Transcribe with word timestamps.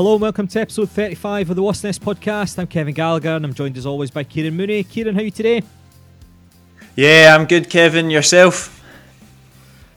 Hello 0.00 0.14
and 0.14 0.22
welcome 0.22 0.46
to 0.46 0.58
episode 0.58 0.88
35 0.88 1.50
of 1.50 1.56
the 1.56 1.62
Wasps 1.62 1.84
Nest 1.84 2.00
podcast. 2.00 2.58
I'm 2.58 2.66
Kevin 2.66 2.94
Gallagher 2.94 3.36
and 3.36 3.44
I'm 3.44 3.52
joined 3.52 3.76
as 3.76 3.84
always 3.84 4.10
by 4.10 4.24
Kieran 4.24 4.56
Mooney. 4.56 4.82
Kieran, 4.82 5.14
how 5.14 5.20
are 5.20 5.24
you 5.24 5.30
today? 5.30 5.62
Yeah, 6.96 7.36
I'm 7.38 7.44
good, 7.44 7.68
Kevin. 7.68 8.08
Yourself? 8.08 8.82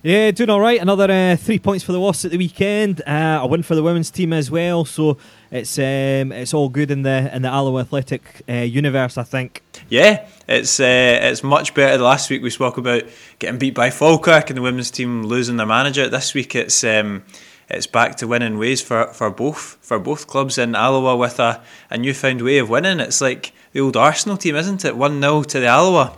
Yeah, 0.01 0.31
doing 0.31 0.49
all 0.49 0.59
right. 0.59 0.81
Another 0.81 1.09
uh, 1.09 1.37
three 1.37 1.57
points 1.57 1.85
for 1.85 1.93
the 1.93 2.01
Wasps 2.01 2.25
at 2.25 2.31
the 2.31 2.37
weekend. 2.37 3.01
Uh, 3.07 3.39
a 3.43 3.47
win 3.47 3.63
for 3.63 3.75
the 3.75 3.81
women's 3.81 4.11
team 4.11 4.33
as 4.33 4.51
well. 4.51 4.83
So 4.83 5.17
it's 5.49 5.79
um, 5.79 6.33
it's 6.33 6.53
all 6.53 6.67
good 6.67 6.91
in 6.91 7.03
the 7.03 7.33
in 7.33 7.41
the 7.41 7.47
Alloa 7.47 7.79
Athletic 7.79 8.41
uh, 8.49 8.55
universe, 8.55 9.17
I 9.17 9.23
think. 9.23 9.63
Yeah, 9.87 10.27
it's 10.49 10.81
uh, 10.81 11.19
it's 11.21 11.43
much 11.43 11.73
better. 11.73 12.03
Last 12.03 12.29
week 12.29 12.43
we 12.43 12.49
spoke 12.49 12.75
about 12.75 13.03
getting 13.39 13.57
beat 13.57 13.73
by 13.73 13.89
Falkirk 13.89 14.49
and 14.49 14.57
the 14.57 14.61
women's 14.61 14.91
team 14.91 15.23
losing 15.23 15.55
their 15.55 15.65
manager. 15.65 16.09
This 16.09 16.33
week 16.33 16.55
it's 16.55 16.83
um, 16.83 17.23
it's 17.73 17.87
back 17.87 18.15
to 18.17 18.27
winning 18.27 18.57
ways 18.57 18.81
for, 18.81 19.07
for 19.07 19.29
both 19.29 19.77
for 19.81 19.99
both 19.99 20.27
clubs 20.27 20.57
in 20.57 20.75
Alloa 20.75 21.15
with 21.15 21.39
a, 21.39 21.61
a 21.89 21.97
newfound 21.97 22.41
way 22.41 22.57
of 22.57 22.69
winning. 22.69 22.99
It's 22.99 23.21
like 23.21 23.51
the 23.71 23.81
old 23.81 23.97
Arsenal 23.97 24.37
team, 24.37 24.55
isn't 24.55 24.85
it? 24.85 24.95
One 24.95 25.21
0 25.21 25.43
to 25.43 25.59
the 25.59 25.67
Alloa. 25.67 26.15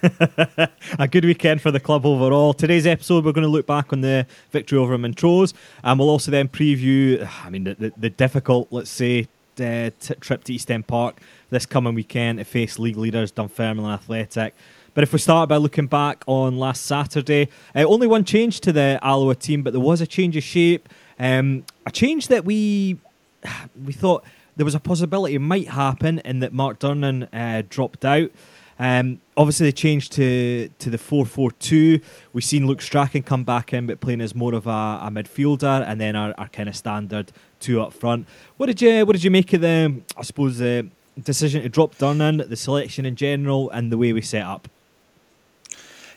a 0.98 1.08
good 1.08 1.24
weekend 1.24 1.60
for 1.60 1.70
the 1.70 1.80
club 1.80 2.06
overall. 2.06 2.54
Today's 2.54 2.86
episode, 2.86 3.24
we're 3.24 3.32
going 3.32 3.42
to 3.42 3.50
look 3.50 3.66
back 3.66 3.92
on 3.92 4.00
the 4.00 4.26
victory 4.52 4.78
over 4.78 4.96
Montrose, 4.96 5.54
and 5.82 5.98
we'll 5.98 6.08
also 6.08 6.30
then 6.30 6.48
preview, 6.48 7.28
I 7.44 7.50
mean, 7.50 7.64
the, 7.64 7.74
the, 7.74 7.92
the 7.96 8.10
difficult, 8.10 8.68
let's 8.70 8.90
say, 8.90 9.26
uh, 9.60 9.90
t- 9.98 10.14
trip 10.20 10.44
to 10.44 10.54
East 10.54 10.70
End 10.70 10.86
Park 10.86 11.20
this 11.50 11.66
coming 11.66 11.94
weekend 11.94 12.38
to 12.38 12.44
face 12.44 12.78
league 12.78 12.96
leaders 12.96 13.32
Dunfermline 13.32 13.92
Athletic. 13.92 14.54
But 14.98 15.04
if 15.04 15.12
we 15.12 15.20
start 15.20 15.48
by 15.48 15.58
looking 15.58 15.86
back 15.86 16.24
on 16.26 16.58
last 16.58 16.84
Saturday, 16.84 17.50
uh, 17.72 17.84
only 17.84 18.08
one 18.08 18.24
change 18.24 18.58
to 18.62 18.72
the 18.72 18.98
Alloa 19.00 19.36
team, 19.36 19.62
but 19.62 19.72
there 19.72 19.78
was 19.78 20.00
a 20.00 20.08
change 20.08 20.36
of 20.36 20.42
shape. 20.42 20.88
Um, 21.20 21.64
a 21.86 21.92
change 21.92 22.26
that 22.26 22.44
we 22.44 22.98
we 23.84 23.92
thought 23.92 24.24
there 24.56 24.64
was 24.64 24.74
a 24.74 24.80
possibility 24.80 25.38
might 25.38 25.68
happen, 25.68 26.18
in 26.24 26.40
that 26.40 26.52
Mark 26.52 26.80
Durnan 26.80 27.28
uh, 27.32 27.62
dropped 27.68 28.04
out. 28.04 28.32
Um, 28.80 29.20
obviously, 29.36 29.68
they 29.68 29.72
changed 29.72 30.14
to 30.14 30.68
to 30.80 30.90
the 30.90 30.98
four 30.98 31.24
four 31.24 31.52
two. 31.52 32.00
We've 32.32 32.42
seen 32.42 32.66
Luke 32.66 32.82
Strachan 32.82 33.22
come 33.22 33.44
back 33.44 33.72
in, 33.72 33.86
but 33.86 34.00
playing 34.00 34.20
as 34.20 34.34
more 34.34 34.52
of 34.52 34.66
a, 34.66 34.98
a 35.00 35.10
midfielder, 35.12 35.86
and 35.86 36.00
then 36.00 36.16
our, 36.16 36.34
our 36.36 36.48
kind 36.48 36.68
of 36.68 36.74
standard 36.74 37.30
two 37.60 37.80
up 37.80 37.92
front. 37.92 38.26
What 38.56 38.66
did 38.66 38.82
you 38.82 39.06
What 39.06 39.12
did 39.12 39.22
you 39.22 39.30
make 39.30 39.52
of 39.52 39.60
the? 39.60 40.00
I 40.16 40.22
suppose 40.22 40.58
the 40.58 40.88
decision 41.22 41.62
to 41.62 41.68
drop 41.68 41.94
Durnan, 41.98 42.48
the 42.48 42.56
selection 42.56 43.06
in 43.06 43.14
general, 43.14 43.70
and 43.70 43.92
the 43.92 43.96
way 43.96 44.12
we 44.12 44.22
set 44.22 44.42
up. 44.42 44.68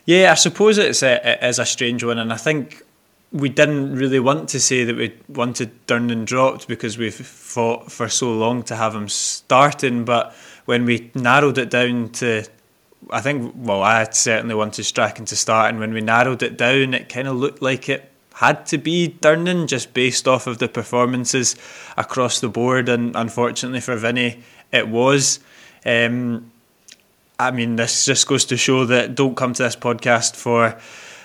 Yeah, 0.04 0.32
I 0.32 0.34
suppose 0.34 0.78
it's 0.78 1.02
a, 1.02 1.32
it 1.32 1.42
is 1.42 1.58
a 1.58 1.66
strange 1.66 2.02
one, 2.02 2.18
and 2.18 2.32
I 2.32 2.36
think 2.36 2.82
we 3.30 3.48
didn't 3.48 3.94
really 3.94 4.20
want 4.20 4.48
to 4.50 4.60
say 4.60 4.84
that 4.84 4.96
we 4.96 5.14
wanted 5.28 5.86
Durnan 5.86 6.26
dropped 6.26 6.68
because 6.68 6.98
we've 6.98 7.14
fought 7.14 7.90
for 7.90 8.08
so 8.08 8.32
long 8.32 8.62
to 8.64 8.76
have 8.76 8.94
him 8.94 9.08
starting. 9.08 10.04
But 10.04 10.34
when 10.66 10.84
we 10.84 11.10
narrowed 11.14 11.56
it 11.56 11.70
down 11.70 12.10
to, 12.10 12.44
I 13.10 13.20
think, 13.20 13.54
well, 13.56 13.82
I 13.82 14.04
certainly 14.10 14.54
wanted 14.54 14.84
Strachan 14.84 15.24
to 15.26 15.36
start, 15.36 15.70
and 15.70 15.78
when 15.78 15.94
we 15.94 16.00
narrowed 16.00 16.42
it 16.42 16.58
down, 16.58 16.94
it 16.94 17.08
kind 17.08 17.28
of 17.28 17.36
looked 17.36 17.62
like 17.62 17.88
it 17.88 18.10
had 18.34 18.66
to 18.66 18.78
be 18.78 19.16
Durnan 19.20 19.68
just 19.68 19.94
based 19.94 20.26
off 20.26 20.46
of 20.46 20.58
the 20.58 20.68
performances 20.68 21.54
across 21.96 22.40
the 22.40 22.48
board. 22.48 22.88
And 22.88 23.14
unfortunately 23.14 23.80
for 23.80 23.96
Vinny, 23.96 24.42
it 24.72 24.88
was. 24.88 25.38
Um, 25.86 26.51
I 27.38 27.50
mean, 27.50 27.76
this 27.76 28.04
just 28.04 28.26
goes 28.26 28.44
to 28.46 28.56
show 28.56 28.84
that 28.86 29.14
don't 29.14 29.36
come 29.36 29.52
to 29.54 29.62
this 29.62 29.76
podcast 29.76 30.36
for 30.36 30.78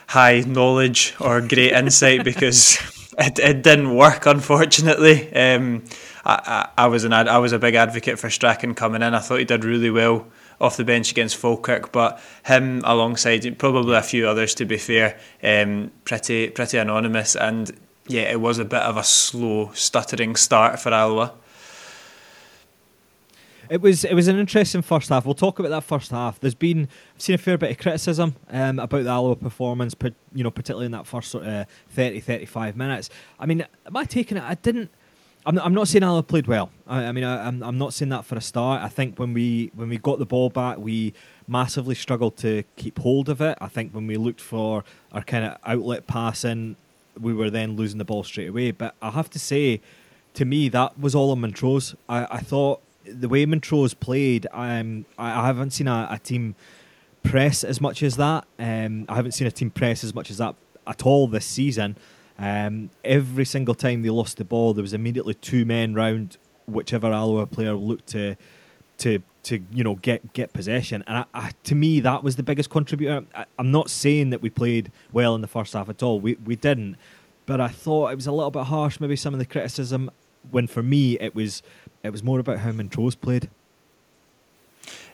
high 0.08 0.40
knowledge 0.42 1.16
or 1.20 1.42
great 1.42 1.74
insight 1.74 2.24
because 2.24 2.78
it, 3.18 3.40
it 3.40 3.62
didn't 3.62 3.96
work, 3.96 4.26
unfortunately. 4.26 5.34
Um, 5.34 5.84
I, 6.26 6.70
I, 6.78 6.84
I, 6.86 6.88
was 6.88 7.04
an 7.04 7.14
I 7.14 7.38
was 7.38 7.52
a 7.52 7.60
big 7.60 7.76
advocate 7.76 8.20
for 8.20 8.30
Strachan 8.30 8.74
coming 8.74 9.02
in. 9.02 9.14
I 9.14 9.20
thought 9.20 9.40
he 9.40 9.46
did 9.46 9.64
really 9.64 9.90
well 9.90 10.28
off 10.60 10.78
the 10.78 10.84
bench 10.84 11.12
against 11.12 11.36
Falkirk, 11.36 11.92
but 11.92 12.20
him 12.46 12.82
alongside 12.84 13.58
probably 13.60 13.96
a 13.96 14.02
few 14.02 14.28
others, 14.28 14.56
to 14.56 14.66
be 14.66 14.78
fair, 14.78 15.20
um, 15.44 15.92
pretty 16.06 16.50
pretty 16.50 16.78
anonymous. 16.78 17.36
And 17.36 17.78
yeah, 18.08 18.24
it 18.24 18.42
was 18.42 18.60
a 18.60 18.66
bit 18.66 18.82
of 18.82 18.98
a 18.98 19.04
slow, 19.04 19.72
stuttering 19.74 20.36
start 20.36 20.80
for 20.80 20.94
Alloa. 20.94 21.34
It 23.70 23.82
was 23.82 24.06
it 24.06 24.14
was 24.14 24.28
an 24.28 24.40
interesting 24.40 24.82
first 24.82 25.10
half. 25.10 25.26
We'll 25.26 25.36
talk 25.36 25.60
about 25.60 25.70
that 25.70 25.84
first 25.84 26.12
half. 26.12 26.40
There's 26.40 26.56
been 26.56 26.88
I've 27.16 27.22
seen 27.22 27.36
a 27.36 27.38
fair 27.38 27.58
bit 27.58 27.72
of 27.72 27.78
criticism 27.78 28.36
um, 28.50 28.80
about 28.80 29.04
the 29.04 29.10
Alloa 29.10 29.36
performance, 29.36 29.96
you 30.34 30.44
know 30.44 30.52
particularly 30.52 30.86
in 30.86 30.92
that 30.94 31.06
first 31.06 31.32
sort 31.32 31.46
of 31.46 31.68
30, 31.90 32.20
35 32.22 32.78
minutes. 32.78 33.10
I 33.40 33.46
mean, 33.46 33.66
am 33.86 33.98
I 33.98 34.06
taking 34.06 34.38
it? 34.38 34.44
I 34.44 34.56
didn't. 34.56 34.90
I'm 35.46 35.58
I'm 35.60 35.74
not 35.74 35.88
saying 35.88 36.04
Alloa 36.04 36.24
played 36.24 36.48
well. 36.48 36.72
I, 36.88 37.06
I 37.06 37.12
mean, 37.12 37.24
I, 37.24 37.48
am 37.48 37.62
I'm, 37.62 37.70
I'm 37.70 37.78
not 37.78 37.94
saying 37.94 38.10
that 38.10 38.26
for 38.26 38.36
a 38.36 38.42
start. 38.42 38.82
I 38.82 38.90
think 38.90 39.20
when 39.20 39.34
we 39.34 39.72
when 39.76 39.90
we 39.90 39.98
got 39.98 40.20
the 40.20 40.26
ball 40.26 40.50
back, 40.50 40.78
we 40.78 41.14
massively 41.48 41.96
struggled 41.96 42.38
to 42.38 42.64
keep 42.76 43.00
hold 43.00 43.30
of 43.30 43.42
it. 43.42 43.58
I 43.60 43.68
think 43.68 43.92
when 43.94 44.08
we 44.08 44.18
looked 44.18 44.42
for 44.42 44.84
our 45.12 45.24
kind 45.24 45.46
of 45.46 45.58
outlet 45.66 46.08
passing, 46.08 46.76
we 47.20 47.34
were 47.34 47.50
then 47.50 47.76
losing 47.76 47.98
the 47.98 48.06
ball 48.06 48.24
straight 48.24 48.50
away. 48.50 48.72
But 48.72 48.96
I 49.02 49.12
have 49.12 49.30
to 49.32 49.40
say, 49.40 49.82
to 50.34 50.46
me, 50.46 50.70
that 50.70 51.00
was 51.00 51.16
all 51.16 51.32
on 51.32 51.42
Montrose. 51.42 51.96
I, 52.10 52.28
I 52.30 52.40
thought 52.40 52.82
the 53.12 53.30
way 53.30 53.46
Montrose 53.46 53.94
played, 53.94 54.48
um, 54.52 55.06
I, 55.18 55.44
I 55.44 55.46
haven't 55.48 55.72
seen 55.72 55.88
a, 55.88 56.08
a, 56.12 56.20
team 56.20 56.56
press 57.24 57.64
as 57.64 57.82
much 57.82 58.04
as 58.04 58.18
that. 58.18 58.46
Um, 58.60 59.06
I 59.10 59.16
haven't 59.16 59.32
seen 59.32 59.48
a 59.48 59.52
team 59.52 59.70
press 59.70 60.04
as 60.04 60.14
much 60.14 60.30
as 60.30 60.38
that 60.38 60.56
at 60.86 61.06
all 61.06 61.28
this 61.28 61.46
season. 61.46 61.98
Um, 62.40 62.90
every 63.04 63.46
single 63.46 63.76
time 63.76 64.04
they 64.04 64.10
lost 64.10 64.38
the 64.38 64.46
ball, 64.46 64.74
there 64.74 64.82
was 64.82 64.94
immediately 64.94 65.34
two 65.34 65.66
men 65.66 65.94
round 65.94 66.38
whichever 66.66 67.12
Alloa 67.12 67.48
player 67.48 67.74
looked 67.74 68.08
to 68.08 68.36
to 69.00 69.22
to 69.44 69.60
you 69.72 69.84
know 69.84 69.96
get 69.96 70.34
get 70.34 70.54
possession. 70.54 71.04
And 71.08 71.18
I, 71.20 71.26
I, 71.34 71.52
to 71.64 71.76
me, 71.76 72.00
that 72.02 72.24
was 72.24 72.36
the 72.36 72.44
biggest 72.44 72.70
contributor. 72.70 73.26
I, 73.34 73.46
am 73.58 73.72
not 73.72 73.90
saying 73.90 74.30
that 74.32 74.42
we 74.42 74.50
played 74.50 74.92
well 75.12 75.36
in 75.36 75.42
the 75.42 75.48
first 75.48 75.74
half 75.74 75.90
at 75.90 76.04
all. 76.04 76.20
We 76.20 76.36
we 76.46 76.56
didn't, 76.56 76.98
but 77.46 77.60
I 77.60 77.70
thought 77.70 78.12
it 78.12 78.16
was 78.16 78.28
a 78.28 78.32
little 78.32 78.52
bit 78.52 78.64
harsh. 78.64 79.00
Maybe 79.00 79.16
some 79.16 79.34
of 79.34 79.40
the 79.40 79.46
criticism. 79.46 80.12
When 80.52 80.68
for 80.68 80.84
me, 80.84 81.20
it 81.20 81.36
was 81.36 81.62
it 82.04 82.12
was 82.12 82.24
more 82.24 82.40
about 82.40 82.60
how 82.60 82.72
Montrose 82.72 83.16
played. 83.16 83.50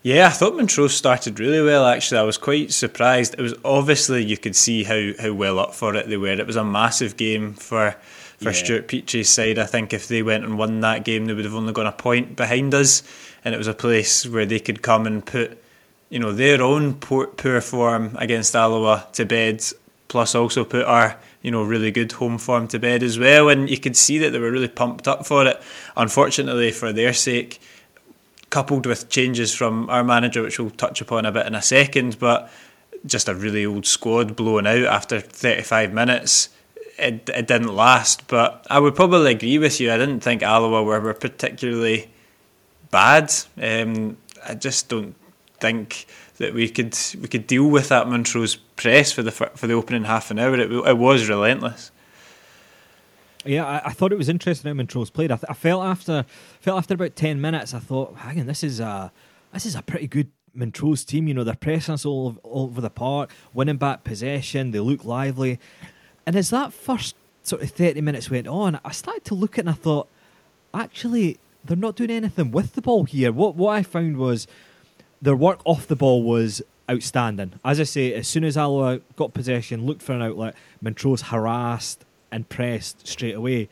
Yeah, 0.03 0.27
I 0.27 0.31
thought 0.31 0.57
Montrose 0.57 0.93
started 0.93 1.39
really 1.39 1.61
well. 1.61 1.85
Actually, 1.87 2.19
I 2.19 2.23
was 2.23 2.37
quite 2.37 2.73
surprised. 2.73 3.35
It 3.37 3.41
was 3.41 3.53
obviously 3.63 4.23
you 4.23 4.35
could 4.37 4.55
see 4.55 4.83
how, 4.83 5.11
how 5.17 5.31
well 5.31 5.59
up 5.59 5.73
for 5.73 5.95
it 5.95 6.09
they 6.09 6.17
were. 6.17 6.27
It 6.27 6.45
was 6.45 6.57
a 6.57 6.63
massive 6.65 7.15
game 7.15 7.53
for 7.53 7.95
for 8.37 8.49
yeah. 8.49 8.51
Stewart 8.51 8.87
Petrie's 8.89 9.29
side. 9.29 9.57
I 9.57 9.65
think 9.65 9.93
if 9.93 10.09
they 10.09 10.21
went 10.21 10.43
and 10.43 10.57
won 10.57 10.81
that 10.81 11.05
game, 11.05 11.25
they 11.25 11.33
would 11.33 11.45
have 11.45 11.55
only 11.55 11.71
gone 11.71 11.87
a 11.87 11.93
point 11.93 12.35
behind 12.35 12.73
us, 12.73 13.01
and 13.45 13.55
it 13.55 13.57
was 13.57 13.67
a 13.67 13.73
place 13.73 14.27
where 14.27 14.45
they 14.45 14.59
could 14.59 14.81
come 14.81 15.07
and 15.07 15.25
put, 15.25 15.57
you 16.09 16.19
know, 16.19 16.33
their 16.33 16.61
own 16.61 16.95
poor, 16.95 17.27
poor 17.27 17.61
form 17.61 18.15
against 18.19 18.55
Alloa 18.55 19.07
to 19.13 19.25
bed, 19.25 19.63
plus 20.09 20.35
also 20.35 20.65
put 20.65 20.85
our 20.85 21.17
you 21.43 21.51
know, 21.51 21.61
really 21.61 21.91
good 21.91 22.13
home 22.13 22.39
form 22.39 22.67
to 22.69 22.79
bed 22.79 23.03
as 23.03 23.19
well. 23.19 23.49
And 23.49 23.69
you 23.69 23.77
could 23.77 23.95
see 23.95 24.17
that 24.17 24.31
they 24.31 24.39
were 24.39 24.49
really 24.49 24.69
pumped 24.69 25.07
up 25.07 25.27
for 25.27 25.45
it. 25.45 25.61
Unfortunately, 25.95 26.71
for 26.71 26.91
their 26.91 27.13
sake, 27.13 27.61
coupled 28.49 28.85
with 28.85 29.09
changes 29.09 29.53
from 29.53 29.89
our 29.89 30.03
manager, 30.03 30.41
which 30.41 30.57
we'll 30.57 30.71
touch 30.71 31.01
upon 31.01 31.25
a 31.25 31.31
bit 31.31 31.45
in 31.45 31.53
a 31.53 31.61
second, 31.61 32.17
but 32.17 32.49
just 33.05 33.27
a 33.27 33.35
really 33.35 33.65
old 33.65 33.85
squad 33.85 34.35
blowing 34.35 34.65
out 34.65 34.85
after 34.85 35.19
35 35.19 35.93
minutes. 35.93 36.49
It, 36.97 37.27
it 37.29 37.47
didn't 37.47 37.75
last, 37.75 38.27
but 38.27 38.65
I 38.69 38.79
would 38.79 38.95
probably 38.95 39.31
agree 39.31 39.57
with 39.57 39.81
you. 39.81 39.91
I 39.91 39.97
didn't 39.97 40.21
think 40.21 40.43
Alloa 40.43 40.83
were, 40.83 41.01
were 41.01 41.13
particularly 41.13 42.09
bad. 42.89 43.33
Um, 43.61 44.17
I 44.47 44.53
just 44.53 44.87
don't 44.87 45.15
think 45.59 46.05
that 46.37 46.53
we 46.53 46.69
could 46.69 46.97
we 47.21 47.27
could 47.27 47.47
deal 47.47 47.69
with 47.69 47.89
that 47.89 48.07
Montrose 48.07 48.55
press 48.55 49.11
for 49.11 49.21
the 49.21 49.31
for 49.31 49.67
the 49.67 49.73
opening 49.73 50.05
half 50.05 50.31
an 50.31 50.39
hour. 50.39 50.55
It, 50.55 50.71
it 50.71 50.97
was 50.97 51.29
relentless. 51.29 51.91
Yeah, 53.45 53.65
I, 53.65 53.89
I, 53.89 53.91
thought 53.91 54.13
it 54.13 54.17
was 54.17 54.29
interesting 54.29 54.69
how 54.69 54.73
Montrose 54.73 55.09
played. 55.09 55.29
I, 55.29 55.35
th- 55.35 55.49
I, 55.49 55.53
felt 55.53 55.83
after 55.83 56.25
felt 56.61 56.77
after 56.77 56.93
about 56.93 57.15
ten 57.15 57.41
minutes, 57.41 57.73
I 57.73 57.79
thought, 57.79 58.15
hang 58.15 58.39
on, 58.39 58.45
this 58.45 58.63
is 58.63 58.79
a 58.79 59.11
this 59.51 59.65
is 59.65 59.75
a 59.75 59.81
pretty 59.81 60.07
good 60.07 60.31
Montrose 60.53 61.03
team. 61.03 61.27
You 61.27 61.33
know, 61.33 61.43
they're 61.43 61.55
pressing 61.55 61.93
us 61.93 62.05
all, 62.05 62.37
all 62.43 62.63
over 62.63 62.79
the 62.79 62.89
park, 62.89 63.31
winning 63.53 63.77
back 63.77 64.03
possession. 64.05 64.71
They 64.71 64.79
look 64.79 65.03
lively, 65.03 65.59
and 66.25 66.35
as 66.35 66.49
that 66.51 66.73
first 66.73 67.15
sort 67.43 67.61
of 67.61 67.69
thirty 67.71 67.99
minutes 67.99 68.29
went 68.29 68.47
on, 68.47 68.79
I 68.85 68.91
started 68.91 69.25
to 69.25 69.35
look 69.35 69.55
at 69.55 69.59
it 69.59 69.61
and 69.67 69.69
I 69.69 69.73
thought, 69.73 70.07
actually, 70.73 71.37
they're 71.65 71.75
not 71.75 71.97
doing 71.97 72.11
anything 72.11 72.51
with 72.51 72.75
the 72.75 72.81
ball 72.81 73.03
here. 73.03 73.33
What 73.33 73.55
what 73.55 73.75
I 73.75 73.83
found 73.83 74.17
was 74.17 74.47
their 75.23 75.35
work 75.35 75.61
off 75.63 75.87
the 75.87 75.95
ball 75.95 76.21
was 76.21 76.61
outstanding. 76.91 77.53
As 77.63 77.79
I 77.79 77.83
say, 77.83 78.13
as 78.13 78.27
soon 78.27 78.43
as 78.43 78.57
Alloa 78.57 78.99
got 79.15 79.33
possession, 79.33 79.85
looked 79.85 80.01
for 80.01 80.11
an 80.11 80.21
outlet, 80.21 80.53
Montrose 80.81 81.23
harassed 81.23 82.03
and 82.31 82.47
pressed 82.49 83.07
straight 83.07 83.35
away. 83.35 83.69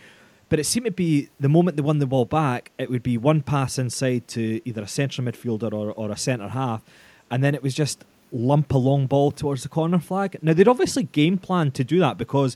But 0.47 0.59
it 0.59 0.65
seemed 0.65 0.85
to 0.85 0.91
be 0.91 1.29
the 1.39 1.49
moment 1.49 1.75
they 1.75 1.83
won 1.83 1.99
the 1.99 2.05
ball 2.05 2.25
back, 2.25 2.71
it 2.77 2.89
would 2.89 3.03
be 3.03 3.17
one 3.17 3.41
pass 3.41 3.77
inside 3.77 4.27
to 4.29 4.61
either 4.67 4.81
a 4.81 4.87
central 4.87 5.27
midfielder 5.27 5.73
or, 5.73 5.91
or 5.91 6.09
a 6.09 6.17
centre 6.17 6.49
half, 6.49 6.81
and 7.29 7.43
then 7.43 7.53
it 7.53 7.61
was 7.61 7.73
just 7.73 8.05
lump 8.31 8.73
a 8.73 8.77
long 8.77 9.07
ball 9.07 9.31
towards 9.31 9.63
the 9.63 9.69
corner 9.69 9.99
flag. 9.99 10.37
Now 10.41 10.53
they'd 10.53 10.67
obviously 10.67 11.03
game 11.03 11.37
planned 11.37 11.73
to 11.75 11.83
do 11.83 11.99
that 11.99 12.17
because 12.17 12.55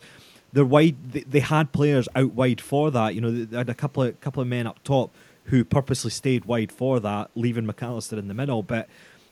they're 0.53 0.65
wide. 0.65 1.11
They, 1.11 1.21
they, 1.21 1.39
had 1.41 1.73
players 1.73 2.07
out 2.15 2.33
wide 2.33 2.61
for 2.61 2.91
that. 2.91 3.13
You 3.13 3.21
know, 3.21 3.31
they 3.31 3.57
had 3.57 3.69
a 3.69 3.73
couple 3.73 4.03
of 4.03 4.19
couple 4.21 4.41
of 4.41 4.47
men 4.47 4.67
up 4.67 4.81
top 4.83 5.11
who 5.45 5.63
purposely 5.63 6.11
stayed 6.11 6.45
wide 6.45 6.71
for 6.71 6.99
that, 6.99 7.29
leaving 7.35 7.65
McAllister 7.65 8.17
in 8.17 8.27
the 8.27 8.33
middle. 8.33 8.63
But 8.63 8.87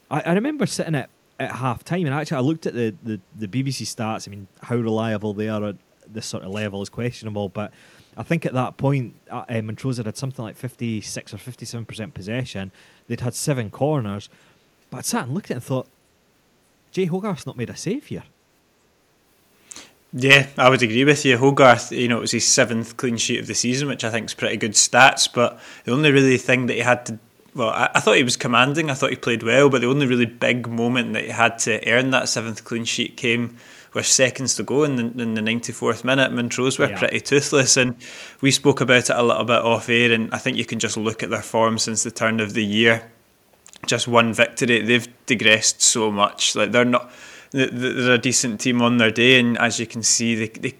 I, 0.10 0.21
I 0.21 0.33
remember 0.33 0.65
sitting 0.65 0.95
at, 0.95 1.10
at 1.39 1.51
half 1.54 1.83
time, 1.83 2.06
and 2.06 2.13
actually 2.13 2.38
I 2.38 2.42
looked 2.42 2.65
at 2.65 2.74
the, 2.74 2.95
the, 3.04 3.19
the 3.36 3.48
BBC 3.48 3.83
stats. 3.83 4.27
I 4.27 4.31
mean, 4.31 4.48
how 4.62 4.75
reliable 4.75 5.33
they 5.33 5.50
are 5.50 5.63
at 5.63 5.75
this 6.07 6.25
sort 6.25 6.44
of 6.44 6.51
level 6.51 6.81
is 6.81 6.89
questionable, 6.89 7.50
but. 7.50 7.71
I 8.15 8.21
think 8.21 8.45
at 8.45 8.54
that 8.54 8.77
point, 8.77 9.15
uh, 9.31 9.44
Montrose 9.63 9.98
had 9.98 10.15
something 10.15 10.45
like 10.45 10.56
56 10.56 11.33
or 11.33 11.38
57% 11.38 12.13
possession. 12.13 12.71
They'd 13.07 13.21
had 13.21 13.33
seven 13.33 13.71
corners. 13.71 14.30
But 14.92 14.98
I 14.98 15.01
sat 15.01 15.25
and 15.25 15.33
looked 15.33 15.48
at 15.48 15.51
it 15.51 15.56
and 15.56 15.63
thought, 15.63 15.88
Jay 16.92 17.06
Hogarth's 17.06 17.48
not 17.48 17.57
made 17.57 17.71
a 17.71 17.75
save 17.75 18.06
here. 18.06 18.24
Yeah, 20.15 20.48
I 20.60 20.69
would 20.69 20.83
agree 20.83 21.06
with 21.06 21.25
you. 21.25 21.38
Hogarth, 21.38 21.92
you 21.92 22.07
know, 22.07 22.18
it 22.18 22.21
was 22.21 22.31
his 22.31 22.48
seventh 22.48 22.98
clean 22.98 23.18
sheet 23.18 23.39
of 23.39 23.48
the 23.48 23.56
season, 23.56 23.88
which 23.88 24.04
I 24.04 24.12
think 24.12 24.27
is 24.27 24.36
pretty 24.36 24.57
good 24.57 24.74
stats. 24.74 25.27
But 25.31 25.60
the 25.86 25.92
only 25.92 26.12
really 26.12 26.38
thing 26.38 26.68
that 26.68 26.75
he 26.75 26.81
had 26.81 27.07
to, 27.07 27.19
well, 27.56 27.69
I, 27.69 27.89
I, 27.95 28.00
thought 28.00 28.18
he 28.18 28.24
was 28.24 28.38
commanding. 28.38 28.92
I 28.92 28.94
thought 28.94 29.10
he 29.10 29.15
played 29.15 29.42
well, 29.42 29.69
but 29.69 29.81
the 29.81 29.88
only 29.88 30.06
really 30.06 30.27
big 30.27 30.68
moment 30.68 31.13
that 31.13 31.24
he 31.24 31.31
had 31.31 31.57
to 31.60 31.89
earn 31.89 32.12
that 32.12 32.30
seventh 32.30 32.63
clean 32.63 32.86
sheet 32.86 33.18
came 33.18 33.57
with 33.95 34.06
seconds 34.06 34.56
to 34.56 34.63
go 34.63 34.83
in 34.83 34.98
the, 34.98 35.21
in 35.21 35.33
the 35.33 35.42
94th 35.42 36.04
minute. 36.04 36.31
Montrose 36.31 36.77
were 36.77 36.89
yeah. 36.89 37.00
pretty 37.00 37.19
toothless, 37.19 37.75
and 37.75 37.95
we 38.39 38.51
spoke 38.51 38.81
about 38.81 39.09
it 39.09 39.16
a 39.16 39.24
little 39.24 39.45
bit 39.45 39.63
off 39.63 39.89
air. 39.89 40.12
And 40.12 40.31
I 40.31 40.38
think 40.38 40.57
you 40.57 40.66
can 40.66 40.77
just 40.77 40.95
look 40.95 41.24
at 41.24 41.31
their 41.31 41.42
form 41.42 41.80
since 41.80 42.04
the 42.04 42.12
turn 42.12 42.39
of 42.39 42.54
the 42.54 42.63
year. 42.63 43.09
Just 43.88 44.07
one 44.07 44.31
victory, 44.31 44.81
they've 44.81 45.07
digressed 45.25 45.81
so 45.81 46.12
much. 46.12 46.56
Like 46.56 46.71
they're 46.71 46.86
not 46.86 47.12
they're 47.53 48.13
a 48.13 48.17
decent 48.17 48.59
team 48.59 48.81
on 48.81 48.97
their 48.97 49.11
day, 49.11 49.39
and 49.39 49.57
as 49.57 49.79
you 49.79 49.88
can 49.88 50.03
see, 50.03 50.35
they 50.35 50.47
they 50.47 50.75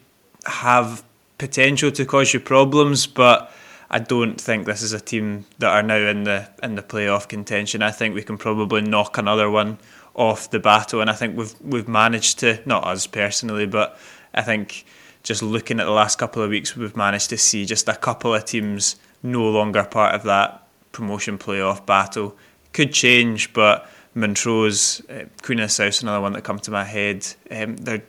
have 0.46 1.04
potential 1.38 1.92
to 1.92 2.06
cause 2.06 2.34
you 2.34 2.40
problems, 2.40 3.08
but. 3.08 3.52
I 3.90 4.00
don't 4.00 4.42
think 4.42 4.66
this 4.66 4.82
is 4.82 4.92
a 4.92 5.00
team 5.00 5.46
that 5.60 5.70
are 5.70 5.84
now 5.84 5.98
in 5.98 6.24
the 6.24 6.50
in 6.64 6.74
the 6.74 6.82
playoff 6.82 7.28
contention. 7.28 7.84
I 7.84 7.92
think 7.92 8.16
we 8.16 8.24
can 8.24 8.40
probably 8.40 8.82
knock 8.82 9.20
another 9.20 9.52
one 9.52 9.78
off 10.16 10.50
the 10.50 10.60
battle, 10.60 11.00
and 11.00 11.12
I 11.12 11.14
think 11.14 11.38
we've 11.38 11.54
we've 11.62 11.88
managed 11.88 12.40
to 12.40 12.60
not 12.66 12.88
us 12.88 13.06
personally, 13.06 13.68
but 13.68 14.00
I 14.34 14.42
think 14.42 14.86
just 15.22 15.44
looking 15.44 15.80
at 15.80 15.86
the 15.86 15.92
last 15.92 16.18
couple 16.18 16.42
of 16.42 16.50
weeks, 16.50 16.76
we've 16.76 16.98
managed 16.98 17.30
to 17.30 17.38
see 17.38 17.66
just 17.66 17.88
a 17.88 17.96
couple 17.96 18.34
of 18.34 18.46
teams 18.46 18.96
no 19.22 19.48
longer 19.50 19.84
part 19.84 20.16
of 20.16 20.24
that 20.24 20.68
promotion 20.92 21.38
playoff 21.38 21.86
battle. 21.86 22.36
Could 22.74 22.94
change, 22.94 23.54
but 23.54 23.88
Montrose, 24.16 25.02
uh, 25.10 25.26
Queen 25.42 25.60
of 25.60 25.66
the 25.66 25.70
South, 25.70 26.02
another 26.02 26.22
one 26.22 26.34
that 26.34 26.44
come 26.44 26.60
to 26.60 26.72
my 26.72 26.84
head. 26.84 27.26
Um, 27.50 27.78
they're 27.78 28.04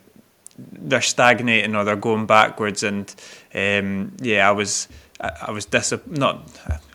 they're 0.57 1.03
stagnating 1.03 1.75
or 1.75 1.85
they're 1.85 1.97
going 1.97 2.27
backwards, 2.27 2.83
and 2.83 3.13
um, 3.55 4.13
yeah, 4.21 4.49
I 4.49 4.53
was 4.53 4.89
I, 5.21 5.31
I 5.49 5.51
was 5.51 5.67
not 6.07 6.49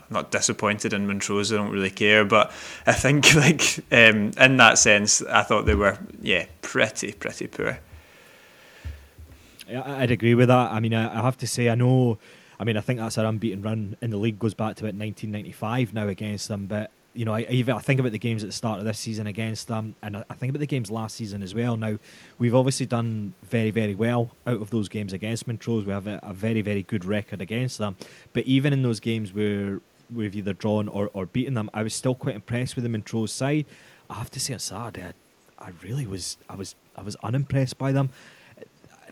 not 0.10 0.32
disappointed 0.32 0.94
in 0.94 1.08
Montrose. 1.08 1.52
I 1.52 1.58
don't 1.58 1.72
really 1.72 1.90
care, 1.90 2.26
but 2.26 2.52
I 2.86 2.94
think 2.94 3.34
like 3.36 3.80
um, 3.92 4.32
in 4.38 4.58
that 4.58 4.78
sense, 4.78 5.22
I 5.24 5.44
thought 5.44 5.66
they 5.66 5.76
were 5.76 5.98
yeah 6.22 6.46
pretty 6.62 7.14
pretty 7.14 7.48
poor. 7.48 7.80
I'd 9.70 10.12
agree 10.12 10.34
with 10.34 10.48
that. 10.48 10.72
I 10.72 10.80
mean, 10.80 10.94
I 10.94 11.22
have 11.22 11.38
to 11.38 11.48
say, 11.48 11.70
I 11.70 11.76
know. 11.76 12.18
I 12.60 12.64
mean, 12.64 12.76
I 12.76 12.82
think 12.82 13.00
that's 13.00 13.18
our 13.18 13.26
unbeaten 13.26 13.62
run 13.62 13.96
in 14.02 14.10
the 14.10 14.18
league 14.18 14.40
goes 14.40 14.54
back 14.54 14.76
to 14.78 14.84
about 14.84 15.00
1995 15.00 15.94
now 15.94 16.08
against 16.08 16.48
them, 16.48 16.66
but 16.66 16.92
you 17.14 17.26
know, 17.26 17.34
I, 17.34 17.40
I 17.50 17.80
think 17.80 18.00
about 18.00 18.12
the 18.12 18.20
games 18.20 18.44
at 18.44 18.50
the 18.50 18.54
start 18.54 18.80
of 18.80 18.86
this 18.86 19.00
season 19.00 19.28
against 19.28 19.68
them, 19.68 19.96
and 20.02 20.18
I 20.18 20.34
think 20.36 20.52
about 20.52 20.60
the 20.60 20.68
games 20.68 20.92
last 20.92 21.16
season 21.16 21.42
as 21.42 21.56
well. 21.56 21.76
Now, 21.76 21.98
we've 22.38 22.56
obviously 22.56 22.86
done 22.86 23.34
very, 23.44 23.72
very 23.72 23.96
well 23.96 24.32
out 24.46 24.62
of 24.62 24.70
those 24.70 24.90
games 24.90 25.12
against 25.12 25.48
Montrose. 25.48 25.86
We 25.86 25.94
have 25.94 26.08
a, 26.08 26.20
a 26.24 26.34
very, 26.34 26.62
very 26.62 26.84
good 26.84 27.06
record 27.06 27.42
against 27.42 27.78
them. 27.78 27.98
But 28.34 28.46
even 28.46 28.74
in 28.74 28.84
those 28.84 29.00
games 29.00 29.34
where 29.34 29.82
we've 30.14 30.36
either 30.36 30.54
drawn 30.54 30.88
or, 30.88 31.10
or 31.14 31.26
beaten 31.26 31.56
them, 31.56 31.70
I 31.74 31.84
was 31.84 31.94
still 31.94 32.16
quite 32.16 32.36
impressed 32.36 32.76
with 32.76 32.84
the 32.84 32.90
Montrose 32.90 33.32
side. 33.32 33.66
I 34.10 34.16
have 34.16 34.32
to 34.32 34.40
say 34.40 34.54
on 34.54 34.60
Saturday, 34.60 35.14
I, 35.60 35.66
I 35.66 35.72
really 35.84 36.06
was, 36.06 36.38
I 36.48 36.56
was, 36.56 36.76
I 36.96 37.02
was 37.02 37.16
unimpressed 37.18 37.78
by 37.78 37.92
them. 37.92 38.10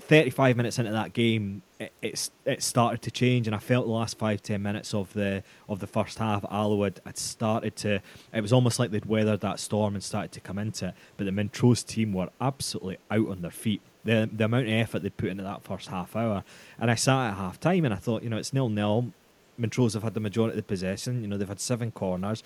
35 0.08 0.56
minutes 0.56 0.80
into 0.80 0.92
that 0.92 1.14
game, 1.14 1.62
it, 1.80 1.92
it's 2.02 2.32
it 2.46 2.64
started 2.64 3.02
to 3.04 3.12
change, 3.12 3.48
and 3.48 3.56
I 3.56 3.60
felt 3.60 3.86
the 3.86 3.92
last 3.92 4.18
five 4.18 4.42
ten 4.42 4.62
minutes 4.64 4.94
of 4.94 5.12
the 5.14 5.44
of 5.68 5.80
the 5.80 5.88
first 5.88 6.18
half, 6.18 6.44
Allowood 6.44 6.98
had 7.06 7.18
started 7.18 7.76
to. 7.78 8.02
It 8.34 8.42
was 8.42 8.54
almost 8.54 8.80
like 8.80 8.92
they'd 8.92 9.06
weathered 9.06 9.42
that 9.42 9.60
storm 9.60 9.96
and 9.96 10.04
started 10.04 10.32
to 10.32 10.40
come 10.40 10.58
into 10.58 10.88
it. 10.88 10.94
But 11.18 11.26
the 11.26 11.32
Montrose 11.32 11.84
team 11.84 12.14
were 12.14 12.30
absolutely 12.40 12.98
out 13.12 13.28
on 13.28 13.42
their 13.42 13.52
feet. 13.52 13.82
The 14.06 14.30
the 14.32 14.46
amount 14.46 14.68
of 14.68 14.74
effort 14.74 15.04
they'd 15.04 15.18
put 15.18 15.30
into 15.30 15.44
that 15.44 15.64
first 15.64 15.90
half 15.90 16.16
hour, 16.16 16.44
and 16.80 16.90
I 16.90 16.96
sat 16.96 17.32
at 17.32 17.38
half 17.38 17.60
time 17.60 17.84
and 17.86 17.94
I 17.94 17.98
thought, 17.98 18.24
you 18.24 18.30
know, 18.30 18.38
it's 18.38 18.54
nil 18.54 18.70
nil. 18.70 19.12
Montrose 19.58 19.96
have 19.96 20.04
had 20.04 20.14
the 20.14 20.20
majority 20.20 20.52
of 20.52 20.58
the 20.58 20.64
possession. 20.64 21.22
You 21.22 21.28
know, 21.28 21.38
they've 21.38 21.48
had 21.48 21.60
seven 21.60 21.92
corners. 21.92 22.44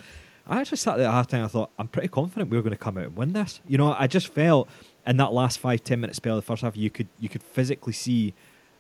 I 0.48 0.60
actually 0.60 0.78
sat 0.78 0.98
there 0.98 1.08
at 1.08 1.12
half 1.12 1.28
time. 1.28 1.44
I 1.46 1.48
thought, 1.48 1.70
I'm 1.78 1.88
pretty 1.88 2.08
confident 2.08 2.50
we 2.50 2.58
are 2.58 2.62
going 2.62 2.72
to 2.72 2.78
come 2.78 2.98
out 2.98 3.06
and 3.06 3.16
win 3.16 3.34
this. 3.34 3.60
You 3.68 3.78
know, 3.78 3.94
I 3.98 4.08
just 4.08 4.30
felt 4.30 4.70
in 5.06 5.18
that 5.18 5.34
last 5.34 5.60
five 5.60 5.84
ten 5.84 6.00
minute 6.00 6.16
spell 6.16 6.38
of 6.38 6.44
the 6.44 6.48
first 6.48 6.62
half, 6.62 6.78
you 6.78 6.90
could 6.90 7.08
you 7.20 7.30
could 7.30 7.44
physically 7.44 7.94
see 7.94 8.34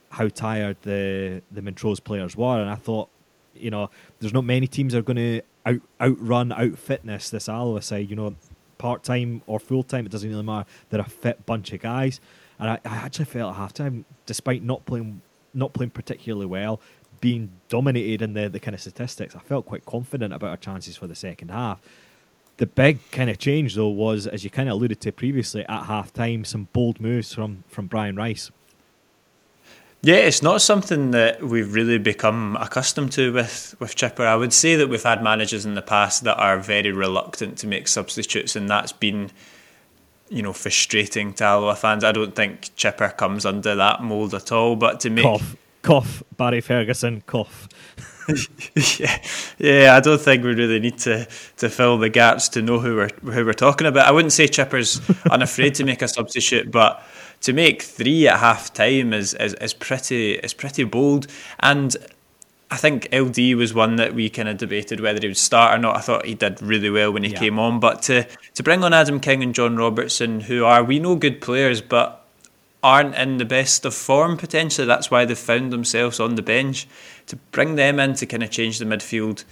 how 0.09 0.27
tired 0.27 0.77
the 0.83 1.41
the 1.51 1.61
Montrose 1.61 1.99
players 1.99 2.35
were, 2.35 2.59
and 2.59 2.69
I 2.69 2.75
thought, 2.75 3.09
you 3.55 3.71
know, 3.71 3.89
there's 4.19 4.33
not 4.33 4.45
many 4.45 4.67
teams 4.67 4.93
that 4.93 4.99
are 4.99 5.03
going 5.03 5.17
to 5.17 5.41
out 5.65 5.81
outrun 5.99 6.51
out 6.51 6.77
fitness 6.77 7.29
this 7.29 7.49
Alloa 7.49 7.81
side. 7.81 8.05
Eh? 8.05 8.09
You 8.09 8.15
know, 8.15 8.35
part 8.77 9.03
time 9.03 9.41
or 9.47 9.59
full 9.59 9.83
time, 9.83 10.05
it 10.05 10.11
doesn't 10.11 10.29
really 10.29 10.43
matter. 10.43 10.69
They're 10.89 11.01
a 11.01 11.05
fit 11.05 11.45
bunch 11.45 11.71
of 11.73 11.81
guys, 11.81 12.19
and 12.59 12.69
I, 12.69 12.79
I 12.85 12.97
actually 12.97 13.25
felt 13.25 13.55
at 13.55 13.59
halftime, 13.59 14.05
despite 14.25 14.63
not 14.63 14.85
playing 14.85 15.21
not 15.53 15.73
playing 15.73 15.89
particularly 15.89 16.45
well, 16.45 16.79
being 17.19 17.51
dominated 17.69 18.21
in 18.21 18.33
the, 18.33 18.49
the 18.49 18.59
kind 18.59 18.73
of 18.73 18.81
statistics, 18.81 19.35
I 19.35 19.39
felt 19.39 19.65
quite 19.65 19.85
confident 19.85 20.33
about 20.33 20.49
our 20.49 20.57
chances 20.57 20.97
for 20.97 21.07
the 21.07 21.15
second 21.15 21.51
half. 21.51 21.81
The 22.57 22.67
big 22.67 22.99
kind 23.11 23.29
of 23.29 23.39
change, 23.39 23.75
though, 23.75 23.89
was 23.89 24.27
as 24.27 24.43
you 24.43 24.49
kind 24.49 24.69
of 24.69 24.73
alluded 24.73 25.01
to 25.01 25.11
previously 25.11 25.65
at 25.67 25.85
half 25.85 26.13
time, 26.13 26.45
some 26.45 26.67
bold 26.73 26.99
moves 26.99 27.33
from 27.33 27.63
from 27.67 27.87
Brian 27.87 28.15
Rice. 28.15 28.51
Yeah, 30.03 30.15
it's 30.15 30.41
not 30.41 30.61
something 30.63 31.11
that 31.11 31.43
we've 31.43 31.71
really 31.75 31.99
become 31.99 32.57
accustomed 32.59 33.11
to 33.13 33.31
with, 33.31 33.75
with 33.79 33.95
Chipper. 33.95 34.25
I 34.25 34.35
would 34.35 34.51
say 34.51 34.75
that 34.75 34.87
we've 34.87 35.03
had 35.03 35.21
managers 35.21 35.63
in 35.63 35.75
the 35.75 35.83
past 35.83 36.23
that 36.23 36.37
are 36.37 36.57
very 36.57 36.91
reluctant 36.91 37.59
to 37.59 37.67
make 37.67 37.87
substitutes, 37.87 38.55
and 38.55 38.67
that's 38.67 38.91
been, 38.91 39.29
you 40.27 40.41
know, 40.41 40.53
frustrating 40.53 41.33
to 41.33 41.43
Alloa 41.43 41.75
fans. 41.75 42.03
I 42.03 42.13
don't 42.13 42.35
think 42.35 42.75
Chipper 42.75 43.09
comes 43.09 43.45
under 43.45 43.75
that 43.75 44.01
mould 44.01 44.33
at 44.33 44.51
all. 44.51 44.75
But 44.75 45.01
to 45.01 45.11
make 45.11 45.23
cough, 45.23 45.55
cough, 45.83 46.23
Barry 46.35 46.61
Ferguson, 46.61 47.21
cough. 47.27 47.69
yeah, 48.99 49.21
yeah. 49.57 49.95
I 49.95 49.99
don't 49.99 50.21
think 50.21 50.43
we 50.43 50.53
really 50.53 50.79
need 50.79 50.97
to, 50.99 51.27
to 51.57 51.69
fill 51.69 51.97
the 51.97 52.09
gaps 52.09 52.49
to 52.49 52.61
know 52.61 52.79
who 52.79 52.95
we're 52.95 53.09
who 53.31 53.45
we're 53.45 53.53
talking 53.53 53.87
about. 53.87 54.07
I 54.07 54.11
wouldn't 54.11 54.33
say 54.33 54.47
Chipper's 54.47 55.01
unafraid 55.31 55.75
to 55.75 55.83
make 55.83 56.01
a 56.01 56.07
substitute, 56.07 56.71
but 56.71 57.03
to 57.41 57.53
make 57.53 57.81
three 57.81 58.27
at 58.27 58.39
half 58.39 58.73
time 58.73 59.13
is, 59.13 59.33
is 59.35 59.53
is 59.55 59.73
pretty 59.73 60.33
is 60.33 60.53
pretty 60.53 60.83
bold. 60.83 61.27
And 61.59 61.95
I 62.69 62.77
think 62.77 63.09
LD 63.13 63.55
was 63.55 63.73
one 63.73 63.97
that 63.97 64.13
we 64.13 64.29
kind 64.29 64.47
of 64.47 64.57
debated 64.57 65.01
whether 65.01 65.19
he 65.19 65.27
would 65.27 65.37
start 65.37 65.75
or 65.75 65.77
not. 65.77 65.97
I 65.97 65.99
thought 65.99 66.25
he 66.25 66.35
did 66.35 66.61
really 66.61 66.89
well 66.89 67.11
when 67.11 67.23
he 67.23 67.31
yeah. 67.31 67.39
came 67.39 67.59
on, 67.59 67.79
but 67.79 68.01
to 68.03 68.25
to 68.53 68.63
bring 68.63 68.83
on 68.83 68.93
Adam 68.93 69.19
King 69.19 69.43
and 69.43 69.53
John 69.53 69.75
Robertson, 69.75 70.41
who 70.41 70.63
are 70.63 70.83
we 70.83 70.99
know 70.99 71.15
good 71.15 71.41
players, 71.41 71.81
but 71.81 72.20
aren't 72.83 73.15
in 73.15 73.37
the 73.37 73.45
best 73.45 73.85
of 73.85 73.93
form 73.93 74.37
potentially. 74.37 74.87
That's 74.87 75.11
why 75.11 75.25
they've 75.25 75.37
found 75.37 75.71
themselves 75.71 76.19
on 76.19 76.35
the 76.35 76.41
bench. 76.41 76.87
To 77.27 77.35
bring 77.51 77.75
them 77.75 77.99
in 77.99 78.15
to 78.15 78.25
kind 78.25 78.43
of 78.43 78.49
change 78.49 78.79
the 78.79 78.85
midfield, 78.85 79.43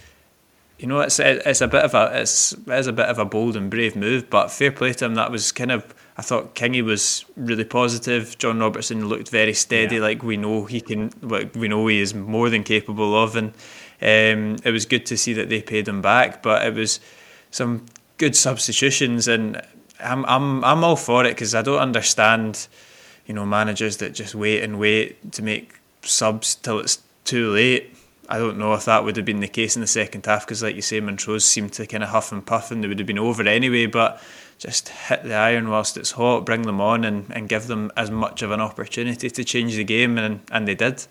you 0.78 0.86
know, 0.86 1.00
it's 1.00 1.18
it's 1.20 1.60
a 1.60 1.68
bit 1.68 1.84
of 1.84 1.94
a 1.94 2.20
it's 2.20 2.52
it 2.52 2.68
is 2.68 2.86
a 2.86 2.92
bit 2.92 3.06
of 3.06 3.18
a 3.18 3.24
bold 3.24 3.56
and 3.56 3.70
brave 3.70 3.94
move. 3.94 4.30
But 4.30 4.50
fair 4.50 4.72
play 4.72 4.92
to 4.94 5.04
him. 5.04 5.14
That 5.14 5.30
was 5.30 5.52
kind 5.52 5.70
of 5.70 5.94
I 6.16 6.22
thought 6.22 6.54
Kingy 6.54 6.82
was 6.82 7.24
really 7.36 7.64
positive. 7.64 8.36
John 8.38 8.58
Robertson 8.58 9.08
looked 9.08 9.28
very 9.28 9.54
steady, 9.54 9.96
yeah. 9.96 10.02
like 10.02 10.22
we 10.22 10.36
know 10.36 10.64
he 10.64 10.80
can. 10.80 11.12
Like 11.22 11.54
we 11.54 11.68
know 11.68 11.86
he 11.86 12.00
is 12.00 12.14
more 12.14 12.50
than 12.50 12.64
capable 12.64 13.14
of, 13.22 13.36
and 13.36 13.48
um, 14.02 14.56
it 14.64 14.70
was 14.72 14.86
good 14.86 15.06
to 15.06 15.16
see 15.16 15.32
that 15.34 15.48
they 15.48 15.62
paid 15.62 15.86
him 15.86 16.02
back. 16.02 16.42
But 16.42 16.66
it 16.66 16.74
was 16.74 16.98
some 17.50 17.86
good 18.18 18.34
substitutions, 18.34 19.28
and 19.28 19.62
I'm 19.98 20.24
I'm 20.26 20.64
I'm 20.64 20.82
all 20.82 20.96
for 20.96 21.24
it 21.24 21.30
because 21.30 21.54
I 21.54 21.62
don't 21.62 21.78
understand 21.78 22.68
you 23.30 23.34
know, 23.34 23.46
managers 23.46 23.98
that 23.98 24.12
just 24.12 24.34
wait 24.34 24.60
and 24.60 24.80
wait 24.80 25.30
to 25.30 25.40
make 25.40 25.78
subs 26.02 26.56
till 26.56 26.80
it's 26.80 27.00
too 27.22 27.52
late. 27.52 27.94
I 28.28 28.38
don't 28.38 28.58
know 28.58 28.74
if 28.74 28.86
that 28.86 29.04
would 29.04 29.16
have 29.16 29.24
been 29.24 29.38
the 29.38 29.46
case 29.46 29.76
in 29.76 29.82
the 29.82 29.86
second 29.86 30.26
half 30.26 30.44
because, 30.44 30.64
like 30.64 30.74
you 30.74 30.82
say, 30.82 30.98
Montrose 30.98 31.44
seemed 31.44 31.72
to 31.74 31.86
kind 31.86 32.02
of 32.02 32.08
huff 32.08 32.32
and 32.32 32.44
puff 32.44 32.72
and 32.72 32.82
they 32.82 32.88
would 32.88 32.98
have 32.98 33.06
been 33.06 33.20
over 33.20 33.46
anyway. 33.46 33.86
But 33.86 34.20
just 34.58 34.88
hit 34.88 35.22
the 35.22 35.34
iron 35.34 35.68
whilst 35.68 35.96
it's 35.96 36.10
hot, 36.10 36.44
bring 36.44 36.62
them 36.62 36.80
on 36.80 37.04
and, 37.04 37.26
and 37.30 37.48
give 37.48 37.68
them 37.68 37.92
as 37.96 38.10
much 38.10 38.42
of 38.42 38.50
an 38.50 38.60
opportunity 38.60 39.30
to 39.30 39.44
change 39.44 39.76
the 39.76 39.84
game, 39.84 40.18
and, 40.18 40.40
and 40.50 40.66
they 40.66 40.74
did. 40.74 41.06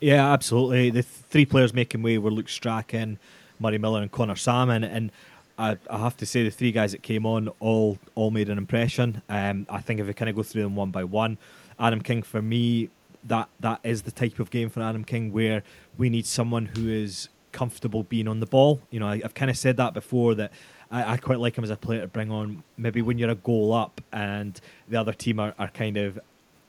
Yeah, 0.00 0.32
absolutely. 0.32 0.90
The 0.90 1.04
three 1.04 1.46
players 1.46 1.72
making 1.72 2.02
way 2.02 2.18
were 2.18 2.32
Luke 2.32 2.48
Strachan, 2.48 3.20
Murray 3.60 3.78
Miller, 3.78 4.02
and 4.02 4.10
Conor 4.10 4.34
Sammon. 4.34 4.82
And 4.82 5.12
I, 5.58 5.76
I 5.90 5.98
have 5.98 6.16
to 6.18 6.26
say 6.26 6.44
the 6.44 6.50
three 6.50 6.70
guys 6.70 6.92
that 6.92 7.02
came 7.02 7.26
on 7.26 7.48
all 7.58 7.98
all 8.14 8.30
made 8.30 8.48
an 8.48 8.58
impression. 8.58 9.22
Um, 9.28 9.66
I 9.68 9.80
think 9.80 10.00
if 10.00 10.06
we 10.06 10.14
kind 10.14 10.28
of 10.28 10.36
go 10.36 10.42
through 10.42 10.62
them 10.62 10.76
one 10.76 10.90
by 10.90 11.04
one, 11.04 11.36
Adam 11.78 12.00
King 12.00 12.22
for 12.22 12.40
me 12.40 12.90
that 13.24 13.48
that 13.60 13.80
is 13.82 14.02
the 14.02 14.12
type 14.12 14.38
of 14.38 14.50
game 14.50 14.70
for 14.70 14.80
Adam 14.80 15.04
King 15.04 15.32
where 15.32 15.62
we 15.96 16.08
need 16.08 16.26
someone 16.26 16.66
who 16.66 16.88
is 16.88 17.28
comfortable 17.50 18.04
being 18.04 18.28
on 18.28 18.40
the 18.40 18.46
ball. 18.46 18.80
You 18.90 19.00
know, 19.00 19.08
I, 19.08 19.18
have 19.18 19.34
kind 19.34 19.50
of 19.50 19.56
said 19.56 19.76
that 19.78 19.94
before 19.94 20.34
that 20.36 20.52
I, 20.90 21.14
I, 21.14 21.16
quite 21.16 21.40
like 21.40 21.56
him 21.56 21.64
as 21.64 21.70
a 21.70 21.76
player 21.76 22.02
to 22.02 22.06
bring 22.06 22.30
on. 22.30 22.62
Maybe 22.76 23.02
when 23.02 23.18
you're 23.18 23.30
a 23.30 23.34
goal 23.34 23.72
up 23.72 24.00
and 24.12 24.60
the 24.88 24.96
other 24.96 25.12
team 25.12 25.40
are, 25.40 25.54
are 25.58 25.68
kind 25.68 25.96
of, 25.96 26.20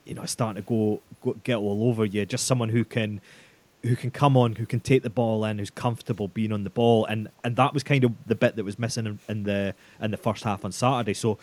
you 0.04 0.14
know, 0.14 0.24
starting 0.24 0.62
to 0.62 0.68
go, 0.68 1.00
go 1.22 1.36
get 1.44 1.56
all 1.56 1.88
over 1.88 2.04
you. 2.04 2.26
Just 2.26 2.46
someone 2.46 2.70
who 2.70 2.84
can 2.84 3.20
who 3.82 3.96
can 3.96 4.10
come 4.10 4.36
on, 4.36 4.56
who 4.56 4.66
can 4.66 4.80
take 4.80 5.02
the 5.02 5.10
ball 5.10 5.44
in, 5.44 5.58
who's 5.58 5.70
comfortable 5.70 6.28
being 6.28 6.52
on 6.52 6.64
the 6.64 6.70
ball, 6.70 7.04
and 7.06 7.28
and 7.44 7.56
that 7.56 7.74
was 7.74 7.82
kind 7.82 8.04
of 8.04 8.12
the 8.26 8.34
bit 8.34 8.56
that 8.56 8.64
was 8.64 8.78
missing 8.78 9.06
in, 9.06 9.18
in 9.28 9.42
the 9.44 9.74
in 10.00 10.10
the 10.10 10.16
first 10.16 10.44
half 10.44 10.64
on 10.64 10.72
Saturday. 10.72 11.14
So 11.14 11.38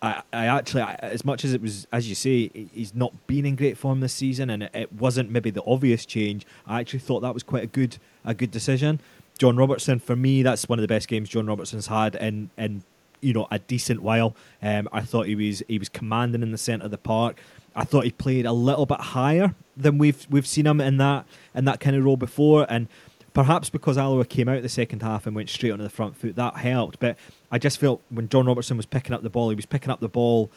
I, 0.00 0.22
I 0.32 0.46
actually, 0.46 0.82
I, 0.82 0.94
as 1.02 1.24
much 1.24 1.44
as 1.44 1.52
it 1.52 1.60
was, 1.60 1.86
as 1.92 2.08
you 2.08 2.14
say, 2.14 2.50
he's 2.72 2.94
not 2.94 3.26
been 3.26 3.44
in 3.44 3.56
great 3.56 3.76
form 3.76 4.00
this 4.00 4.12
season, 4.12 4.50
and 4.50 4.64
it, 4.74 4.92
wasn't 4.92 5.30
maybe 5.30 5.50
the 5.50 5.64
obvious 5.64 6.06
change. 6.06 6.46
I 6.66 6.80
actually 6.80 7.00
thought 7.00 7.20
that 7.20 7.34
was 7.34 7.42
quite 7.42 7.64
a 7.64 7.68
good, 7.68 7.98
a 8.24 8.34
good 8.34 8.50
decision. 8.50 9.00
John 9.38 9.56
Robertson, 9.56 9.98
for 9.98 10.16
me, 10.16 10.42
that's 10.42 10.68
one 10.68 10.78
of 10.78 10.82
the 10.82 10.88
best 10.88 11.08
games 11.08 11.28
John 11.28 11.46
Robertson's 11.46 11.86
had 11.86 12.14
in 12.16 12.50
in 12.56 12.82
you 13.20 13.32
know 13.32 13.48
a 13.50 13.58
decent 13.58 14.02
while. 14.02 14.34
Um, 14.62 14.88
I 14.92 15.00
thought 15.02 15.26
he 15.26 15.34
was 15.34 15.62
he 15.68 15.78
was 15.78 15.88
commanding 15.88 16.42
in 16.42 16.52
the 16.52 16.58
centre 16.58 16.84
of 16.84 16.90
the 16.90 16.98
park. 16.98 17.40
I 17.78 17.84
thought 17.84 18.04
he 18.04 18.10
played 18.10 18.44
a 18.44 18.52
little 18.52 18.86
bit 18.86 19.00
higher 19.00 19.54
than 19.76 19.98
we've 19.98 20.26
we've 20.28 20.46
seen 20.46 20.66
him 20.66 20.80
in 20.80 20.96
that 20.96 21.26
in 21.54 21.64
that 21.66 21.78
kind 21.78 21.94
of 21.94 22.04
role 22.04 22.16
before, 22.16 22.66
and 22.68 22.88
perhaps 23.32 23.70
because 23.70 23.96
Alloa 23.96 24.24
came 24.24 24.48
out 24.48 24.62
the 24.62 24.68
second 24.68 25.00
half 25.00 25.26
and 25.26 25.36
went 25.36 25.48
straight 25.48 25.70
onto 25.70 25.84
the 25.84 25.90
front 25.90 26.16
foot, 26.16 26.34
that 26.34 26.56
helped. 26.56 26.98
But 26.98 27.16
I 27.52 27.58
just 27.58 27.78
felt 27.78 28.02
when 28.10 28.28
John 28.28 28.46
Robertson 28.46 28.76
was 28.76 28.86
picking 28.86 29.14
up 29.14 29.22
the 29.22 29.30
ball, 29.30 29.50
he 29.50 29.54
was 29.54 29.64
picking 29.64 29.90
up 29.90 30.00
the 30.00 30.08
ball, 30.08 30.50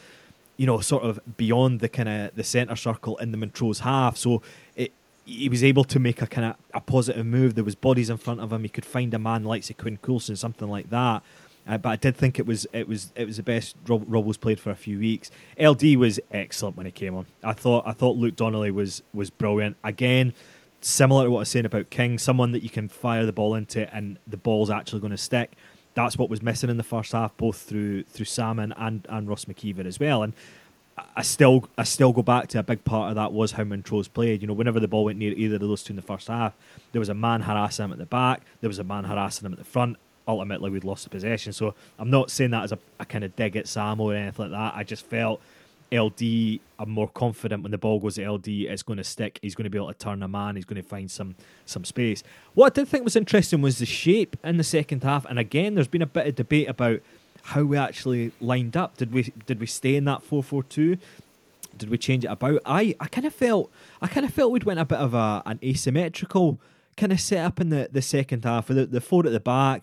you 0.56 0.66
know, 0.66 0.80
sort 0.80 1.04
of 1.04 1.20
beyond 1.36 1.78
the 1.78 1.88
kind 1.88 2.08
of 2.08 2.34
the 2.34 2.42
centre 2.42 2.74
circle 2.74 3.16
in 3.18 3.30
the 3.30 3.38
Montrose 3.38 3.80
half. 3.80 4.16
So 4.16 4.42
it 4.74 4.92
he 5.24 5.48
was 5.48 5.62
able 5.62 5.84
to 5.84 6.00
make 6.00 6.20
a 6.20 6.26
kind 6.26 6.48
of 6.48 6.56
a 6.74 6.80
positive 6.80 7.24
move. 7.24 7.54
There 7.54 7.62
was 7.62 7.76
bodies 7.76 8.10
in 8.10 8.16
front 8.16 8.40
of 8.40 8.52
him. 8.52 8.64
He 8.64 8.68
could 8.68 8.84
find 8.84 9.14
a 9.14 9.18
man 9.20 9.44
like 9.44 9.64
Quinn 9.78 9.98
Coulson, 9.98 10.34
something 10.34 10.68
like 10.68 10.90
that. 10.90 11.22
Uh, 11.66 11.78
but 11.78 11.90
I 11.90 11.96
did 11.96 12.16
think 12.16 12.38
it 12.38 12.46
was 12.46 12.66
it 12.72 12.88
was 12.88 13.12
it 13.14 13.24
was 13.24 13.36
the 13.36 13.42
best 13.42 13.76
Rob, 13.86 14.40
played 14.40 14.58
for 14.58 14.70
a 14.70 14.74
few 14.74 14.98
weeks. 14.98 15.30
LD 15.60 15.96
was 15.96 16.18
excellent 16.32 16.76
when 16.76 16.86
he 16.86 16.92
came 16.92 17.14
on. 17.14 17.26
I 17.42 17.52
thought 17.52 17.84
I 17.86 17.92
thought 17.92 18.16
Luke 18.16 18.36
Donnelly 18.36 18.70
was 18.70 19.02
was 19.14 19.30
brilliant 19.30 19.76
again. 19.84 20.34
Similar 20.80 21.24
to 21.24 21.30
what 21.30 21.38
I 21.38 21.40
was 21.40 21.48
saying 21.48 21.66
about 21.66 21.90
King, 21.90 22.18
someone 22.18 22.50
that 22.52 22.64
you 22.64 22.68
can 22.68 22.88
fire 22.88 23.24
the 23.24 23.32
ball 23.32 23.54
into 23.54 23.92
and 23.94 24.18
the 24.26 24.36
ball's 24.36 24.70
actually 24.70 25.00
going 25.00 25.12
to 25.12 25.16
stick. 25.16 25.52
That's 25.94 26.18
what 26.18 26.28
was 26.28 26.42
missing 26.42 26.70
in 26.70 26.78
the 26.78 26.82
first 26.82 27.12
half, 27.12 27.36
both 27.36 27.58
through 27.58 28.04
through 28.04 28.24
Sammon 28.26 28.72
and 28.76 29.06
and 29.08 29.28
Ross 29.28 29.44
McKeever 29.44 29.86
as 29.86 30.00
well. 30.00 30.24
And 30.24 30.32
I 31.16 31.22
still 31.22 31.68
I 31.78 31.84
still 31.84 32.12
go 32.12 32.22
back 32.22 32.48
to 32.48 32.58
a 32.58 32.62
big 32.64 32.84
part 32.84 33.10
of 33.10 33.14
that 33.14 33.32
was 33.32 33.52
how 33.52 33.62
Montrose 33.62 34.08
played. 34.08 34.42
You 34.42 34.48
know, 34.48 34.54
whenever 34.54 34.80
the 34.80 34.88
ball 34.88 35.04
went 35.04 35.18
near 35.18 35.32
either 35.32 35.54
of 35.54 35.60
those 35.60 35.84
two 35.84 35.92
in 35.92 35.96
the 35.96 36.02
first 36.02 36.26
half, 36.26 36.54
there 36.90 37.00
was 37.00 37.08
a 37.08 37.14
man 37.14 37.42
harassing 37.42 37.84
him 37.84 37.92
at 37.92 37.98
the 37.98 38.06
back, 38.06 38.42
there 38.60 38.68
was 38.68 38.80
a 38.80 38.84
man 38.84 39.04
harassing 39.04 39.46
him 39.46 39.52
at 39.52 39.58
the 39.58 39.64
front, 39.64 39.96
ultimately 40.26 40.70
we'd 40.70 40.84
lost 40.84 41.04
the 41.04 41.10
possession. 41.10 41.52
So 41.52 41.74
I'm 41.98 42.10
not 42.10 42.30
saying 42.30 42.50
that 42.50 42.64
as 42.64 42.72
a, 42.72 42.78
a 43.00 43.04
kind 43.04 43.24
of 43.24 43.34
dig 43.36 43.56
at 43.56 43.68
Sam 43.68 44.00
or 44.00 44.14
anything 44.14 44.50
like 44.50 44.52
that. 44.52 44.74
I 44.76 44.84
just 44.84 45.06
felt 45.06 45.40
LD, 45.92 46.60
I'm 46.78 46.88
more 46.88 47.08
confident 47.08 47.62
when 47.62 47.70
the 47.70 47.78
ball 47.78 48.00
goes 48.00 48.14
to 48.14 48.28
LD, 48.28 48.48
it's 48.48 48.82
going 48.82 48.96
to 48.96 49.04
stick. 49.04 49.38
He's 49.42 49.54
going 49.54 49.64
to 49.64 49.70
be 49.70 49.76
able 49.76 49.88
to 49.88 49.94
turn 49.94 50.22
a 50.22 50.28
man. 50.28 50.56
He's 50.56 50.64
going 50.64 50.80
to 50.80 50.88
find 50.88 51.10
some 51.10 51.34
some 51.66 51.84
space. 51.84 52.22
What 52.54 52.72
I 52.72 52.80
did 52.80 52.88
think 52.88 53.04
was 53.04 53.16
interesting 53.16 53.60
was 53.60 53.78
the 53.78 53.86
shape 53.86 54.36
in 54.42 54.56
the 54.56 54.64
second 54.64 55.02
half. 55.02 55.26
And 55.26 55.38
again, 55.38 55.74
there's 55.74 55.88
been 55.88 56.02
a 56.02 56.06
bit 56.06 56.26
of 56.26 56.34
debate 56.34 56.68
about 56.68 57.00
how 57.42 57.62
we 57.64 57.76
actually 57.76 58.32
lined 58.40 58.76
up. 58.76 58.96
Did 58.96 59.12
we 59.12 59.32
did 59.46 59.60
we 59.60 59.66
stay 59.66 59.96
in 59.96 60.04
that 60.06 60.22
four 60.22 60.42
four 60.42 60.62
two? 60.62 60.96
Did 61.76 61.90
we 61.90 61.98
change 61.98 62.24
it 62.24 62.28
about? 62.28 62.60
I, 62.64 62.94
I 63.00 63.06
kind 63.06 63.26
of 63.26 63.34
felt 63.34 63.70
I 64.00 64.06
kind 64.06 64.24
of 64.24 64.32
felt 64.32 64.52
we'd 64.52 64.64
went 64.64 64.80
a 64.80 64.84
bit 64.84 64.98
of 64.98 65.12
a 65.12 65.42
an 65.44 65.58
asymmetrical 65.62 66.58
kind 66.96 67.12
of 67.12 67.20
set 67.20 67.44
up 67.44 67.60
in 67.60 67.70
the, 67.70 67.88
the 67.90 68.02
second 68.02 68.44
half 68.44 68.68
with 68.68 68.76
the, 68.76 68.86
the 68.86 69.00
four 69.00 69.26
at 69.26 69.32
the 69.32 69.40
back. 69.40 69.82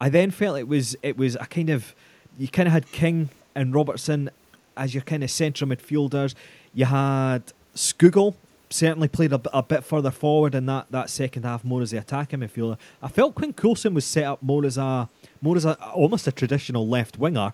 I 0.00 0.08
then 0.08 0.30
felt 0.30 0.58
it 0.58 0.68
was 0.68 0.96
it 1.02 1.16
was 1.16 1.36
a 1.36 1.46
kind 1.46 1.70
of 1.70 1.94
you 2.38 2.48
kind 2.48 2.66
of 2.66 2.72
had 2.72 2.90
King 2.90 3.28
and 3.54 3.74
Robertson 3.74 4.30
as 4.76 4.94
your 4.94 5.02
kind 5.02 5.22
of 5.22 5.30
central 5.30 5.68
midfielders. 5.68 6.34
You 6.72 6.86
had 6.86 7.52
Scougall 7.74 8.34
certainly 8.70 9.08
played 9.08 9.32
a, 9.32 9.40
a, 9.52 9.62
bit 9.62 9.84
further 9.84 10.12
forward 10.12 10.54
in 10.54 10.66
that, 10.66 10.86
that 10.90 11.10
second 11.10 11.42
half, 11.42 11.64
more 11.64 11.82
as 11.82 11.90
the 11.90 11.98
attacking 11.98 12.38
midfielder. 12.38 12.78
I 13.02 13.08
felt 13.08 13.34
Quinn 13.34 13.52
Coulson 13.52 13.94
was 13.94 14.04
set 14.04 14.24
up 14.24 14.42
more 14.42 14.64
as 14.64 14.78
a 14.78 15.08
more 15.42 15.56
as 15.56 15.64
a 15.64 15.74
almost 15.90 16.26
a 16.26 16.32
traditional 16.32 16.88
left 16.88 17.18
winger. 17.18 17.52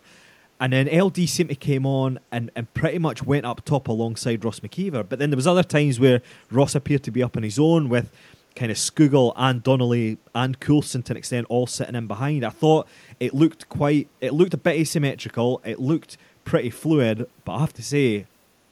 And 0.58 0.72
then 0.72 0.86
LD 0.86 1.28
simply 1.28 1.56
came 1.56 1.84
on 1.84 2.18
and, 2.32 2.50
and 2.56 2.72
pretty 2.72 2.98
much 2.98 3.22
went 3.22 3.44
up 3.44 3.62
top 3.64 3.88
alongside 3.88 4.42
Ross 4.42 4.60
McKeever. 4.60 5.06
But 5.06 5.18
then 5.18 5.28
there 5.28 5.36
was 5.36 5.46
other 5.46 5.62
times 5.62 6.00
where 6.00 6.22
Ross 6.50 6.74
appeared 6.74 7.02
to 7.04 7.10
be 7.10 7.22
up 7.22 7.36
on 7.36 7.42
his 7.42 7.58
own 7.58 7.90
with 7.90 8.10
kind 8.56 8.72
of 8.72 8.78
Scougall 8.78 9.32
and 9.36 9.62
Donnelly 9.62 10.18
and 10.34 10.58
Coulson 10.58 11.02
to 11.04 11.12
an 11.12 11.18
extent 11.18 11.46
all 11.48 11.66
sitting 11.66 11.94
in 11.94 12.06
behind. 12.06 12.44
I 12.44 12.50
thought 12.50 12.88
it 13.20 13.34
looked 13.34 13.68
quite, 13.68 14.08
it 14.20 14.32
looked 14.32 14.54
a 14.54 14.58
bit 14.58 14.76
asymmetrical. 14.76 15.60
It 15.64 15.78
looked 15.78 16.16
pretty 16.44 16.70
fluid, 16.70 17.28
but 17.44 17.54
I 17.54 17.60
have 17.60 17.74
to 17.74 17.82
say, 17.82 18.26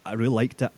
I 0.05 0.15
really 0.15 0.35
liked 0.35 0.63
it. 0.63 0.73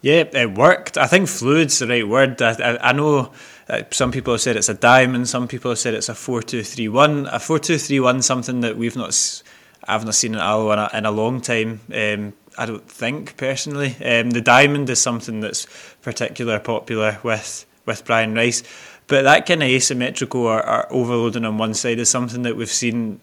Yeah, 0.00 0.24
it 0.32 0.56
worked. 0.56 0.96
I 0.96 1.08
think 1.08 1.28
fluid's 1.28 1.80
the 1.80 1.88
right 1.88 2.06
word. 2.06 2.40
I, 2.40 2.52
I, 2.52 2.90
I 2.90 2.92
know 2.92 3.32
uh, 3.68 3.82
some 3.90 4.12
people 4.12 4.32
have 4.32 4.40
said 4.40 4.56
it's 4.56 4.68
a 4.68 4.74
diamond, 4.74 5.28
some 5.28 5.48
people 5.48 5.72
have 5.72 5.78
said 5.78 5.94
it's 5.94 6.08
a 6.08 6.14
4 6.14 6.42
2 6.42 6.62
3 6.62 6.88
1. 6.88 7.26
A 7.26 7.40
4 7.40 7.58
2 7.58 7.78
3 7.78 8.00
1 8.00 8.22
something 8.22 8.60
that 8.60 8.76
we've 8.76 8.94
not, 8.94 9.42
I've 9.84 10.04
not 10.04 10.14
seen 10.14 10.34
in 10.34 10.40
a, 10.40 10.90
in 10.96 11.04
a 11.04 11.10
long 11.10 11.40
time. 11.40 11.80
Um, 11.92 12.32
I 12.56 12.66
don't 12.66 12.88
think 12.88 13.36
personally. 13.36 13.96
Um, 14.04 14.30
the 14.30 14.40
diamond 14.40 14.88
is 14.88 15.00
something 15.00 15.40
that's 15.40 15.66
particularly 16.02 16.60
popular 16.60 17.18
with 17.24 17.66
with 17.86 18.04
Brian 18.04 18.34
Rice. 18.34 18.62
But 19.06 19.22
that 19.22 19.46
kind 19.46 19.62
of 19.62 19.68
asymmetrical 19.68 20.42
or, 20.42 20.66
or, 20.66 20.92
overloading 20.92 21.44
on 21.44 21.58
one 21.58 21.74
side 21.74 21.98
is 21.98 22.08
something 22.08 22.42
that 22.42 22.56
we've 22.56 22.70
seen 22.70 23.20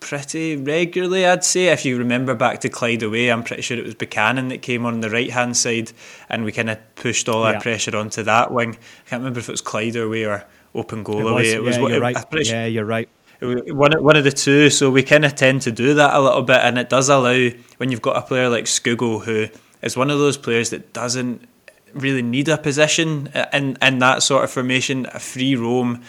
pretty 0.00 0.56
regularly, 0.56 1.26
I'd 1.26 1.44
say. 1.44 1.68
If 1.68 1.84
you 1.84 1.96
remember 1.96 2.34
back 2.34 2.60
to 2.60 2.68
Clyde 2.68 3.02
away, 3.02 3.30
I'm 3.30 3.42
pretty 3.42 3.62
sure 3.62 3.78
it 3.78 3.84
was 3.84 3.94
Buchanan 3.94 4.48
that 4.48 4.62
came 4.62 4.84
on 4.84 5.00
the 5.00 5.10
right 5.10 5.30
hand 5.30 5.56
side 5.56 5.92
and 6.28 6.44
we 6.44 6.52
kind 6.52 6.70
of 6.70 6.78
pushed 6.96 7.28
all 7.28 7.44
yeah. 7.44 7.54
our 7.54 7.60
pressure 7.60 7.96
onto 7.96 8.22
that 8.24 8.50
wing. 8.50 8.70
I 8.70 9.08
can't 9.08 9.20
remember 9.20 9.40
if 9.40 9.48
it 9.48 9.52
was 9.52 9.60
Clyde 9.60 9.96
away 9.96 10.24
or 10.24 10.44
open 10.74 11.02
goal 11.02 11.26
it 11.26 11.30
away. 11.30 11.52
it 11.52 11.62
was 11.62 11.76
yeah, 11.76 11.86
you're 11.86 12.00
right. 12.00 12.46
yeah, 12.46 12.66
you're 12.66 12.84
right. 12.84 13.08
One, 13.40 13.92
one 14.02 14.16
of 14.16 14.24
the 14.24 14.32
two, 14.32 14.68
so 14.68 14.90
we 14.90 15.02
kind 15.02 15.24
of 15.24 15.34
tend 15.34 15.62
to 15.62 15.72
do 15.72 15.94
that 15.94 16.12
a 16.12 16.20
little 16.20 16.42
bit, 16.42 16.58
and 16.58 16.76
it 16.76 16.90
does 16.90 17.08
allow 17.08 17.48
when 17.78 17.90
you've 17.90 18.02
got 18.02 18.16
a 18.16 18.20
player 18.20 18.50
like 18.50 18.64
Scougall 18.64 19.24
who 19.24 19.48
is 19.80 19.96
one 19.96 20.10
of 20.10 20.18
those 20.18 20.36
players 20.36 20.68
that 20.70 20.92
doesn't 20.92 21.48
really 21.94 22.22
need 22.22 22.48
a 22.48 22.58
position 22.58 23.30
in 23.52 23.76
in 23.80 23.98
that 23.98 24.22
sort 24.22 24.44
of 24.44 24.50
formation. 24.50 25.06
A 25.12 25.18
free 25.18 25.54
roam, 25.56 26.02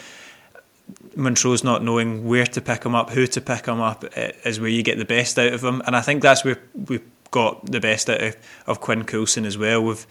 Montrose 1.16 1.64
not 1.64 1.82
knowing 1.82 2.26
where 2.26 2.46
to 2.46 2.60
pick 2.60 2.84
him 2.84 2.94
up, 2.94 3.10
who 3.10 3.26
to 3.26 3.40
pick 3.40 3.66
him 3.66 3.80
up, 3.80 4.04
eh, 4.16 4.32
is 4.44 4.60
where 4.60 4.70
you 4.70 4.82
get 4.82 4.98
the 4.98 5.04
best 5.04 5.38
out 5.38 5.52
of 5.52 5.62
him. 5.62 5.82
And 5.86 5.96
I 5.96 6.00
think 6.00 6.22
that's 6.22 6.44
where 6.44 6.58
we've 6.74 7.04
got 7.30 7.66
the 7.66 7.80
best 7.80 8.08
out 8.08 8.22
of, 8.22 8.36
of 8.66 8.80
Quinn 8.80 9.04
Coulson 9.04 9.44
as 9.44 9.58
well. 9.58 9.82
With 9.82 10.06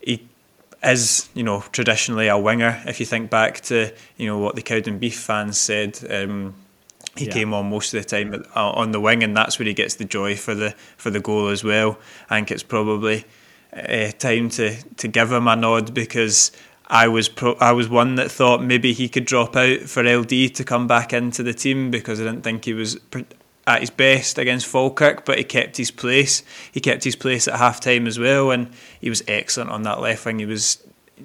he 0.00 0.26
is, 0.82 1.28
you 1.34 1.42
know, 1.42 1.64
traditionally 1.72 2.28
a 2.28 2.38
winger. 2.38 2.82
If 2.86 3.00
you 3.00 3.06
think 3.06 3.30
back 3.30 3.60
to, 3.62 3.92
you 4.16 4.26
know, 4.26 4.38
what 4.38 4.56
the 4.56 4.62
Cowdenbeath 4.62 5.14
fans 5.14 5.58
said. 5.58 5.98
Um, 6.08 6.54
he 7.16 7.26
yeah. 7.26 7.32
came 7.32 7.54
on 7.54 7.70
most 7.70 7.94
of 7.94 8.02
the 8.02 8.08
time 8.08 8.44
uh, 8.54 8.70
on 8.70 8.92
the 8.92 9.00
wing, 9.00 9.22
and 9.22 9.36
that's 9.36 9.58
where 9.58 9.66
he 9.66 9.72
gets 9.72 9.94
the 9.94 10.04
joy 10.04 10.36
for 10.36 10.54
the 10.54 10.72
for 10.96 11.10
the 11.10 11.20
goal 11.20 11.48
as 11.48 11.64
well. 11.64 11.98
I 12.28 12.36
think 12.36 12.50
it's 12.50 12.62
probably 12.62 13.24
uh, 13.76 14.10
time 14.12 14.48
to 14.50 14.76
to 14.96 15.08
give 15.08 15.32
him 15.32 15.48
a 15.48 15.56
nod 15.56 15.92
because 15.92 16.52
I 16.86 17.08
was 17.08 17.28
pro- 17.28 17.56
I 17.60 17.72
was 17.72 17.88
one 17.88 18.14
that 18.14 18.30
thought 18.30 18.62
maybe 18.62 18.92
he 18.92 19.08
could 19.08 19.24
drop 19.24 19.56
out 19.56 19.80
for 19.80 20.02
LD 20.02 20.54
to 20.54 20.64
come 20.64 20.86
back 20.86 21.12
into 21.12 21.42
the 21.42 21.54
team 21.54 21.90
because 21.90 22.20
I 22.20 22.24
didn't 22.24 22.42
think 22.42 22.64
he 22.64 22.74
was 22.74 22.98
at 23.66 23.80
his 23.80 23.90
best 23.90 24.38
against 24.38 24.66
Falkirk, 24.66 25.24
but 25.24 25.38
he 25.38 25.44
kept 25.44 25.76
his 25.76 25.90
place. 25.90 26.42
He 26.70 26.80
kept 26.80 27.02
his 27.02 27.16
place 27.16 27.48
at 27.48 27.58
half 27.58 27.80
time 27.80 28.06
as 28.06 28.18
well, 28.18 28.50
and 28.52 28.70
he 29.00 29.10
was 29.10 29.24
excellent 29.26 29.70
on 29.70 29.82
that 29.82 30.00
left 30.00 30.24
wing. 30.24 30.38
He 30.38 30.46
was 30.46 30.82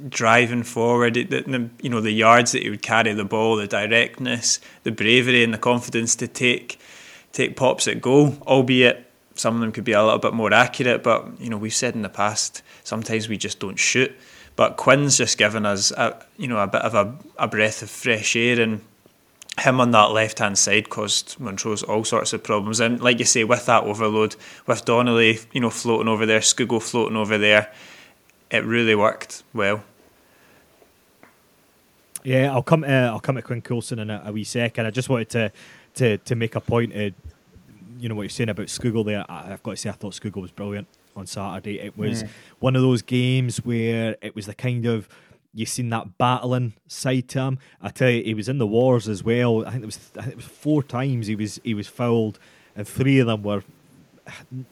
driving 0.09 0.63
forward, 0.63 1.13
the, 1.13 1.69
you 1.81 1.89
know, 1.89 2.01
the 2.01 2.11
yards 2.11 2.53
that 2.53 2.63
he 2.63 2.69
would 2.69 2.81
carry 2.81 3.13
the 3.13 3.25
ball, 3.25 3.57
the 3.57 3.67
directness, 3.67 4.59
the 4.83 4.91
bravery, 4.91 5.43
and 5.43 5.53
the 5.53 5.57
confidence 5.57 6.15
to 6.15 6.27
take 6.27 6.79
take 7.31 7.55
pops 7.55 7.87
at 7.87 8.01
goal, 8.01 8.35
albeit 8.41 9.10
some 9.35 9.55
of 9.55 9.61
them 9.61 9.71
could 9.71 9.83
be 9.83 9.93
a 9.93 10.03
little 10.03 10.19
bit 10.19 10.33
more 10.33 10.53
accurate, 10.53 11.03
but 11.03 11.27
you 11.39 11.49
know 11.49 11.57
we've 11.57 11.73
said 11.73 11.95
in 11.95 12.01
the 12.01 12.09
past 12.09 12.61
sometimes 12.83 13.29
we 13.29 13.37
just 13.37 13.59
don't 13.59 13.79
shoot. 13.79 14.11
But 14.55 14.77
Quinn's 14.77 15.17
just 15.17 15.37
given 15.37 15.65
us 15.65 15.91
a 15.91 16.23
you 16.37 16.47
know 16.47 16.59
a 16.59 16.67
bit 16.67 16.81
of 16.81 16.93
a, 16.93 17.15
a 17.37 17.47
breath 17.47 17.81
of 17.81 17.89
fresh 17.89 18.35
air, 18.35 18.59
and 18.59 18.81
him 19.59 19.79
on 19.79 19.91
that 19.91 20.11
left 20.11 20.39
hand 20.39 20.57
side 20.57 20.89
caused 20.89 21.39
Montrose 21.39 21.83
all 21.83 22.03
sorts 22.03 22.33
of 22.33 22.43
problems. 22.43 22.79
And 22.79 23.01
like 23.01 23.19
you 23.19 23.25
say, 23.25 23.43
with 23.43 23.65
that 23.65 23.83
overload, 23.83 24.35
with 24.67 24.85
Donnelly 24.85 25.39
you 25.51 25.61
know 25.61 25.69
floating 25.69 26.07
over 26.07 26.25
there, 26.25 26.39
Scougall 26.39 26.81
floating 26.81 27.17
over 27.17 27.37
there, 27.37 27.71
it 28.49 28.65
really 28.65 28.95
worked 28.95 29.43
well. 29.53 29.83
Yeah, 32.23 32.51
I'll 32.53 32.63
come. 32.63 32.83
Uh, 32.83 33.09
I'll 33.09 33.19
come 33.19 33.35
to 33.35 33.41
Quinn 33.41 33.61
Coulson 33.61 33.99
in 33.99 34.09
a, 34.09 34.21
a 34.25 34.31
wee 34.31 34.43
second. 34.43 34.85
I 34.85 34.91
just 34.91 35.09
wanted 35.09 35.29
to 35.29 35.51
to 35.95 36.17
to 36.17 36.35
make 36.35 36.55
a 36.55 36.61
point. 36.61 36.93
Of, 36.93 37.13
you 38.01 38.09
know 38.09 38.15
what 38.15 38.23
you're 38.23 38.29
saying 38.29 38.49
about 38.49 38.65
Scougall 38.67 39.05
there. 39.05 39.23
I, 39.29 39.43
have 39.43 39.61
got 39.61 39.71
to 39.71 39.77
say, 39.77 39.89
I 39.89 39.93
thought 39.93 40.13
Scougall 40.13 40.41
was 40.41 40.51
brilliant. 40.51 40.87
on 41.15 41.27
Saturday. 41.27 41.79
It 41.79 41.97
was 41.97 42.23
one 42.59 42.75
of 42.75 42.81
those 42.81 43.01
games 43.01 43.57
where 43.57 44.17
it 44.21 44.35
was 44.35 44.47
the 44.47 44.55
kind 44.55 44.85
of 44.87 45.07
you 45.53 45.65
seen 45.65 45.89
that 45.89 46.17
battling 46.17 46.73
side 46.87 47.27
to 47.29 47.39
him. 47.41 47.59
I 47.81 47.89
tell 47.89 48.09
you, 48.09 48.23
he 48.23 48.33
was 48.33 48.49
in 48.49 48.57
the 48.57 48.67
wars 48.67 49.07
as 49.07 49.23
well. 49.23 49.65
I 49.65 49.71
think 49.71 49.83
it 49.83 49.85
was 49.85 50.11
I 50.17 50.21
think 50.21 50.33
it 50.33 50.37
was 50.37 50.45
four 50.45 50.81
times 50.81 51.27
he 51.27 51.35
was 51.35 51.59
he 51.63 51.73
was 51.73 51.87
fouled, 51.87 52.39
and 52.75 52.87
three 52.87 53.19
of 53.19 53.27
them 53.27 53.43
were 53.43 53.63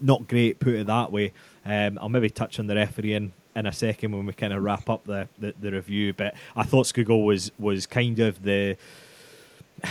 not 0.02 0.28
great. 0.28 0.60
Put 0.60 0.74
it 0.74 0.88
that 0.88 1.12
way. 1.12 1.34
Um, 1.66 2.00
I'll 2.02 2.10
maybe 2.10 2.30
touch 2.30 2.60
on 2.60 2.68
the 2.68 2.76
referee 2.76 3.14
in, 3.14 3.34
a 3.56 3.74
second 3.74 4.14
when 4.14 4.26
we 4.26 4.32
kind 4.32 4.54
of 4.54 4.64
wrap 4.64 4.90
up 4.90 5.04
the, 5.04 5.28
the, 5.38 5.54
the 5.60 5.72
review. 5.74 6.14
But 6.14 6.34
I 6.56 6.64
thought 6.64 6.86
Scougall 6.86 7.26
was 7.26 7.52
was 7.60 7.86
kind 7.86 8.20
of 8.20 8.42
the 8.42 8.78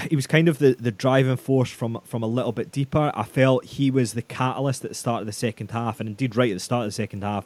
he 0.08 0.16
was 0.16 0.26
kind 0.26 0.48
of 0.48 0.58
the, 0.58 0.74
the 0.74 0.90
driving 0.90 1.36
force 1.36 1.70
from 1.70 2.00
from 2.04 2.22
a 2.22 2.26
little 2.26 2.52
bit 2.52 2.72
deeper. 2.72 3.12
I 3.14 3.24
felt 3.24 3.64
he 3.64 3.90
was 3.90 4.14
the 4.14 4.22
catalyst 4.22 4.84
at 4.84 4.90
the 4.90 4.94
start 4.94 5.20
of 5.20 5.26
the 5.26 5.32
second 5.32 5.70
half, 5.70 6.00
and 6.00 6.08
indeed 6.08 6.36
right 6.36 6.50
at 6.50 6.54
the 6.54 6.60
start 6.60 6.82
of 6.82 6.88
the 6.88 6.92
second 6.92 7.22
half, 7.22 7.44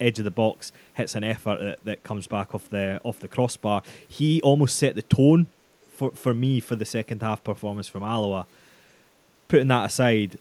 edge 0.00 0.18
of 0.18 0.24
the 0.24 0.30
box 0.30 0.72
hits 0.94 1.14
an 1.14 1.24
effort 1.24 1.60
that, 1.60 1.84
that 1.84 2.02
comes 2.02 2.26
back 2.26 2.54
off 2.54 2.68
the 2.70 3.00
off 3.04 3.20
the 3.20 3.28
crossbar. 3.28 3.82
He 4.06 4.40
almost 4.42 4.76
set 4.76 4.94
the 4.94 5.02
tone 5.02 5.46
for 5.90 6.10
for 6.12 6.34
me 6.34 6.60
for 6.60 6.76
the 6.76 6.84
second 6.84 7.22
half 7.22 7.42
performance 7.42 7.88
from 7.88 8.02
Alloa. 8.02 8.46
Putting 9.48 9.68
that 9.68 9.86
aside, 9.86 10.38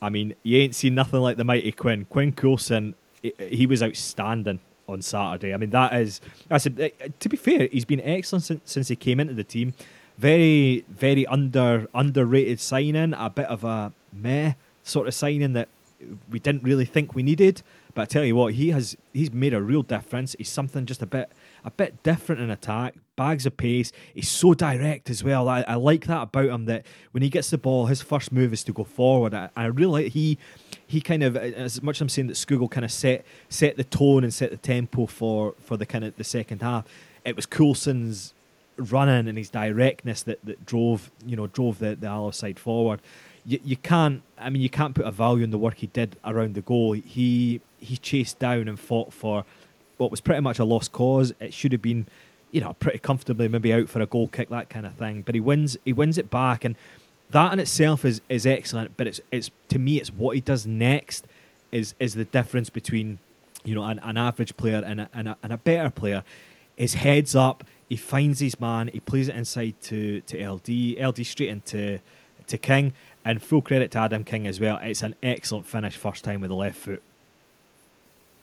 I 0.00 0.10
mean 0.10 0.34
you 0.42 0.58
ain't 0.58 0.74
seen 0.74 0.94
nothing 0.94 1.20
like 1.20 1.36
the 1.36 1.44
mighty 1.44 1.72
Quinn. 1.72 2.06
Quinn 2.06 2.32
Coulson, 2.32 2.94
he 3.22 3.66
was 3.66 3.82
outstanding 3.82 4.60
on 4.88 5.02
Saturday. 5.02 5.52
I 5.52 5.56
mean 5.56 5.70
that 5.70 5.94
is 5.94 6.20
I 6.50 6.58
said 6.58 6.78
eh, 6.78 7.08
to 7.18 7.28
be 7.28 7.36
fair, 7.36 7.68
he's 7.70 7.84
been 7.84 8.00
excellent 8.00 8.44
since, 8.44 8.60
since 8.64 8.88
he 8.88 8.96
came 8.96 9.20
into 9.20 9.34
the 9.34 9.44
team. 9.44 9.74
Very 10.18 10.84
very 10.88 11.26
under 11.26 11.88
underrated 11.94 12.60
signing, 12.60 13.14
a 13.14 13.30
bit 13.30 13.46
of 13.46 13.64
a 13.64 13.92
meh 14.12 14.54
sort 14.82 15.08
of 15.08 15.14
signing 15.14 15.52
that 15.52 15.68
we 16.30 16.38
didn't 16.38 16.62
really 16.62 16.84
think 16.84 17.14
we 17.14 17.22
needed. 17.22 17.62
But 17.94 18.02
I 18.02 18.04
tell 18.06 18.24
you 18.24 18.36
what, 18.36 18.54
he 18.54 18.70
has 18.70 18.96
he's 19.12 19.32
made 19.32 19.54
a 19.54 19.62
real 19.62 19.82
difference. 19.82 20.36
He's 20.38 20.50
something 20.50 20.84
just 20.86 21.02
a 21.02 21.06
bit 21.06 21.30
a 21.64 21.70
bit 21.70 22.02
different 22.02 22.40
in 22.40 22.50
attack, 22.50 22.94
bags 23.16 23.46
of 23.46 23.56
pace. 23.56 23.90
He's 24.14 24.28
so 24.28 24.54
direct 24.54 25.08
as 25.08 25.24
well. 25.24 25.48
I, 25.48 25.62
I 25.62 25.74
like 25.74 26.06
that 26.06 26.22
about 26.22 26.50
him 26.50 26.66
that 26.66 26.84
when 27.12 27.22
he 27.22 27.30
gets 27.30 27.50
the 27.50 27.58
ball, 27.58 27.86
his 27.86 28.02
first 28.02 28.30
move 28.32 28.52
is 28.52 28.62
to 28.64 28.72
go 28.72 28.84
forward. 28.84 29.34
I, 29.34 29.48
I 29.56 29.66
really 29.66 30.04
like 30.04 30.12
he 30.12 30.38
he 30.86 31.00
kind 31.00 31.22
of 31.22 31.36
as 31.36 31.82
much 31.82 31.96
as 31.96 32.02
I'm 32.02 32.08
saying 32.08 32.28
that 32.28 32.34
Scougall 32.36 32.70
kind 32.70 32.84
of 32.84 32.92
set 32.92 33.24
set 33.48 33.76
the 33.76 33.84
tone 33.84 34.24
and 34.24 34.32
set 34.32 34.50
the 34.50 34.58
tempo 34.58 35.06
for 35.06 35.54
for 35.58 35.76
the 35.76 35.86
kind 35.86 36.04
of 36.04 36.16
the 36.16 36.24
second 36.24 36.62
half. 36.62 36.84
It 37.24 37.34
was 37.34 37.46
Coulson's 37.46 38.34
running 38.76 39.28
and 39.28 39.38
his 39.38 39.50
directness 39.50 40.22
that, 40.24 40.44
that 40.44 40.64
drove 40.66 41.10
you 41.24 41.36
know 41.36 41.46
drove 41.46 41.78
the 41.78 41.96
the 41.96 42.06
Alloa 42.06 42.32
side 42.32 42.58
forward. 42.58 43.00
You, 43.44 43.60
you 43.64 43.76
can't 43.76 44.22
I 44.38 44.50
mean 44.50 44.62
you 44.62 44.70
can't 44.70 44.94
put 44.94 45.06
a 45.06 45.10
value 45.10 45.44
in 45.44 45.50
the 45.50 45.58
work 45.58 45.78
he 45.78 45.86
did 45.88 46.16
around 46.24 46.54
the 46.54 46.62
goal. 46.62 46.92
He 46.92 47.60
he 47.78 47.96
chased 47.96 48.38
down 48.38 48.68
and 48.68 48.78
fought 48.78 49.12
for 49.12 49.44
what 49.96 50.10
was 50.10 50.20
pretty 50.20 50.40
much 50.40 50.58
a 50.58 50.64
lost 50.64 50.92
cause. 50.92 51.32
It 51.40 51.54
should 51.54 51.72
have 51.72 51.82
been, 51.82 52.06
you 52.50 52.60
know, 52.60 52.74
pretty 52.74 52.98
comfortably 52.98 53.48
maybe 53.48 53.72
out 53.72 53.88
for 53.88 54.00
a 54.00 54.06
goal 54.06 54.28
kick, 54.28 54.50
that 54.50 54.68
kind 54.68 54.86
of 54.86 54.94
thing. 54.94 55.22
But 55.22 55.34
he 55.34 55.40
wins 55.40 55.76
he 55.84 55.92
wins 55.92 56.18
it 56.18 56.30
back 56.30 56.64
and 56.64 56.76
that 57.30 57.52
in 57.52 57.58
itself 57.58 58.04
is, 58.04 58.20
is 58.28 58.46
excellent, 58.46 58.96
but 58.96 59.06
it's 59.06 59.20
it's 59.32 59.50
to 59.68 59.78
me 59.78 59.98
it's 59.98 60.10
what 60.10 60.34
he 60.34 60.40
does 60.40 60.66
next 60.66 61.26
is 61.72 61.94
is 61.98 62.14
the 62.14 62.24
difference 62.24 62.70
between 62.70 63.18
you 63.64 63.74
know 63.74 63.84
an, 63.84 63.98
an 64.00 64.16
average 64.16 64.56
player 64.56 64.82
and 64.84 65.02
a, 65.02 65.10
and 65.12 65.28
a, 65.28 65.36
and 65.42 65.52
a 65.52 65.58
better 65.58 65.90
player. 65.90 66.22
His 66.76 66.94
heads 66.94 67.34
up, 67.34 67.64
he 67.88 67.96
finds 67.96 68.40
his 68.40 68.58
man, 68.60 68.88
he 68.92 69.00
plays 69.00 69.28
it 69.28 69.36
inside 69.36 69.74
to, 69.82 70.20
to 70.22 70.48
LD, 70.48 70.98
LD 71.00 71.24
straight 71.26 71.48
into 71.50 72.00
to 72.46 72.58
King, 72.58 72.92
and 73.24 73.42
full 73.42 73.62
credit 73.62 73.90
to 73.92 73.98
Adam 73.98 74.24
King 74.24 74.46
as 74.46 74.60
well. 74.60 74.78
It's 74.82 75.02
an 75.02 75.14
excellent 75.22 75.66
finish 75.66 75.96
first 75.96 76.24
time 76.24 76.40
with 76.40 76.50
the 76.50 76.56
left 76.56 76.76
foot. 76.76 77.02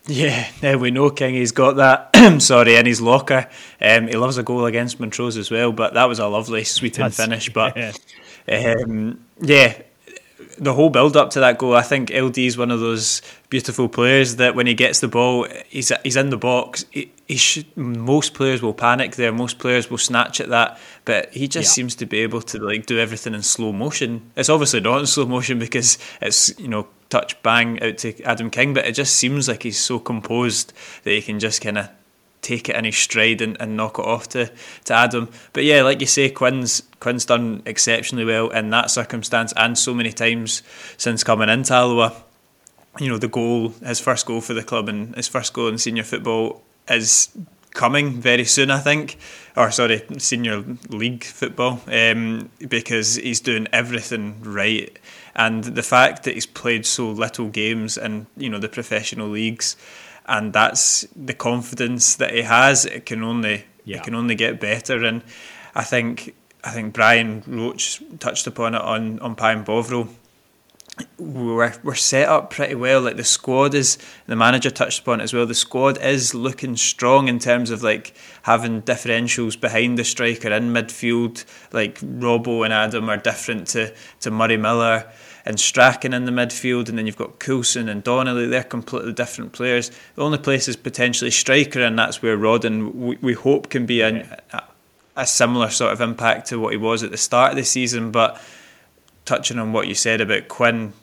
Yeah, 0.06 0.50
yeah, 0.62 0.76
we 0.76 0.92
know 0.92 1.10
King. 1.10 1.36
He's 1.36 1.54
got 1.54 1.78
that. 1.78 2.42
sorry, 2.42 2.76
in 2.76 2.86
his 2.86 3.00
locker. 3.00 3.48
Um, 3.80 4.08
he 4.08 4.18
loves 4.18 4.38
a 4.38 4.44
goal 4.44 4.66
against 4.66 5.00
Montrose 5.00 5.38
as 5.38 5.50
well. 5.50 5.72
But 5.72 5.94
that 5.94 6.06
was 6.10 6.20
a 6.20 6.28
lovely 6.28 6.66
sweeping 6.66 7.10
finish. 7.10 7.52
But 7.52 7.78
yeah. 7.78 7.92
Um, 8.46 9.24
yeah, 9.40 9.74
the 10.58 10.74
whole 10.74 10.90
build 10.90 11.18
up 11.18 11.30
to 11.32 11.40
that 11.40 11.58
goal, 11.58 11.76
I 11.76 11.82
think 11.82 12.12
LD 12.12 12.38
is 12.40 12.58
one 12.58 12.72
of 12.72 12.80
those 12.80 13.22
beautiful 13.50 13.88
players 13.88 14.38
that 14.38 14.56
when 14.56 14.68
he 14.68 14.74
gets 14.74 15.00
the 15.00 15.08
ball, 15.08 15.48
he's 15.68 15.92
he's 16.04 16.16
in 16.16 16.30
the 16.30 16.38
box. 16.38 16.86
He, 16.92 17.12
he 17.28 17.38
should, 17.38 17.78
most 17.78 18.34
players 18.34 18.62
will 18.62 18.74
panic 18.74 19.16
there. 19.16 19.32
Most 19.32 19.60
players 19.60 19.90
will 19.90 19.98
snatch 19.98 20.40
at 20.42 20.50
that, 20.50 20.80
but 21.06 21.34
he 21.34 21.48
just 21.48 21.70
yeah. 21.70 21.74
seems 21.74 21.96
to 21.96 22.06
be 22.06 22.20
able 22.20 22.42
to 22.42 22.60
like 22.60 22.86
do 22.86 23.00
everything 23.00 23.34
in 23.34 23.44
slow 23.44 23.72
motion. 23.72 24.32
It's 24.36 24.50
obviously 24.50 24.82
not 24.82 25.00
in 25.00 25.06
slow 25.06 25.26
motion 25.26 25.60
because 25.60 25.98
it's 26.22 26.58
you 26.60 26.68
know 26.68 26.88
touch 27.10 27.42
bang 27.44 27.82
out 27.82 27.98
to 28.00 28.22
Adam 28.24 28.50
King, 28.50 28.74
but 28.74 28.86
it 28.86 28.94
just 28.94 29.16
seems 29.16 29.48
like 29.48 29.64
he's 29.64 29.80
so 29.80 30.00
composed 30.00 30.74
that 31.04 31.12
he 31.12 31.22
can 31.22 31.40
just 31.40 31.62
kind 31.62 31.78
of 31.78 31.90
take 32.44 32.70
it 32.70 32.76
in 32.76 32.86
his 32.86 32.98
stride 32.98 33.42
and, 33.42 33.58
and 33.60 33.76
knock 33.76 33.98
it 33.98 34.06
off 34.06 34.30
to, 34.30 34.52
to 34.86 34.94
Adam. 34.94 35.30
But 35.54 35.64
yeah, 35.64 35.82
like 35.82 36.02
you 36.02 36.08
say, 36.08 36.30
Quinn's 36.30 36.84
Quinn's 37.00 37.26
done 37.26 37.64
exceptionally 37.66 38.26
well 38.26 38.50
in 38.50 38.70
that 38.70 38.92
circumstance 38.92 39.54
and 39.58 39.78
so 39.78 39.94
many 39.94 40.12
times 40.12 40.62
since 40.98 41.24
coming 41.24 41.50
into 41.50 41.74
Alloa. 41.74 42.14
You 43.00 43.10
know, 43.10 43.18
the 43.18 43.28
goal, 43.28 43.70
his 43.84 44.00
first 44.00 44.26
goal 44.26 44.42
for 44.42 44.54
the 44.54 44.64
club 44.64 44.88
and 44.88 45.16
his 45.16 45.28
first 45.28 45.54
goal 45.54 45.68
in 45.68 45.80
senior 45.80 46.04
football 46.04 46.62
is 46.88 47.30
coming 47.72 48.22
very 48.22 48.46
soon, 48.46 48.70
I 48.70 48.78
think, 48.78 49.18
or 49.58 49.72
sorry, 49.72 50.04
senior 50.20 50.64
league 50.90 51.24
football, 51.24 51.82
um, 51.88 52.52
because 52.60 53.16
he's 53.16 53.42
doing 53.42 53.68
everything 53.74 54.44
right 54.44 54.96
and 55.36 55.64
the 55.64 55.84
fact 55.84 56.24
that 56.24 56.36
he's 56.36 56.46
played 56.46 56.86
so 56.86 57.10
little 57.10 57.48
games 57.48 57.98
in 57.98 58.28
you 58.38 58.50
know 58.50 58.60
the 58.60 58.70
professional 58.70 59.28
leagues, 59.28 59.76
and 60.26 60.54
that's 60.54 61.06
the 61.16 61.34
confidence 61.34 62.16
that 62.16 62.34
he 62.34 62.42
has. 62.42 62.86
It 62.86 63.06
can 63.06 63.24
only 63.24 63.66
yeah. 63.86 63.98
it 63.98 64.04
can 64.04 64.16
only 64.16 64.36
get 64.36 64.60
better, 64.60 65.04
and 65.04 65.24
I 65.76 65.84
think 65.84 66.36
I 66.64 66.72
think 66.72 66.94
Brian 66.94 67.44
Roach 67.48 68.02
touched 68.20 68.48
upon 68.48 68.76
it 68.76 68.82
on 68.82 69.20
on 69.20 69.36
Pie 69.36 69.54
and 69.54 69.66
Bovril 69.66 70.10
we're 71.18 71.74
we're 71.84 71.96
set 71.96 72.28
up 72.28 72.52
pretty 72.52 72.76
well. 72.76 73.02
Like 73.02 73.18
the 73.18 73.24
squad 73.24 73.74
is, 73.74 73.98
the 74.28 74.36
manager 74.36 74.70
touched 74.70 75.00
upon 75.00 75.22
it 75.22 75.24
as 75.24 75.34
well. 75.34 75.46
The 75.46 75.56
squad 75.56 75.98
is 76.02 76.36
looking 76.36 76.76
strong 76.76 77.28
in 77.28 77.40
terms 77.40 77.72
of 77.72 77.82
like 77.82 78.16
having 78.44 78.82
differentials 78.84 79.60
behind 79.60 79.98
the 79.98 80.04
striker 80.04 80.52
in 80.52 80.72
midfield. 80.72 81.46
Like 81.72 82.00
Robbo 82.00 82.64
and 82.64 82.74
Adam 82.74 83.10
are 83.10 83.18
different 83.18 83.68
to 83.70 83.94
to 84.22 84.32
Murray 84.32 84.58
Miller 84.58 85.12
and 85.46 85.60
Strachan 85.60 86.14
in 86.14 86.26
the 86.26 86.32
midfield, 86.32 86.90
and 86.90 86.98
then 86.98 87.06
you've 87.06 87.18
got 87.18 87.40
Coulson 87.40 87.90
and 87.90 88.04
Donnelly. 88.04 88.48
They're 88.48 88.64
completely 88.64 89.14
different 89.14 89.52
players. 89.52 89.92
The 90.16 90.24
only 90.24 90.38
place 90.38 90.68
is 90.68 90.76
potentially 90.76 91.32
striker, 91.32 91.82
and 91.82 92.00
that's 92.00 92.22
where 92.22 92.38
Rodden 92.38 92.94
we, 92.94 93.18
we 93.18 93.34
hope 93.34 93.70
can 93.70 93.86
be 93.86 94.02
a, 94.02 94.42
a 94.54 94.64
a 95.16 95.28
similar 95.28 95.70
sort 95.70 95.94
of 95.94 96.02
impact 96.02 96.48
to 96.48 96.60
what 96.60 96.72
he 96.72 96.78
was 96.78 97.04
at 97.04 97.12
the 97.12 97.18
start 97.18 97.52
of 97.52 97.58
the 97.58 97.64
season, 97.64 98.12
but 98.12 98.42
touching 99.26 99.60
on 99.60 99.74
what 99.74 99.88
you 99.88 99.96
said 99.96 100.22
about 100.22 100.48
Quinn, 100.48 100.94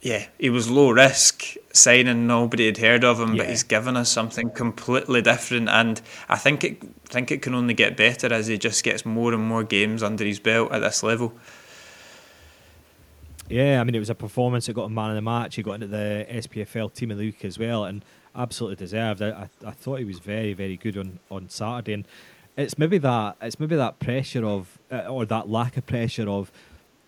yeah, 0.00 0.26
he 0.38 0.50
was 0.50 0.70
low 0.70 0.90
risk 0.90 1.56
signing. 1.72 2.26
Nobody 2.26 2.66
had 2.66 2.78
heard 2.78 3.04
of 3.04 3.20
him, 3.20 3.34
yeah. 3.34 3.42
but 3.42 3.50
he's 3.50 3.62
given 3.62 3.96
us 3.96 4.08
something 4.08 4.50
completely 4.50 5.20
different. 5.20 5.68
And 5.68 6.00
I 6.28 6.36
think 6.36 6.64
it 6.64 6.82
think 7.06 7.30
it 7.30 7.42
can 7.42 7.54
only 7.54 7.74
get 7.74 7.96
better 7.96 8.32
as 8.32 8.46
he 8.46 8.56
just 8.56 8.82
gets 8.84 9.04
more 9.04 9.34
and 9.34 9.42
more 9.42 9.64
games 9.64 10.02
under 10.02 10.24
his 10.24 10.38
belt 10.38 10.72
at 10.72 10.78
this 10.78 11.02
level. 11.02 11.34
Yeah, 13.50 13.80
I 13.80 13.84
mean, 13.84 13.96
it 13.96 13.98
was 13.98 14.10
a 14.10 14.14
performance 14.14 14.66
that 14.66 14.74
got 14.74 14.84
a 14.84 14.88
man 14.88 15.10
of 15.10 15.16
the 15.16 15.22
match. 15.22 15.56
He 15.56 15.62
got 15.62 15.74
into 15.74 15.88
the 15.88 16.24
SPFL 16.30 16.94
team 16.94 17.10
of 17.10 17.18
the 17.18 17.26
week 17.26 17.44
as 17.44 17.58
well, 17.58 17.84
and 17.84 18.04
absolutely 18.36 18.76
deserved. 18.76 19.20
I, 19.20 19.30
I, 19.30 19.48
I 19.66 19.70
thought 19.72 19.98
he 19.98 20.04
was 20.04 20.20
very, 20.20 20.52
very 20.52 20.76
good 20.76 20.96
on, 20.96 21.18
on 21.32 21.48
Saturday, 21.48 21.94
and 21.94 22.06
it's 22.56 22.78
maybe 22.78 22.98
that 22.98 23.36
it's 23.42 23.58
maybe 23.58 23.74
that 23.74 23.98
pressure 23.98 24.44
of 24.44 24.78
uh, 24.92 25.06
or 25.08 25.24
that 25.26 25.48
lack 25.48 25.76
of 25.76 25.84
pressure 25.86 26.28
of 26.28 26.52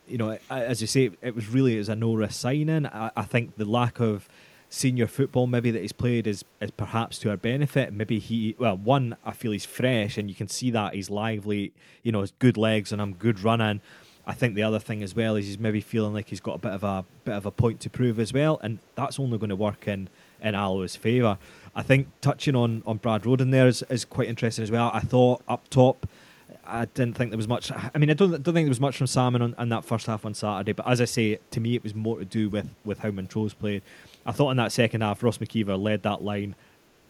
you 0.09 0.19
know, 0.19 0.37
as 0.51 0.81
you 0.81 0.89
say, 0.89 1.11
it 1.23 1.35
was 1.35 1.49
really 1.49 1.79
as 1.79 1.89
a 1.89 1.95
no 1.95 2.15
risk 2.15 2.41
signing. 2.41 2.87
I, 2.87 3.13
I 3.17 3.23
think 3.23 3.57
the 3.57 3.65
lack 3.65 4.01
of 4.01 4.29
senior 4.69 5.07
football 5.07 5.47
maybe 5.47 5.71
that 5.71 5.83
he's 5.83 5.93
played 5.93 6.27
is, 6.27 6.45
is 6.61 6.71
perhaps 6.73 7.19
to 7.19 7.31
our 7.31 7.37
benefit. 7.37 7.93
Maybe 7.93 8.19
he 8.19 8.57
well, 8.59 8.77
one, 8.77 9.17
I 9.25 9.33
feel 9.33 9.53
he's 9.53 9.65
fresh 9.65 10.19
and 10.19 10.29
you 10.29 10.35
can 10.35 10.49
see 10.49 10.71
that 10.73 10.95
he's 10.95 11.09
lively, 11.09 11.73
you 12.03 12.11
know, 12.11 12.23
his 12.23 12.33
good 12.39 12.57
legs 12.57 12.91
and 12.91 13.01
I'm 13.01 13.15
good 13.15 13.41
running. 13.41 13.81
I 14.27 14.35
think 14.35 14.55
the 14.55 14.63
other 14.63 14.79
thing 14.79 15.03
as 15.03 15.17
well 15.17 15.37
is 15.37 15.47
he's 15.47 15.59
maybe 15.59 15.81
feeling 15.81 16.15
like 16.15 16.29
he's 16.29 16.41
got 16.41 16.55
a 16.55 16.59
bit 16.59 16.73
of 16.73 16.85
a 16.85 17.05
bit 17.25 17.35
of 17.35 17.47
a 17.47 17.51
point 17.51 17.81
to 17.81 17.91
prove 17.91 18.19
as 18.21 18.33
well, 18.33 18.61
and 18.63 18.79
that's 18.95 19.19
only 19.19 19.39
going 19.39 19.51
to 19.51 19.57
work 19.57 19.89
in 19.89 20.09
in 20.41 20.55
Alloa's 20.55 20.97
favour. 20.97 21.39
I 21.75 21.83
think 21.83 22.09
touching 22.21 22.55
on, 22.55 22.83
on 22.87 22.99
Brad 22.99 23.25
Roden 23.25 23.51
there 23.51 23.67
is, 23.67 23.83
is 23.89 24.05
quite 24.05 24.29
interesting 24.29 24.63
as 24.63 24.71
well. 24.71 24.91
I 24.93 25.01
thought 25.01 25.43
up 25.49 25.69
top 25.71 26.07
I 26.65 26.85
didn't 26.87 27.17
think 27.17 27.31
there 27.31 27.37
was 27.37 27.49
much. 27.49 27.73
I 27.73 27.99
mean, 27.99 28.11
I 28.11 28.15
don't 28.15 28.31
don't 28.31 28.55
think 28.55 28.67
there 28.67 28.69
was 28.69 28.81
much 28.81 28.97
from 28.97 29.07
Sammon 29.07 29.43
on, 29.43 29.55
on, 29.59 29.69
that 29.71 29.85
first 29.85 30.07
half 30.07 30.25
on 30.25 30.35
Saturday. 30.35 30.73
But 30.73 30.89
as 30.89 31.01
I 31.01 31.07
say, 31.07 31.39
to 31.51 31.61
me, 31.61 31.75
it 31.75 31.83
was 31.83 31.95
more 31.95 32.19
to 32.19 32.25
do 32.25 32.49
with 32.49 32.69
with 32.85 33.01
how 33.01 33.11
Montrose 33.11 33.55
played. 33.55 33.83
I 34.25 34.33
thought 34.33 34.51
in 34.51 34.57
that 34.59 34.73
second 34.73 35.01
half, 35.01 35.23
Ross 35.23 35.39
McKeever 35.39 35.81
led 35.81 36.03
that 36.05 36.23
line 36.23 36.55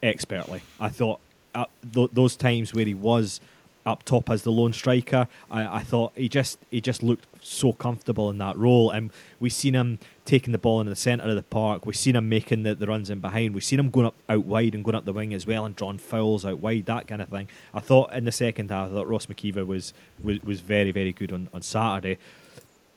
expertly. 0.03 0.63
I 0.81 0.89
thought 0.89 1.21
uh, 1.55 1.67
th- 1.93 2.11
those 2.13 2.37
times 2.37 2.73
where 2.73 2.87
he 2.87 2.95
was 2.95 3.41
up 3.85 4.05
top 4.05 4.31
as 4.31 4.43
the 4.43 4.53
lone 4.53 4.73
striker, 4.73 5.29
I, 5.51 5.79
I 5.79 5.81
thought 5.81 6.13
he 6.15 6.29
just 6.29 6.59
he 6.71 6.81
just 6.81 7.03
looked 7.03 7.27
so 7.41 7.73
comfortable 7.73 8.31
in 8.31 8.39
that 8.39 8.57
role, 8.57 8.91
and 8.91 9.11
we've 9.41 9.53
seen 9.53 9.75
him 9.75 9.99
taking 10.25 10.53
the 10.53 10.59
ball 10.59 10.81
in 10.81 10.87
the 10.87 10.97
centre 10.97 11.29
of 11.29 11.35
the 11.35 11.43
park. 11.43 11.85
We've 11.85 11.97
seen 11.97 12.17
him 12.17 12.29
making 12.29 12.63
the, 12.63 12.75
the 12.75 12.87
runs 12.87 13.11
in 13.11 13.21
behind. 13.21 13.55
We've 13.55 13.65
seen 13.65 13.81
him 13.81 13.91
going 13.91 14.07
up 14.07 14.15
out 14.29 14.45
wide 14.45 14.75
and 14.75 14.85
going 14.85 14.95
up 14.95 15.05
the 15.05 15.13
wing 15.13 15.35
as 15.35 15.47
well 15.47 15.65
and 15.65 15.75
drawing 15.75 15.99
fouls 15.99 16.45
out 16.45 16.61
wide, 16.61 16.87
that 16.87 17.07
kind 17.07 17.23
of 17.23 17.29
thing. 17.29 17.49
I 17.75 17.81
thought 17.81 18.13
in 18.13 18.25
the 18.25 18.33
second 18.33 18.71
half, 18.71 18.91
I 18.91 18.93
thought 18.93 19.09
Ross 19.09 19.27
McKeever 19.27 19.67
was, 19.67 19.93
was, 20.23 20.43
was 20.43 20.61
very, 20.61 20.93
very 20.93 21.13
good 21.13 21.33
on, 21.33 21.49
on 21.53 21.63
Saturday. 21.63 22.19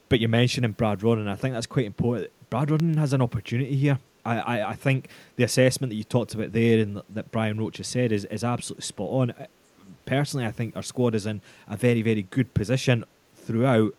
But 0.08 0.20
you're 0.20 0.30
mentioning 0.30 0.72
Brad 0.72 1.00
Rodden, 1.00 1.28
I 1.28 1.36
think 1.36 1.54
that's 1.54 1.66
quite 1.66 1.86
important. 1.86 2.30
Brad 2.50 2.70
Rodden 2.70 2.98
has 2.98 3.12
an 3.12 3.22
opportunity 3.22 3.76
here. 3.76 4.00
I, 4.26 4.64
I, 4.64 4.74
think 4.74 5.10
the 5.36 5.44
assessment 5.44 5.92
that 5.92 5.96
you 5.96 6.04
talked 6.04 6.34
about 6.34 6.52
there 6.52 6.80
and 6.80 7.02
that 7.12 7.32
Brian 7.32 7.60
Roach 7.60 7.78
has 7.78 7.88
said 7.88 8.12
is, 8.12 8.26
is 8.26 8.44
absolutely 8.44 8.82
spot 8.82 9.10
on. 9.10 9.34
Personally, 10.06 10.46
I 10.46 10.52
think 10.52 10.76
our 10.76 10.84
squad 10.84 11.16
is 11.16 11.26
in 11.26 11.42
a 11.68 11.76
very, 11.78 12.02
very 12.02 12.24
good 12.24 12.54
position 12.54 13.06
throughout 13.36 13.94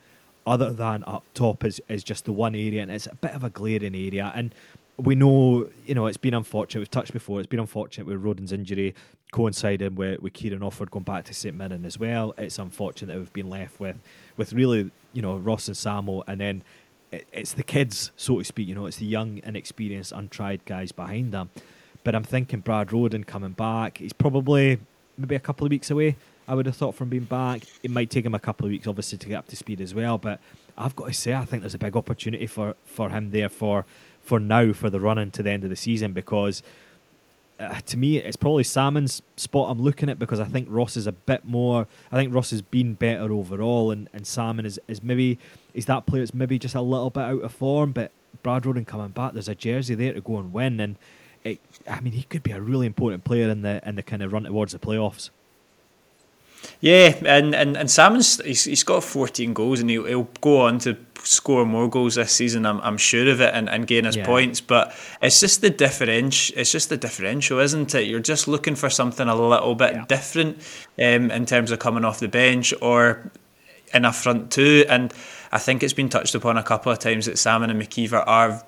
other 0.47 0.71
than 0.73 1.03
up 1.07 1.25
top 1.35 1.65
is, 1.65 1.81
is 1.89 2.05
just 2.05 2.25
the 2.25 2.33
one 2.33 2.55
area, 2.55 2.81
and 2.81 2.91
it's 2.91 3.07
a 3.07 3.15
bit 3.17 3.33
of 3.33 3.43
a 3.43 3.51
glaring 3.51 3.95
area. 3.95 4.33
And 4.35 4.55
we 4.97 5.15
know, 5.15 5.69
you 5.85 5.95
know, 5.95 6.07
it's 6.07 6.17
been 6.17 6.35
unfortunate. 6.35 6.81
We've 6.81 6.91
touched 6.91 7.13
before. 7.13 7.41
It's 7.41 7.49
been 7.49 7.61
unfortunate 7.61 8.07
with 8.07 8.23
Rodden's 8.23 8.53
injury 8.53 8.95
coinciding 9.33 9.97
with, 9.97 10.21
with 10.21 10.33
Kieran 10.33 10.61
Offord 10.61 10.91
going 10.91 11.03
back 11.03 11.25
to 11.25 11.35
St 11.35 11.57
Mirren 11.57 11.85
as 11.85 11.99
well. 11.99 12.33
It's 12.39 12.59
unfortunate 12.59 13.13
that 13.13 13.19
we've 13.19 13.33
been 13.33 13.51
left 13.51 13.81
with, 13.81 13.97
with 14.37 14.53
really, 14.53 14.91
you 15.13 15.21
know, 15.21 15.37
Ross 15.37 15.67
and 15.67 15.77
Samo, 15.77 16.23
and 16.27 16.41
then 16.41 16.63
it, 17.11 17.27
it's 17.33 17.53
the 17.53 17.65
kids, 17.65 18.13
so 18.17 18.39
to 18.39 18.45
speak. 18.45 18.69
You 18.69 18.77
know, 18.77 18.87
it's 18.87 18.99
the 18.99 19.07
young, 19.07 19.41
inexperienced, 19.45 20.13
untried 20.13 20.65
guys 20.65 20.93
behind 20.93 21.33
them. 21.33 21.51
But 22.05 22.15
I'm 22.15 22.25
thinking 22.25 22.61
Brad 22.61 22.93
Roden 22.93 23.25
coming 23.25 23.51
back. 23.51 23.99
He's 23.99 24.13
probably 24.13 24.79
maybe 25.19 25.35
a 25.35 25.41
couple 25.41 25.67
of 25.67 25.71
weeks 25.71 25.91
away. 25.91 26.17
I 26.49 26.55
would 26.55 26.67
have 26.67 26.77
thought 26.77 26.95
from 26.95 27.09
being 27.09 27.25
back. 27.25 27.63
It 27.83 27.91
might 27.91 28.11
take 28.11 28.25
him 28.25 28.35
a 28.35 28.39
couple 28.39 28.67
of 28.67 28.71
weeks, 28.71 28.87
obviously, 28.87 29.19
to 29.19 29.29
get 29.29 29.37
up 29.37 29.49
to 29.49 29.57
speed 29.57 29.81
as 29.81 29.95
well. 29.95 30.17
But 30.17 30.41
I've 30.79 30.95
got 30.95 31.07
to 31.07 31.13
say, 31.13 31.35
I 31.35 31.45
think 31.45 31.63
there's 31.63 31.75
a 31.75 31.79
big 31.79 31.97
opportunity 31.97 32.47
for, 32.47 32.77
for 32.85 33.11
him 33.11 33.31
there 33.31 33.49
for 33.49 33.85
for 34.27 34.41
now 34.41 34.73
for 34.73 34.91
the 34.91 34.99
run 34.99 35.19
into 35.19 35.41
the 35.41 35.51
end 35.51 35.63
of 35.63 35.71
the 35.71 35.77
season 35.77 36.13
because 36.13 36.61
uh, 37.61 37.81
to 37.87 37.97
me 37.97 38.19
it's 38.19 38.37
probably 38.37 38.65
Sammon's 38.65 39.23
spot 39.37 39.71
I'm 39.71 39.81
looking 39.81 40.09
at 40.09 40.19
because 40.19 40.41
I 40.41 40.45
think 40.45 40.67
Ross 40.69 40.97
is 40.97 41.07
a 41.07 41.13
bit 41.13 41.45
more. 41.45 41.87
I 42.11 42.17
think 42.17 42.35
Ross 42.35 42.51
has 42.51 42.61
been 42.61 42.95
better 42.95 43.33
overall, 43.33 43.91
and, 43.91 44.09
and 44.13 44.27
Sammon 44.27 44.67
is, 44.67 44.81
is 44.89 45.03
maybe 45.03 45.39
is 45.73 45.87
that 45.87 46.07
player 46.07 46.23
that's 46.23 46.35
maybe 46.35 46.59
just 46.59 46.75
a 46.75 46.83
little 46.83 47.11
bit 47.11 47.23
out 47.23 47.43
of 47.43 47.53
form. 47.53 47.93
But 47.93 48.11
Brad 48.43 48.67
Roden 48.67 48.85
coming 48.85 49.09
back, 49.09 49.33
there's 49.33 49.49
a 49.49 49.55
jersey 49.55 49.95
there 49.95 50.13
to 50.13 50.21
go 50.21 50.39
and 50.39 50.53
win, 50.53 50.81
and 50.81 50.97
it, 51.47 51.61
I 51.89 52.01
mean 52.01 52.13
he 52.13 52.23
could 52.25 52.43
be 52.43 52.53
a 52.53 52.61
really 52.61 52.87
important 52.87 53.25
player 53.25 53.49
in 53.49 53.63
the 53.63 53.81
in 53.87 53.97
the 53.97 54.03
kind 54.03 54.23
of 54.23 54.33
run 54.33 54.45
towards 54.45 54.73
the 54.73 54.79
playoffs. 54.79 55.31
Yeah, 56.81 57.17
and, 57.25 57.55
and, 57.55 57.77
and 57.77 57.91
Sammon's 57.91 58.43
he's, 58.45 58.65
he's 58.65 58.83
got 58.83 59.05
14 59.05 59.55
goals 59.55 59.81
and 59.81 59.89
he'll, 59.89 60.05
he'll 60.05 60.29
go 60.41 60.63
on 60.63 60.79
to 60.81 60.97
score 61.23 61.65
more 61.65 61.89
goals 61.89 62.17
this 62.17 62.33
season. 62.33 62.67
I'm, 62.67 62.81
I'm 62.81 62.97
sure 62.97 63.29
of 63.31 63.41
it 63.41 63.55
and, 63.55 63.69
and 63.69 63.87
gain 63.87 64.05
his 64.05 64.17
yeah. 64.17 64.27
points. 64.27 64.61
But 64.61 64.95
it's 65.23 65.41
just 65.41 65.61
the 65.61 65.71
differential. 65.71 66.59
It's 66.59 66.73
just 66.73 66.89
the 66.89 66.97
differential, 66.97 67.59
isn't 67.59 67.95
it? 67.95 68.07
You're 68.07 68.21
just 68.21 68.49
looking 68.49 68.75
for 68.75 68.91
something 68.91 69.29
a 69.29 69.35
little 69.35 69.75
bit 69.75 69.95
yeah. 69.95 70.05
different 70.07 70.59
um, 70.99 71.31
in 71.31 71.47
terms 71.47 71.71
of 71.71 71.79
coming 71.79 72.05
off 72.05 72.21
the 72.21 72.29
bench 72.29 72.75
or 72.81 73.31
in 73.95 74.05
a 74.05 74.13
front 74.13 74.51
two. 74.51 74.85
And 74.89 75.13
I 75.53 75.59
think 75.59 75.83
it's 75.83 75.93
been 75.93 76.09
touched 76.09 76.35
upon 76.35 76.57
a 76.57 76.63
couple 76.63 76.93
of 76.93 76.99
times 76.99 77.27
that 77.27 77.39
Sammon 77.39 77.71
and 77.71 77.81
McKeever 77.81 78.23
are 78.27 78.63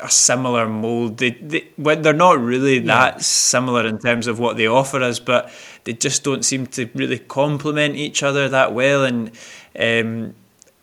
a 0.00 0.10
similar 0.10 0.68
mold. 0.68 1.18
They, 1.18 1.30
they 1.30 1.68
they're 1.76 2.12
not 2.12 2.40
really 2.40 2.78
that 2.80 3.14
yeah. 3.14 3.18
similar 3.20 3.86
in 3.86 3.98
terms 3.98 4.26
of 4.26 4.38
what 4.38 4.56
they 4.56 4.66
offer 4.66 5.02
us, 5.02 5.18
but 5.18 5.50
they 5.84 5.92
just 5.92 6.24
don't 6.24 6.44
seem 6.44 6.66
to 6.68 6.88
really 6.94 7.18
complement 7.18 7.96
each 7.96 8.22
other 8.22 8.48
that 8.48 8.72
well. 8.72 9.04
And 9.04 9.30
um, 9.78 10.34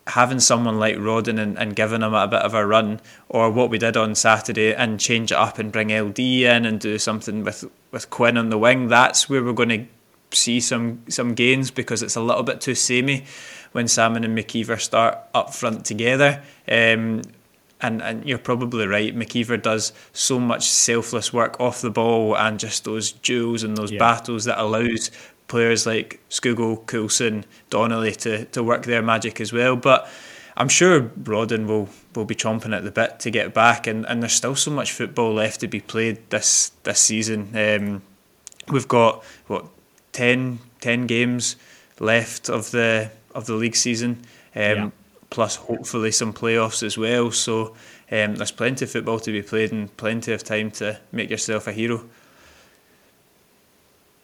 having 0.06 0.40
someone 0.40 0.78
like 0.78 0.96
Rodden 0.96 1.38
and, 1.38 1.58
and 1.58 1.74
giving 1.74 2.02
him 2.02 2.14
a 2.14 2.28
bit 2.28 2.42
of 2.42 2.54
a 2.54 2.66
run, 2.66 3.00
or 3.28 3.50
what 3.50 3.70
we 3.70 3.78
did 3.78 3.96
on 3.96 4.14
Saturday, 4.14 4.74
and 4.74 5.00
change 5.00 5.32
it 5.32 5.38
up 5.38 5.58
and 5.58 5.72
bring 5.72 5.88
LD 5.88 6.18
in 6.18 6.66
and 6.66 6.80
do 6.80 6.98
something 6.98 7.44
with 7.44 7.64
with 7.90 8.10
Quinn 8.10 8.36
on 8.36 8.50
the 8.50 8.58
wing. 8.58 8.88
That's 8.88 9.28
where 9.28 9.42
we're 9.42 9.52
going 9.52 9.68
to 9.70 9.86
see 10.32 10.60
some 10.60 11.02
some 11.08 11.34
gains 11.34 11.70
because 11.70 12.02
it's 12.02 12.16
a 12.16 12.20
little 12.20 12.42
bit 12.42 12.60
too 12.60 12.74
samey 12.74 13.24
when 13.72 13.88
Sammon 13.88 14.24
and 14.24 14.36
McKeever 14.36 14.80
start 14.80 15.18
up 15.34 15.54
front 15.54 15.84
together. 15.84 16.42
Um, 16.68 17.22
and 17.82 18.02
and 18.02 18.24
you're 18.26 18.38
probably 18.38 18.86
right. 18.86 19.14
McKeever 19.14 19.60
does 19.60 19.92
so 20.12 20.38
much 20.38 20.68
selfless 20.68 21.32
work 21.32 21.60
off 21.60 21.80
the 21.80 21.90
ball 21.90 22.36
and 22.36 22.58
just 22.58 22.84
those 22.84 23.12
duels 23.12 23.62
and 23.62 23.76
those 23.76 23.92
yeah. 23.92 23.98
battles 23.98 24.44
that 24.44 24.60
allows 24.60 25.10
players 25.48 25.84
like 25.84 26.20
Scougall, 26.30 26.86
Coulson, 26.86 27.44
Donnelly 27.70 28.12
to, 28.12 28.44
to 28.46 28.62
work 28.62 28.84
their 28.84 29.02
magic 29.02 29.40
as 29.40 29.52
well. 29.52 29.76
But 29.76 30.08
I'm 30.56 30.68
sure 30.68 31.02
Rodden 31.02 31.66
will, 31.66 31.88
will 32.14 32.24
be 32.24 32.36
chomping 32.36 32.74
at 32.74 32.84
the 32.84 32.90
bit 32.90 33.18
to 33.20 33.30
get 33.30 33.52
back, 33.52 33.86
and, 33.86 34.06
and 34.06 34.22
there's 34.22 34.32
still 34.32 34.54
so 34.54 34.70
much 34.70 34.92
football 34.92 35.34
left 35.34 35.60
to 35.60 35.68
be 35.68 35.80
played 35.80 36.18
this 36.30 36.70
this 36.84 37.00
season. 37.00 37.50
Um, 37.54 38.02
we've 38.68 38.88
got 38.88 39.24
what 39.48 39.66
10, 40.12 40.60
10 40.80 41.06
games 41.06 41.56
left 41.98 42.48
of 42.48 42.70
the 42.70 43.10
of 43.34 43.46
the 43.46 43.54
league 43.54 43.76
season. 43.76 44.22
Um, 44.54 44.62
yeah 44.62 44.90
plus 45.30 45.56
hopefully 45.56 46.10
some 46.10 46.32
playoffs 46.32 46.82
as 46.82 46.98
well. 46.98 47.30
So 47.30 47.68
um, 48.10 48.34
there's 48.34 48.50
plenty 48.50 48.84
of 48.84 48.90
football 48.90 49.20
to 49.20 49.32
be 49.32 49.42
played 49.42 49.72
and 49.72 49.96
plenty 49.96 50.32
of 50.32 50.42
time 50.42 50.70
to 50.72 51.00
make 51.12 51.30
yourself 51.30 51.66
a 51.66 51.72
hero. 51.72 52.04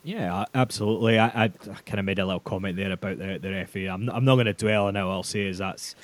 Yeah, 0.03 0.45
absolutely. 0.53 1.19
I, 1.19 1.27
I, 1.27 1.43
I 1.45 1.49
kind 1.85 1.99
of 1.99 2.05
made 2.05 2.19
a 2.19 2.25
little 2.25 2.39
comment 2.39 2.77
there 2.77 2.91
about 2.91 3.17
the, 3.17 3.39
the 3.41 3.51
referee. 3.51 3.89
I'm, 3.89 4.09
I'm 4.09 4.23
not 4.23 4.35
going 4.35 4.45
to 4.45 4.53
dwell 4.53 4.87
on 4.87 4.95
it. 4.95 4.99
I'll 4.99 5.23
say 5.23 5.47
is 5.47 5.57
that's 5.57 5.95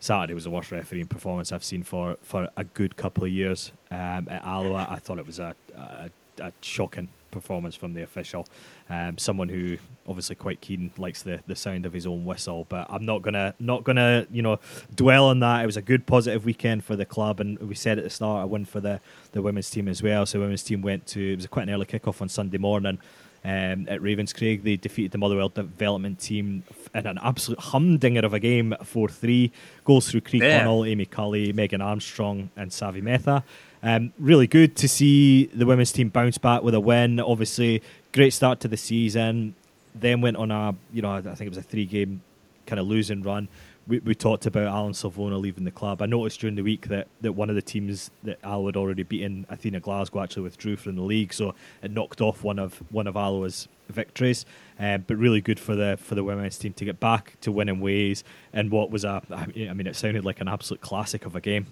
Saturday 0.00 0.34
was 0.34 0.44
the 0.44 0.50
worst 0.50 0.72
refereeing 0.72 1.06
performance 1.06 1.52
I've 1.52 1.64
seen 1.64 1.82
for, 1.82 2.16
for 2.22 2.48
a 2.56 2.64
good 2.64 2.96
couple 2.96 3.24
of 3.24 3.30
years. 3.30 3.72
Um, 3.90 4.28
at 4.30 4.42
Alloa, 4.44 4.86
I 4.90 4.96
thought 4.96 5.18
it 5.18 5.26
was 5.26 5.38
a, 5.38 5.54
a, 5.74 6.10
a 6.40 6.52
shocking 6.60 7.08
performance 7.36 7.74
from 7.74 7.94
the 7.94 8.02
official. 8.02 8.46
Um, 8.88 9.18
someone 9.18 9.48
who 9.48 9.78
obviously 10.06 10.36
quite 10.36 10.60
keen 10.60 10.90
likes 10.96 11.22
the, 11.22 11.40
the 11.46 11.56
sound 11.56 11.86
of 11.86 11.92
his 11.92 12.06
own 12.06 12.24
whistle, 12.24 12.66
but 12.68 12.86
I'm 12.90 13.04
not 13.04 13.22
gonna 13.22 13.54
not 13.58 13.84
gonna 13.84 14.26
you 14.30 14.42
know 14.42 14.58
dwell 14.94 15.26
on 15.26 15.40
that. 15.40 15.62
It 15.62 15.66
was 15.66 15.76
a 15.76 15.82
good 15.82 16.06
positive 16.06 16.44
weekend 16.44 16.84
for 16.84 16.96
the 16.96 17.04
club, 17.04 17.40
and 17.40 17.58
we 17.58 17.74
said 17.74 17.98
at 17.98 18.04
the 18.04 18.10
start 18.10 18.44
a 18.44 18.46
win 18.46 18.64
for 18.64 18.80
the, 18.80 19.00
the 19.32 19.42
women's 19.42 19.70
team 19.70 19.88
as 19.88 20.02
well. 20.02 20.26
So 20.26 20.38
the 20.38 20.42
women's 20.42 20.62
team 20.62 20.82
went 20.82 21.06
to 21.08 21.32
it 21.32 21.36
was 21.36 21.46
quite 21.46 21.68
an 21.68 21.74
early 21.74 21.86
kickoff 21.86 22.20
on 22.20 22.28
Sunday 22.28 22.58
morning. 22.58 22.98
Um, 23.44 23.86
at 23.88 24.00
Ravenscraig. 24.00 24.64
They 24.64 24.74
defeated 24.74 25.12
the 25.12 25.18
Motherwell 25.18 25.50
development 25.50 26.18
team 26.18 26.64
in 26.92 27.06
an 27.06 27.16
absolute 27.22 27.60
humdinger 27.60 28.26
of 28.26 28.34
a 28.34 28.40
game, 28.40 28.74
4 28.82 29.08
3. 29.08 29.52
Goals 29.84 30.10
through 30.10 30.22
Cree 30.22 30.40
yeah. 30.40 30.58
Connell, 30.58 30.84
Amy 30.84 31.06
Cully, 31.06 31.52
Megan 31.52 31.80
Armstrong, 31.80 32.50
and 32.56 32.72
Savi 32.72 33.00
Mehta. 33.00 33.44
Um, 33.86 34.12
really 34.18 34.48
good 34.48 34.74
to 34.78 34.88
see 34.88 35.46
the 35.46 35.64
women's 35.64 35.92
team 35.92 36.08
bounce 36.08 36.38
back 36.38 36.64
with 36.64 36.74
a 36.74 36.80
win. 36.80 37.20
Obviously, 37.20 37.84
great 38.12 38.32
start 38.32 38.58
to 38.60 38.68
the 38.68 38.76
season. 38.76 39.54
Then 39.94 40.20
went 40.20 40.36
on 40.36 40.50
a, 40.50 40.74
you 40.92 41.02
know, 41.02 41.12
I 41.12 41.20
think 41.20 41.42
it 41.42 41.50
was 41.50 41.58
a 41.58 41.62
three 41.62 41.86
game 41.86 42.20
kind 42.66 42.80
of 42.80 42.88
losing 42.88 43.22
run. 43.22 43.46
We, 43.86 44.00
we 44.00 44.16
talked 44.16 44.44
about 44.44 44.66
Alan 44.66 44.92
Silvona 44.92 45.40
leaving 45.40 45.62
the 45.62 45.70
club. 45.70 46.02
I 46.02 46.06
noticed 46.06 46.40
during 46.40 46.56
the 46.56 46.64
week 46.64 46.88
that, 46.88 47.06
that 47.20 47.34
one 47.34 47.48
of 47.48 47.54
the 47.54 47.62
teams 47.62 48.10
that 48.24 48.40
Alloa 48.42 48.66
had 48.66 48.76
already 48.76 49.04
beaten, 49.04 49.46
Athena 49.48 49.78
Glasgow, 49.78 50.20
actually 50.24 50.42
withdrew 50.42 50.74
from 50.74 50.96
the 50.96 51.02
league, 51.02 51.32
so 51.32 51.54
it 51.80 51.92
knocked 51.92 52.20
off 52.20 52.42
one 52.42 52.58
of 52.58 52.82
one 52.90 53.06
of 53.06 53.16
Alloa's 53.16 53.68
victories. 53.88 54.44
Um, 54.80 55.04
but 55.06 55.16
really 55.16 55.40
good 55.40 55.60
for 55.60 55.76
the 55.76 55.96
for 55.96 56.16
the 56.16 56.24
women's 56.24 56.58
team 56.58 56.72
to 56.72 56.84
get 56.84 56.98
back 56.98 57.36
to 57.42 57.52
winning 57.52 57.78
ways 57.78 58.24
and 58.52 58.72
what 58.72 58.90
was 58.90 59.04
a, 59.04 59.22
I 59.30 59.46
mean, 59.46 59.86
it 59.86 59.94
sounded 59.94 60.24
like 60.24 60.40
an 60.40 60.48
absolute 60.48 60.80
classic 60.80 61.24
of 61.24 61.36
a 61.36 61.40
game. 61.40 61.66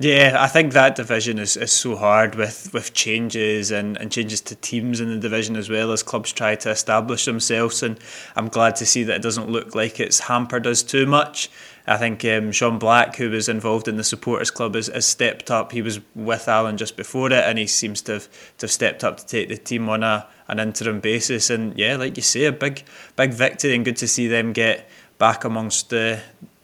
Yeah, 0.00 0.36
I 0.38 0.46
think 0.46 0.74
that 0.74 0.94
division 0.94 1.40
is, 1.40 1.56
is 1.56 1.72
so 1.72 1.96
hard 1.96 2.36
with, 2.36 2.70
with 2.72 2.94
changes 2.94 3.72
and, 3.72 3.96
and 3.96 4.12
changes 4.12 4.40
to 4.42 4.54
teams 4.54 5.00
in 5.00 5.08
the 5.08 5.18
division 5.18 5.56
as 5.56 5.68
well 5.68 5.90
as 5.90 6.04
clubs 6.04 6.32
try 6.32 6.54
to 6.54 6.70
establish 6.70 7.24
themselves. 7.24 7.82
And 7.82 7.98
I'm 8.36 8.48
glad 8.48 8.76
to 8.76 8.86
see 8.86 9.02
that 9.02 9.16
it 9.16 9.22
doesn't 9.22 9.50
look 9.50 9.74
like 9.74 9.98
it's 9.98 10.20
hampered 10.20 10.68
us 10.68 10.84
too 10.84 11.04
much. 11.04 11.50
I 11.88 11.96
think 11.96 12.24
um, 12.24 12.52
Sean 12.52 12.78
Black, 12.78 13.16
who 13.16 13.30
was 13.30 13.48
involved 13.48 13.88
in 13.88 13.96
the 13.96 14.04
supporters 14.04 14.52
club, 14.52 14.76
has, 14.76 14.86
has 14.86 15.04
stepped 15.04 15.50
up. 15.50 15.72
He 15.72 15.82
was 15.82 15.98
with 16.14 16.46
Alan 16.46 16.76
just 16.76 16.96
before 16.96 17.32
it, 17.32 17.44
and 17.44 17.58
he 17.58 17.66
seems 17.66 18.00
to 18.02 18.12
have, 18.12 18.28
to 18.58 18.66
have 18.66 18.70
stepped 18.70 19.02
up 19.02 19.16
to 19.16 19.26
take 19.26 19.48
the 19.48 19.56
team 19.56 19.88
on 19.88 20.04
a 20.04 20.28
an 20.46 20.60
interim 20.60 21.00
basis. 21.00 21.50
And 21.50 21.76
yeah, 21.78 21.96
like 21.96 22.16
you 22.16 22.22
say, 22.22 22.44
a 22.44 22.52
big 22.52 22.84
big 23.16 23.32
victory, 23.32 23.74
and 23.74 23.86
good 23.86 23.96
to 23.96 24.06
see 24.06 24.28
them 24.28 24.52
get 24.52 24.88
back 25.16 25.44
amongst 25.44 25.88
the 25.90 26.20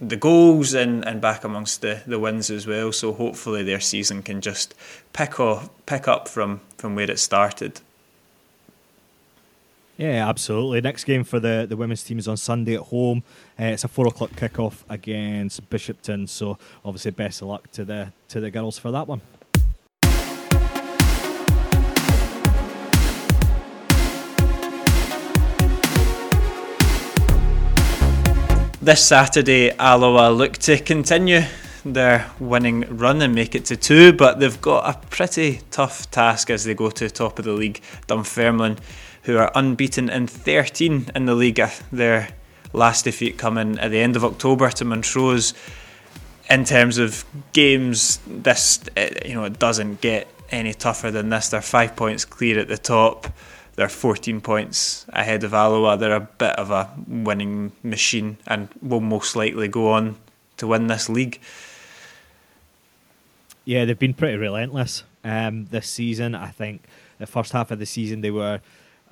the 0.09 0.17
goals 0.17 0.75
and, 0.75 1.05
and 1.07 1.21
back 1.21 1.45
amongst 1.45 1.81
the, 1.81 2.03
the 2.07 2.19
wins 2.19 2.51
as 2.51 2.67
well. 2.67 2.93
So 2.93 3.13
hopefully 3.13 3.63
their 3.63 3.81
season 3.81 4.23
can 4.23 4.41
just 4.41 4.75
pick 5.13 5.41
off 5.41 5.71
pick 5.87 6.09
up 6.09 6.29
from, 6.29 6.61
from 6.77 6.95
where 6.95 7.11
it 7.11 7.19
started. 7.19 7.81
Yeah, 9.97 10.29
absolutely. 10.29 10.81
Next 10.81 11.05
game 11.05 11.23
for 11.23 11.39
the, 11.39 11.67
the 11.69 11.77
women's 11.77 12.03
team 12.03 12.19
is 12.19 12.27
on 12.27 12.37
Sunday 12.37 12.75
at 12.75 12.81
home. 12.81 13.23
Uh, 13.59 13.67
it's 13.67 13.85
a 13.85 13.89
four 13.89 14.09
o'clock 14.09 14.31
kickoff 14.31 14.83
against 14.89 15.69
Bishopton. 15.71 16.29
So 16.29 16.59
obviously, 16.85 17.13
best 17.13 17.43
of 17.43 17.49
luck 17.49 17.71
to 17.73 17.85
the 17.85 18.13
to 18.29 18.41
the 18.41 18.51
girls 18.51 18.79
for 18.79 18.91
that 18.91 19.07
one. 19.07 19.21
This 28.85 29.07
Saturday, 29.07 29.71
Alloa 29.79 30.31
look 30.31 30.59
to 30.59 30.79
continue 30.79 31.41
their 31.87 32.31
winning 32.39 32.85
run 32.99 33.23
and 33.23 33.35
make 33.35 33.55
it 33.55 33.65
to 33.65 33.79
two, 33.79 34.13
but 34.13 34.41
they've 34.41 34.61
got 34.61 34.87
a 34.87 35.07
pretty 35.07 35.61
tough 35.71 36.11
task 36.11 36.51
as 36.51 36.65
they 36.65 36.75
go 36.75 36.91
to 36.91 37.09
top 37.09 37.39
of 37.39 37.47
the 37.47 37.53
league. 37.53 37.81
Dunfermline, 38.09 38.77
who 39.23 39.39
are 39.39 39.51
unbeaten 39.55 40.11
in 40.11 40.27
13 40.27 41.13
in 41.15 41.25
the 41.25 41.35
league, 41.35 41.61
uh, 41.61 41.71
their 41.91 42.29
last 42.75 43.07
defeat 43.07 43.39
coming 43.39 43.79
at 43.79 43.91
the 43.91 44.01
end 44.01 44.17
of 44.17 44.25
October 44.25 44.69
to 44.73 44.85
Montrose. 44.85 45.55
In 46.51 46.67
terms 46.67 46.99
of 46.99 47.25
games, 47.55 48.19
this 48.27 48.81
eh, 48.99 49.15
you 49.25 49.33
know 49.33 49.45
it 49.45 49.59
doesn't 49.59 50.03
get 50.03 50.29
any 50.51 50.75
tougher 50.75 51.11
than 51.11 51.31
this. 51.31 51.49
They're 51.49 51.63
five 51.63 51.97
points 51.97 52.27
clear 52.27 52.59
at 52.59 52.69
the 52.69 52.77
top. 52.77 53.29
They're 53.77 53.89
14 53.89 54.41
points 54.41 55.05
ahead 55.09 55.43
of 55.43 55.53
Alloa. 55.53 55.97
They're 55.97 56.15
a 56.15 56.21
bit 56.21 56.53
of 56.57 56.71
a 56.71 56.91
winning 57.09 57.73
machine 57.83 58.39
and 58.47 58.69
will 58.81 59.01
most 59.01 59.35
likely 59.35 59.69
go 59.69 59.91
on 59.91 60.17
to 60.59 60.67
win 60.67 60.87
this 60.87 61.09
league. 61.09 61.41
Yeah, 63.65 63.85
they've 63.85 63.99
been 63.99 64.15
pretty 64.15 64.37
relentless 64.37 65.05
um, 65.25 65.67
this 65.67 65.89
season. 65.89 66.35
I 66.35 66.49
think 66.49 66.85
the 67.19 67.27
first 67.27 67.53
half 67.53 67.71
of 67.71 67.79
the 67.79 67.87
season 67.87 68.21
they 68.21 68.31
were 68.31 68.61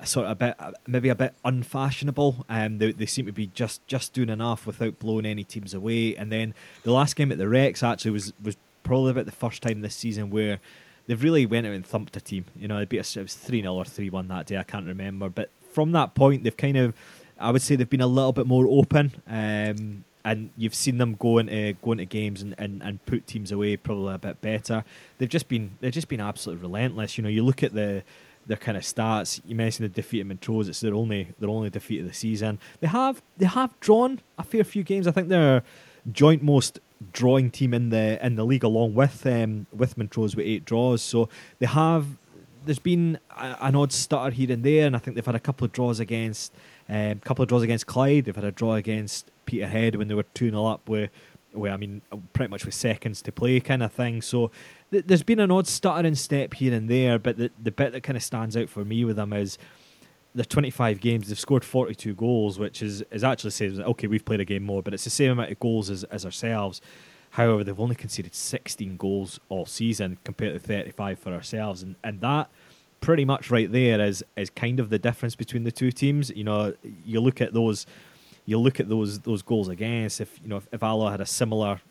sort 0.05 0.25
of 0.27 0.31
a 0.31 0.35
bit, 0.35 0.57
maybe 0.87 1.09
a 1.09 1.15
bit 1.15 1.33
unfashionable. 1.43 2.45
Um, 2.49 2.77
they, 2.77 2.91
they 2.91 3.05
seem 3.05 3.25
to 3.25 3.31
be 3.31 3.47
just 3.47 3.85
just 3.87 4.13
doing 4.13 4.29
enough 4.29 4.65
without 4.65 4.99
blowing 4.99 5.25
any 5.25 5.43
teams 5.43 5.73
away. 5.73 6.15
And 6.15 6.31
then 6.31 6.53
the 6.83 6.91
last 6.91 7.15
game 7.15 7.31
at 7.31 7.37
the 7.37 7.49
Rex 7.49 7.83
actually 7.83 8.11
was 8.11 8.33
was 8.41 8.57
probably 8.83 9.11
about 9.11 9.25
the 9.25 9.31
first 9.31 9.61
time 9.61 9.81
this 9.81 9.95
season 9.95 10.29
where 10.29 10.59
they've 11.07 11.21
really 11.21 11.45
went 11.45 11.67
out 11.67 11.73
and 11.73 11.85
thumped 11.85 12.15
a 12.17 12.21
team. 12.21 12.45
You 12.55 12.67
know, 12.67 12.77
they 12.79 12.85
beat 12.85 12.99
us, 12.99 13.15
it 13.17 13.21
was 13.21 13.35
3 13.35 13.61
0 13.61 13.73
or 13.73 13.85
3 13.85 14.09
1 14.09 14.27
that 14.27 14.45
day, 14.47 14.57
I 14.57 14.63
can't 14.63 14.87
remember. 14.87 15.29
But 15.29 15.49
from 15.71 15.91
that 15.93 16.15
point, 16.15 16.43
they've 16.43 16.55
kind 16.55 16.77
of, 16.77 16.93
I 17.39 17.51
would 17.51 17.61
say 17.61 17.75
they've 17.75 17.89
been 17.89 18.01
a 18.01 18.07
little 18.07 18.33
bit 18.33 18.47
more 18.47 18.67
open. 18.67 19.13
Um, 19.27 20.05
and 20.25 20.51
you've 20.55 20.75
seen 20.75 20.99
them 20.99 21.15
go 21.15 21.37
into 21.37 21.73
go 21.81 21.91
into 21.91 22.05
games 22.05 22.41
and, 22.41 22.55
and, 22.57 22.81
and 22.81 23.05
put 23.05 23.27
teams 23.27 23.51
away 23.51 23.75
probably 23.75 24.13
a 24.13 24.17
bit 24.17 24.41
better. 24.41 24.85
They've 25.17 25.29
just 25.29 25.49
been 25.49 25.71
they've 25.81 25.91
just 25.91 26.07
been 26.07 26.21
absolutely 26.21 26.61
relentless. 26.61 27.17
You 27.17 27.23
know, 27.23 27.29
you 27.29 27.43
look 27.43 27.61
at 27.61 27.73
the 27.73 28.03
their 28.45 28.57
kind 28.57 28.77
of 28.77 28.83
stats. 28.83 29.41
You 29.45 29.55
mentioned 29.55 29.85
the 29.89 29.93
defeat 29.93 30.21
of 30.21 30.27
Montrose; 30.27 30.69
it's 30.69 30.79
their 30.79 30.93
only 30.93 31.33
their 31.39 31.49
only 31.49 31.69
defeat 31.69 32.01
of 32.01 32.07
the 32.07 32.13
season. 32.13 32.59
They 32.79 32.87
have 32.87 33.21
they 33.37 33.45
have 33.45 33.77
drawn 33.79 34.21
a 34.37 34.43
fair 34.43 34.63
few 34.63 34.83
games. 34.83 35.07
I 35.07 35.11
think 35.11 35.27
they're 35.27 35.63
joint 36.11 36.41
most 36.41 36.79
drawing 37.11 37.51
team 37.51 37.73
in 37.73 37.89
the 37.89 38.23
in 38.25 38.35
the 38.35 38.45
league, 38.45 38.63
along 38.63 38.95
with 38.95 39.25
um, 39.25 39.67
with 39.73 39.97
Montrose 39.97 40.35
with 40.35 40.45
eight 40.45 40.65
draws. 40.65 41.01
So 41.01 41.29
they 41.59 41.65
have. 41.65 42.05
There's 42.65 42.79
been 42.79 43.19
a, 43.37 43.57
an 43.59 43.75
odd 43.75 43.91
stutter 43.91 44.31
here 44.31 44.49
and 44.49 44.63
there, 44.63 44.87
and 44.87 44.95
I 44.95 44.99
think 44.99 45.15
they've 45.15 45.25
had 45.25 45.35
a 45.35 45.39
couple 45.39 45.65
of 45.65 45.73
draws 45.73 45.99
against 45.99 46.53
a 46.89 47.11
um, 47.11 47.19
couple 47.19 47.43
of 47.43 47.49
draws 47.49 47.61
against 47.61 47.87
Clyde. 47.87 48.25
They've 48.25 48.35
had 48.35 48.45
a 48.45 48.51
draw 48.51 48.75
against 48.75 49.31
Peterhead 49.45 49.95
when 49.95 50.07
they 50.07 50.13
were 50.13 50.23
two 50.23 50.49
0 50.49 50.65
up 50.65 50.87
with, 50.87 51.09
where 51.51 51.73
I 51.73 51.77
mean, 51.77 52.01
pretty 52.31 52.49
much 52.49 52.65
with 52.65 52.73
seconds 52.73 53.21
to 53.23 53.33
play, 53.33 53.59
kind 53.59 53.83
of 53.83 53.91
thing. 53.91 54.21
So 54.21 54.49
th- 54.91 55.05
there's 55.05 55.23
been 55.23 55.39
an 55.39 55.51
odd 55.51 55.67
stuttering 55.67 56.15
step 56.15 56.53
here 56.53 56.73
and 56.73 56.89
there, 56.89 57.19
but 57.19 57.37
the 57.37 57.51
the 57.61 57.71
bit 57.71 57.91
that 57.91 58.01
kind 58.01 58.15
of 58.15 58.23
stands 58.23 58.55
out 58.55 58.69
for 58.69 58.85
me 58.85 59.03
with 59.03 59.17
them 59.17 59.33
is 59.33 59.57
the 60.35 60.45
25 60.45 60.99
games 60.99 61.27
they've 61.27 61.39
scored 61.39 61.63
42 61.63 62.13
goals 62.15 62.57
which 62.57 62.81
is, 62.81 63.03
is 63.11 63.23
actually 63.23 63.51
says 63.51 63.79
okay 63.79 64.07
we've 64.07 64.25
played 64.25 64.39
a 64.39 64.45
game 64.45 64.63
more 64.63 64.81
but 64.81 64.93
it's 64.93 65.03
the 65.03 65.09
same 65.09 65.31
amount 65.31 65.51
of 65.51 65.59
goals 65.59 65.89
as, 65.89 66.03
as 66.05 66.25
ourselves. 66.25 66.81
However 67.31 67.63
they've 67.63 67.79
only 67.79 67.95
conceded 67.95 68.35
16 68.35 68.97
goals 68.97 69.39
all 69.49 69.65
season 69.65 70.17
compared 70.23 70.53
to 70.53 70.59
35 70.59 71.19
for 71.19 71.33
ourselves 71.33 71.83
and, 71.83 71.95
and 72.03 72.21
that 72.21 72.49
pretty 73.01 73.25
much 73.25 73.51
right 73.51 73.71
there 73.71 73.99
is 74.01 74.23
is 74.35 74.49
kind 74.49 74.79
of 74.79 74.89
the 74.89 74.99
difference 74.99 75.35
between 75.35 75.65
the 75.65 75.71
two 75.71 75.91
teams. 75.91 76.29
You 76.29 76.45
know 76.45 76.73
you 77.05 77.19
look 77.19 77.41
at 77.41 77.53
those 77.53 77.85
you 78.45 78.57
look 78.57 78.79
at 78.79 78.89
those 78.89 79.19
those 79.19 79.41
goals 79.41 79.67
against 79.67 80.21
if 80.21 80.39
you 80.41 80.47
know 80.49 80.57
if, 80.57 80.67
if 80.71 80.81
Alloa 80.81 81.11
had 81.11 81.21
a 81.21 81.25
similar 81.25 81.81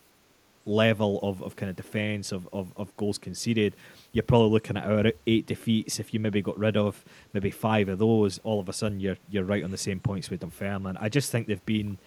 level 0.64 1.18
of, 1.22 1.42
of 1.42 1.56
kind 1.56 1.68
of 1.70 1.76
defence 1.76 2.32
of, 2.32 2.48
of, 2.52 2.72
of 2.76 2.96
goals 2.96 3.18
conceded 3.18 3.74
you're 4.12 4.22
probably 4.22 4.50
looking 4.50 4.76
at 4.76 4.84
our 4.84 5.12
eight 5.26 5.46
defeats. 5.46 5.98
If 5.98 6.12
you 6.12 6.20
maybe 6.20 6.42
got 6.42 6.58
rid 6.58 6.76
of 6.76 7.04
maybe 7.32 7.50
five 7.50 7.88
of 7.88 7.98
those, 7.98 8.38
all 8.44 8.60
of 8.60 8.68
a 8.68 8.72
sudden 8.72 9.00
you're 9.00 9.16
you're 9.30 9.44
right 9.44 9.64
on 9.64 9.70
the 9.70 9.78
same 9.78 10.00
points 10.00 10.30
with 10.30 10.40
Dunfermline. 10.40 10.98
I 11.00 11.08
just 11.08 11.30
think 11.30 11.46
they've 11.46 11.64
been 11.64 11.98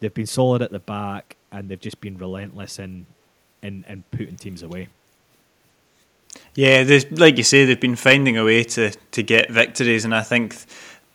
they've 0.00 0.14
been 0.14 0.26
solid 0.26 0.62
at 0.62 0.70
the 0.70 0.78
back 0.78 1.36
and 1.50 1.68
they've 1.68 1.80
just 1.80 2.00
been 2.00 2.18
relentless 2.18 2.78
in 2.78 3.06
in, 3.62 3.84
in 3.88 4.04
putting 4.10 4.36
teams 4.36 4.62
away. 4.62 4.88
Yeah, 6.54 6.84
there's 6.84 7.10
like 7.10 7.36
you 7.36 7.42
say, 7.42 7.64
they've 7.64 7.80
been 7.80 7.96
finding 7.96 8.36
a 8.36 8.44
way 8.44 8.64
to, 8.64 8.90
to 9.12 9.22
get 9.22 9.50
victories, 9.50 10.04
and 10.04 10.14
I 10.14 10.22
think 10.22 10.56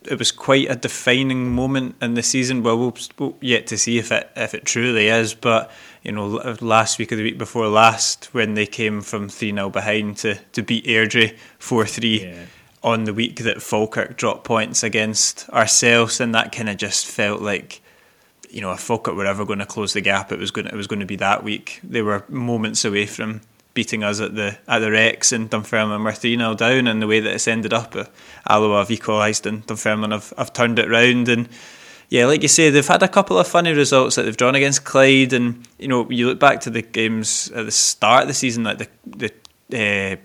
it 0.04 0.18
was 0.18 0.32
quite 0.32 0.70
a 0.70 0.76
defining 0.76 1.54
moment 1.54 1.96
in 2.02 2.14
the 2.14 2.24
season. 2.24 2.64
Well, 2.64 2.78
we'll, 2.78 2.98
we'll 3.18 3.38
yet 3.42 3.68
to 3.68 3.78
see 3.78 3.98
if 3.98 4.12
it 4.12 4.30
if 4.36 4.54
it 4.54 4.66
truly 4.66 5.08
is, 5.08 5.34
but 5.34 5.72
you 6.04 6.12
know, 6.12 6.56
last 6.62 6.98
week 6.98 7.12
or 7.12 7.18
the 7.18 7.24
week 7.24 7.38
before 7.38 7.68
last, 7.68 8.34
when 8.34 8.54
they 8.54 8.66
came 8.66 9.02
from 9.02 9.28
3 9.28 9.52
0 9.52 9.70
behind 9.70 10.18
to, 10.18 10.36
to 10.54 10.62
beat 10.62 10.86
Airdrie 10.86 11.38
4 11.60 11.86
3 11.86 12.34
on 12.82 13.04
the 13.04 13.14
week 13.14 13.40
that 13.40 13.62
Falkirk 13.62 14.16
dropped 14.16 14.46
points 14.46 14.84
against 14.84 15.50
ourselves, 15.50 16.22
and 16.22 16.34
that 16.34 16.52
kind 16.52 16.70
of 16.70 16.78
just 16.78 17.06
felt 17.06 17.42
like. 17.42 17.82
You 18.52 18.62
know, 18.62 18.72
if 18.72 18.80
Falkirk 18.80 19.14
were 19.14 19.28
ever 19.28 19.46
going 19.46 19.60
to 19.60 19.66
close 19.68 19.94
the 19.94 20.02
gap, 20.02 20.32
it 20.32 20.40
was 20.40 20.50
going 20.50 20.66
to, 20.66 20.74
it 20.74 20.76
was 20.76 20.88
going 20.88 21.02
to 21.02 21.06
be 21.06 21.18
that 21.18 21.44
week. 21.44 21.80
They 21.84 22.02
were 22.02 22.26
moments 22.30 22.84
away 22.84 23.06
from 23.06 23.42
beating 23.74 24.04
us 24.04 24.20
at 24.20 24.36
the 24.36 24.58
at 24.68 24.80
the 24.80 24.92
Rex 24.92 25.32
and 25.32 25.50
Dunfermline 25.50 26.04
were 26.04 26.12
3 26.12 26.38
0 26.38 26.56
down, 26.56 26.88
and 26.88 27.02
the 27.02 27.08
way 27.08 27.20
that 27.20 27.34
it's 27.34 27.48
ended 27.48 27.74
up, 27.74 27.96
uh, 27.96 28.06
Alloa 28.50 28.80
have 28.80 28.92
equalised 28.92 29.46
and 29.46 29.66
Dunfermline 29.66 30.12
have, 30.12 30.34
have 30.38 30.54
turned 30.54 30.80
it 30.80 30.90
round. 30.90 31.30
And 31.30 31.50
yeah, 32.10 32.26
like 32.26 32.42
you 32.42 32.48
say, 32.48 32.70
they've 32.70 32.88
had 32.88 33.04
a 33.04 33.08
couple 33.08 33.38
of 33.38 33.48
funny 33.48 33.72
results 33.72 34.16
that 34.16 34.24
they've 34.24 34.38
drawn 34.38 34.56
against 34.56 34.84
Clyde, 34.84 35.34
and 35.34 35.68
you 35.78 35.88
know 35.88 36.10
you 36.10 36.28
look 36.28 36.40
back 36.40 36.62
to 36.62 36.70
the 36.70 36.82
games 36.82 37.52
at 37.52 37.66
the 37.66 37.72
start 37.72 38.24
of 38.24 38.28
the 38.28 38.34
season, 38.34 38.64
like 38.64 38.80
the 38.80 39.32
the 39.70 40.14
uh, 40.14 40.16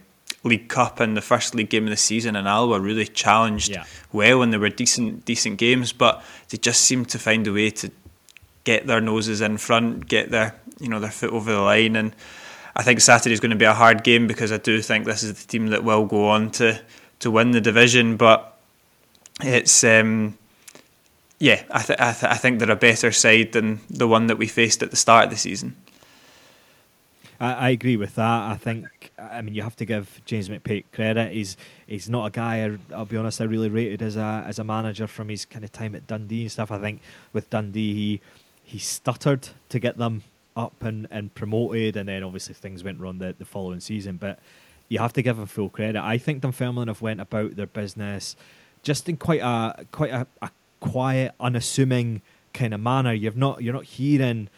League 0.48 0.68
Cup 0.68 1.00
and 1.00 1.16
the 1.16 1.22
first 1.22 1.54
league 1.54 1.70
game 1.70 1.84
of 1.84 1.90
the 1.90 1.96
season, 1.96 2.36
and 2.36 2.48
Alloa 2.48 2.80
really 2.80 3.06
challenged 3.06 3.70
yeah. 3.70 3.84
well, 4.12 4.42
and 4.42 4.52
they 4.52 4.58
were 4.58 4.70
decent 4.70 5.24
decent 5.24 5.58
games, 5.58 5.92
but 5.92 6.24
they 6.48 6.58
just 6.58 6.82
seemed 6.82 7.08
to 7.10 7.18
find 7.18 7.46
a 7.46 7.52
way 7.52 7.70
to 7.70 7.90
get 8.64 8.86
their 8.86 9.00
noses 9.00 9.40
in 9.40 9.58
front, 9.58 10.08
get 10.08 10.30
their 10.30 10.58
you 10.80 10.88
know 10.88 11.00
their 11.00 11.10
foot 11.10 11.30
over 11.30 11.52
the 11.52 11.60
line, 11.60 11.96
and 11.96 12.14
I 12.76 12.82
think 12.82 13.00
Saturday 13.00 13.32
is 13.32 13.40
going 13.40 13.50
to 13.50 13.56
be 13.56 13.64
a 13.64 13.72
hard 13.72 14.02
game 14.02 14.26
because 14.26 14.50
I 14.50 14.56
do 14.58 14.80
think 14.82 15.04
this 15.04 15.22
is 15.22 15.40
the 15.40 15.46
team 15.46 15.68
that 15.68 15.84
will 15.84 16.06
go 16.06 16.28
on 16.28 16.50
to 16.52 16.80
to 17.20 17.30
win 17.30 17.52
the 17.52 17.60
division, 17.60 18.16
but 18.16 18.58
it's. 19.40 19.84
Um, 19.84 20.38
yeah, 21.38 21.62
I, 21.70 21.82
th- 21.82 21.98
I, 21.98 22.12
th- 22.12 22.32
I 22.32 22.36
think 22.36 22.58
they're 22.58 22.70
a 22.70 22.76
better 22.76 23.10
side 23.12 23.52
than 23.52 23.80
the 23.90 24.06
one 24.06 24.28
that 24.28 24.38
we 24.38 24.46
faced 24.46 24.82
at 24.82 24.90
the 24.90 24.96
start 24.96 25.24
of 25.24 25.30
the 25.30 25.36
season. 25.36 25.76
I, 27.40 27.70
agree 27.70 27.96
with 27.96 28.14
that. 28.14 28.50
I 28.50 28.56
think 28.56 29.12
I 29.18 29.42
mean 29.42 29.54
you 29.54 29.62
have 29.62 29.76
to 29.76 29.84
give 29.84 30.20
James 30.24 30.48
McPake 30.48 30.84
credit. 30.92 31.32
He's 31.32 31.56
he's 31.86 32.08
not 32.08 32.26
a 32.26 32.30
guy 32.30 32.64
I, 32.64 32.96
will 32.96 33.04
be 33.04 33.16
honest 33.16 33.40
I 33.40 33.44
really 33.44 33.68
rated 33.68 34.02
as 34.02 34.16
a 34.16 34.44
as 34.46 34.58
a 34.58 34.64
manager 34.64 35.06
from 35.06 35.28
his 35.28 35.44
kind 35.44 35.64
of 35.64 35.72
time 35.72 35.94
at 35.94 36.06
Dundee 36.06 36.42
and 36.42 36.52
stuff. 36.52 36.70
I 36.70 36.78
think 36.78 37.02
with 37.32 37.50
Dundee 37.50 37.92
he 37.92 38.20
he 38.62 38.78
stuttered 38.78 39.48
to 39.68 39.78
get 39.78 39.98
them 39.98 40.22
up 40.56 40.82
and, 40.82 41.06
and 41.10 41.34
promoted, 41.34 41.96
and 41.96 42.08
then 42.08 42.22
obviously 42.22 42.54
things 42.54 42.84
went 42.84 43.00
wrong 43.00 43.18
the, 43.18 43.34
the 43.36 43.44
following 43.44 43.80
season. 43.80 44.16
But 44.16 44.38
you 44.88 44.98
have 44.98 45.12
to 45.14 45.22
give 45.22 45.38
him 45.38 45.46
full 45.46 45.70
credit. 45.70 46.00
I 46.02 46.18
think 46.18 46.42
Dunfermline 46.42 46.88
have 46.88 47.02
went 47.02 47.20
about 47.20 47.56
their 47.56 47.66
business 47.66 48.36
just 48.82 49.08
in 49.08 49.16
quite 49.16 49.40
a 49.40 49.86
quite 49.90 50.10
a, 50.10 50.26
a 50.42 50.50
quiet, 50.80 51.34
unassuming 51.40 52.22
kind 52.52 52.74
of 52.74 52.80
manner. 52.80 53.12
You've 53.12 53.36
not 53.36 53.62
you're 53.62 53.74
not 53.74 53.84
hearing, 53.84 54.48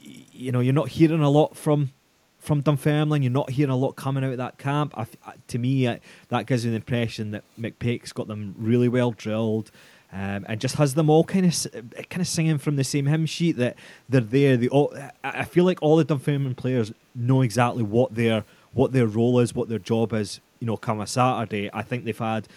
you 0.00 0.52
know, 0.52 0.60
you're 0.60 0.74
not 0.74 0.88
hearing 0.88 1.22
a 1.22 1.30
lot 1.30 1.56
from 1.56 1.92
from 2.38 2.62
Dunfermline. 2.62 3.22
You're 3.22 3.32
not 3.32 3.50
hearing 3.50 3.70
a 3.70 3.76
lot 3.76 3.92
coming 3.96 4.24
out 4.24 4.32
of 4.32 4.38
that 4.38 4.58
camp. 4.58 4.94
I, 4.96 5.06
to 5.48 5.58
me, 5.58 5.88
I, 5.88 6.00
that 6.28 6.46
gives 6.46 6.64
you 6.64 6.70
the 6.72 6.76
impression 6.76 7.30
that 7.30 7.44
McPake's 7.58 8.12
got 8.12 8.26
them 8.26 8.54
really 8.58 8.88
well 8.88 9.12
drilled. 9.12 9.70
Um, 10.12 10.44
and 10.48 10.60
just 10.60 10.74
has 10.74 10.94
them 10.94 11.08
all 11.08 11.22
kind 11.22 11.46
of 11.46 11.72
kind 12.08 12.20
of 12.20 12.26
singing 12.26 12.58
from 12.58 12.74
the 12.74 12.82
same 12.82 13.06
hymn 13.06 13.26
sheet 13.26 13.56
that 13.58 13.76
they're 14.08 14.20
there. 14.20 14.56
They 14.56 14.66
all, 14.66 14.92
I 15.22 15.44
feel 15.44 15.64
like 15.64 15.80
all 15.82 15.96
the 15.96 16.04
Dunfermline 16.04 16.56
players 16.56 16.92
know 17.14 17.42
exactly 17.42 17.84
what 17.84 18.16
their 18.16 18.44
what 18.72 18.90
their 18.90 19.06
role 19.06 19.38
is, 19.38 19.54
what 19.54 19.68
their 19.68 19.78
job 19.78 20.12
is. 20.12 20.40
You 20.58 20.66
know, 20.66 20.76
come 20.76 21.00
a 21.00 21.06
Saturday, 21.06 21.70
I 21.72 21.82
think 21.82 22.04
they've 22.04 22.18
had 22.18 22.48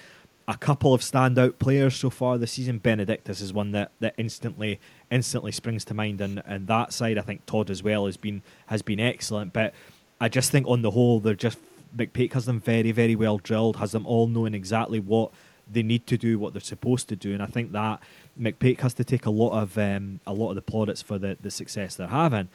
a 0.47 0.57
couple 0.57 0.93
of 0.93 1.01
standout 1.01 1.57
players 1.57 1.95
so 1.95 2.09
far 2.09 2.37
this 2.37 2.53
season. 2.53 2.79
Benedictus 2.79 3.39
is 3.39 3.53
one 3.53 3.71
that, 3.71 3.91
that 3.99 4.13
instantly 4.17 4.79
instantly 5.09 5.51
springs 5.51 5.85
to 5.85 5.93
mind, 5.93 6.21
and, 6.21 6.41
and 6.45 6.67
that 6.67 6.91
side 6.91 7.17
I 7.17 7.21
think 7.21 7.45
Todd 7.45 7.69
as 7.69 7.83
well 7.83 8.05
has 8.07 8.17
been 8.17 8.41
has 8.67 8.81
been 8.81 8.99
excellent. 8.99 9.53
But 9.53 9.73
I 10.19 10.27
just 10.27 10.51
think 10.51 10.67
on 10.67 10.81
the 10.81 10.91
whole 10.91 11.19
they're 11.19 11.35
just 11.35 11.59
McPake 11.95 12.33
has 12.33 12.45
them 12.45 12.59
very 12.59 12.91
very 12.91 13.15
well 13.15 13.37
drilled, 13.37 13.77
has 13.77 13.91
them 13.91 14.05
all 14.05 14.27
knowing 14.27 14.53
exactly 14.53 14.99
what 14.99 15.31
they 15.71 15.83
need 15.83 16.07
to 16.07 16.17
do, 16.17 16.39
what 16.39 16.53
they're 16.53 16.61
supposed 16.61 17.09
to 17.09 17.15
do, 17.15 17.33
and 17.33 17.41
I 17.41 17.47
think 17.47 17.71
that 17.71 18.01
McPake 18.39 18.81
has 18.81 18.93
to 18.95 19.03
take 19.03 19.25
a 19.25 19.29
lot 19.31 19.51
of 19.51 19.77
um, 19.77 20.19
a 20.25 20.33
lot 20.33 20.49
of 20.49 20.55
the 20.55 20.61
plaudits 20.61 21.01
for 21.01 21.17
the, 21.17 21.37
the 21.41 21.51
success 21.51 21.95
they're 21.95 22.07
having. 22.07 22.49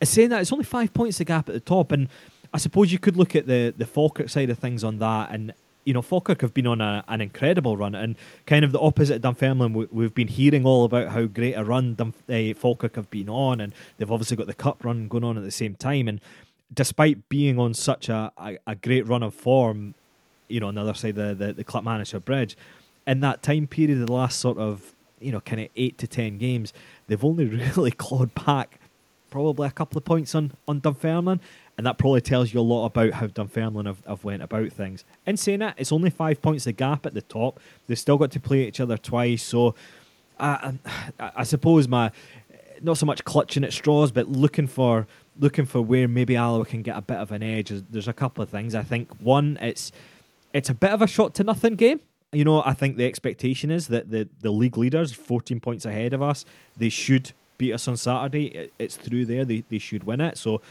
It's 0.00 0.10
saying 0.10 0.30
that 0.30 0.40
it's 0.40 0.52
only 0.52 0.64
five 0.64 0.92
points 0.92 1.18
the 1.18 1.24
gap 1.24 1.48
at 1.48 1.54
the 1.54 1.60
top, 1.60 1.92
and 1.92 2.08
I 2.52 2.58
suppose 2.58 2.92
you 2.92 2.98
could 2.98 3.16
look 3.16 3.34
at 3.36 3.46
the 3.46 3.74
the 3.76 3.86
Falkirk 3.86 4.28
side 4.28 4.50
of 4.50 4.58
things 4.58 4.84
on 4.84 4.98
that, 4.98 5.30
and 5.30 5.52
you 5.84 5.92
know, 5.92 6.02
Falkirk 6.02 6.40
have 6.42 6.54
been 6.54 6.66
on 6.66 6.80
a, 6.80 7.04
an 7.08 7.20
incredible 7.20 7.76
run, 7.76 7.94
and 7.94 8.16
kind 8.46 8.64
of 8.64 8.72
the 8.72 8.80
opposite 8.80 9.16
of 9.16 9.22
Dunfermline. 9.22 9.88
We, 9.90 10.04
have 10.04 10.14
been 10.14 10.28
hearing 10.28 10.64
all 10.64 10.84
about 10.84 11.08
how 11.08 11.24
great 11.24 11.54
a 11.54 11.64
run 11.64 11.96
Dunf- 11.96 12.52
uh, 12.52 12.54
Falkirk 12.54 12.96
have 12.96 13.10
been 13.10 13.28
on, 13.28 13.60
and 13.60 13.72
they've 13.96 14.10
obviously 14.10 14.36
got 14.36 14.46
the 14.46 14.54
cup 14.54 14.84
run 14.84 15.08
going 15.08 15.24
on 15.24 15.36
at 15.36 15.44
the 15.44 15.50
same 15.50 15.74
time. 15.74 16.08
And 16.08 16.20
despite 16.72 17.28
being 17.28 17.58
on 17.58 17.74
such 17.74 18.08
a, 18.08 18.32
a, 18.38 18.58
a 18.66 18.74
great 18.74 19.06
run 19.06 19.22
of 19.22 19.34
form, 19.34 19.94
you 20.48 20.60
know, 20.60 20.68
on 20.68 20.74
the 20.74 20.80
other 20.80 20.94
side 20.94 21.16
of 21.18 21.38
the, 21.38 21.46
the, 21.46 21.52
the 21.52 21.64
Clackmannanshire 21.64 22.24
Bridge, 22.24 22.56
in 23.06 23.20
that 23.20 23.42
time 23.42 23.66
period, 23.66 24.00
of 24.00 24.06
the 24.06 24.12
last 24.12 24.38
sort 24.38 24.58
of, 24.58 24.94
you 25.20 25.32
know, 25.32 25.40
kind 25.40 25.60
of 25.60 25.68
eight 25.76 25.98
to 25.98 26.06
ten 26.06 26.38
games, 26.38 26.72
they've 27.06 27.24
only 27.24 27.44
really 27.76 27.90
clawed 27.90 28.34
back 28.34 28.78
probably 29.30 29.66
a 29.66 29.70
couple 29.70 29.96
of 29.96 30.04
points 30.04 30.34
on, 30.34 30.52
on 30.68 30.80
Dunfermline 30.80 31.40
and 31.78 31.86
that 31.86 31.98
probably 31.98 32.20
tells 32.20 32.52
you 32.52 32.60
a 32.60 32.62
lot 32.62 32.86
about 32.86 33.12
how 33.12 33.26
Dunfermline 33.26 33.86
have, 33.86 34.04
have 34.06 34.24
went 34.24 34.42
about 34.42 34.70
things. 34.72 35.04
In 35.26 35.36
saying 35.36 35.60
that, 35.60 35.74
it's 35.78 35.92
only 35.92 36.10
five 36.10 36.42
points 36.42 36.64
the 36.64 36.72
gap 36.72 37.06
at 37.06 37.14
the 37.14 37.22
top. 37.22 37.60
They've 37.86 37.98
still 37.98 38.18
got 38.18 38.30
to 38.32 38.40
play 38.40 38.66
each 38.66 38.80
other 38.80 38.96
twice, 38.96 39.42
so 39.42 39.74
I, 40.38 40.74
I, 41.18 41.32
I 41.36 41.42
suppose 41.44 41.88
my 41.88 42.10
not 42.82 42.98
so 42.98 43.06
much 43.06 43.24
clutching 43.24 43.64
at 43.64 43.72
straws, 43.72 44.10
but 44.10 44.28
looking 44.28 44.66
for 44.66 45.06
looking 45.38 45.64
for 45.64 45.80
where 45.80 46.08
maybe 46.08 46.36
Alloa 46.36 46.66
can 46.66 46.82
get 46.82 46.96
a 46.96 47.00
bit 47.00 47.16
of 47.16 47.32
an 47.32 47.42
edge. 47.42 47.72
There's 47.90 48.08
a 48.08 48.12
couple 48.12 48.42
of 48.42 48.50
things. 48.50 48.74
I 48.74 48.82
think 48.82 49.10
one, 49.20 49.56
it's 49.62 49.92
it's 50.52 50.70
a 50.70 50.74
bit 50.74 50.90
of 50.90 51.02
a 51.02 51.06
shot 51.06 51.34
to 51.34 51.44
nothing 51.44 51.76
game. 51.76 52.00
You 52.32 52.44
know, 52.44 52.62
I 52.64 52.72
think 52.72 52.96
the 52.96 53.04
expectation 53.04 53.70
is 53.70 53.88
that 53.88 54.10
the, 54.10 54.28
the 54.40 54.50
league 54.50 54.78
leaders, 54.78 55.12
14 55.12 55.60
points 55.60 55.84
ahead 55.84 56.14
of 56.14 56.22
us, 56.22 56.44
they 56.76 56.88
should 56.88 57.32
beat 57.58 57.72
us 57.74 57.86
on 57.86 57.96
Saturday. 57.96 58.70
It's 58.78 58.96
through 58.96 59.26
there. 59.26 59.44
They, 59.44 59.64
they 59.68 59.78
should 59.78 60.04
win 60.04 60.20
it. 60.20 60.38
So 60.38 60.62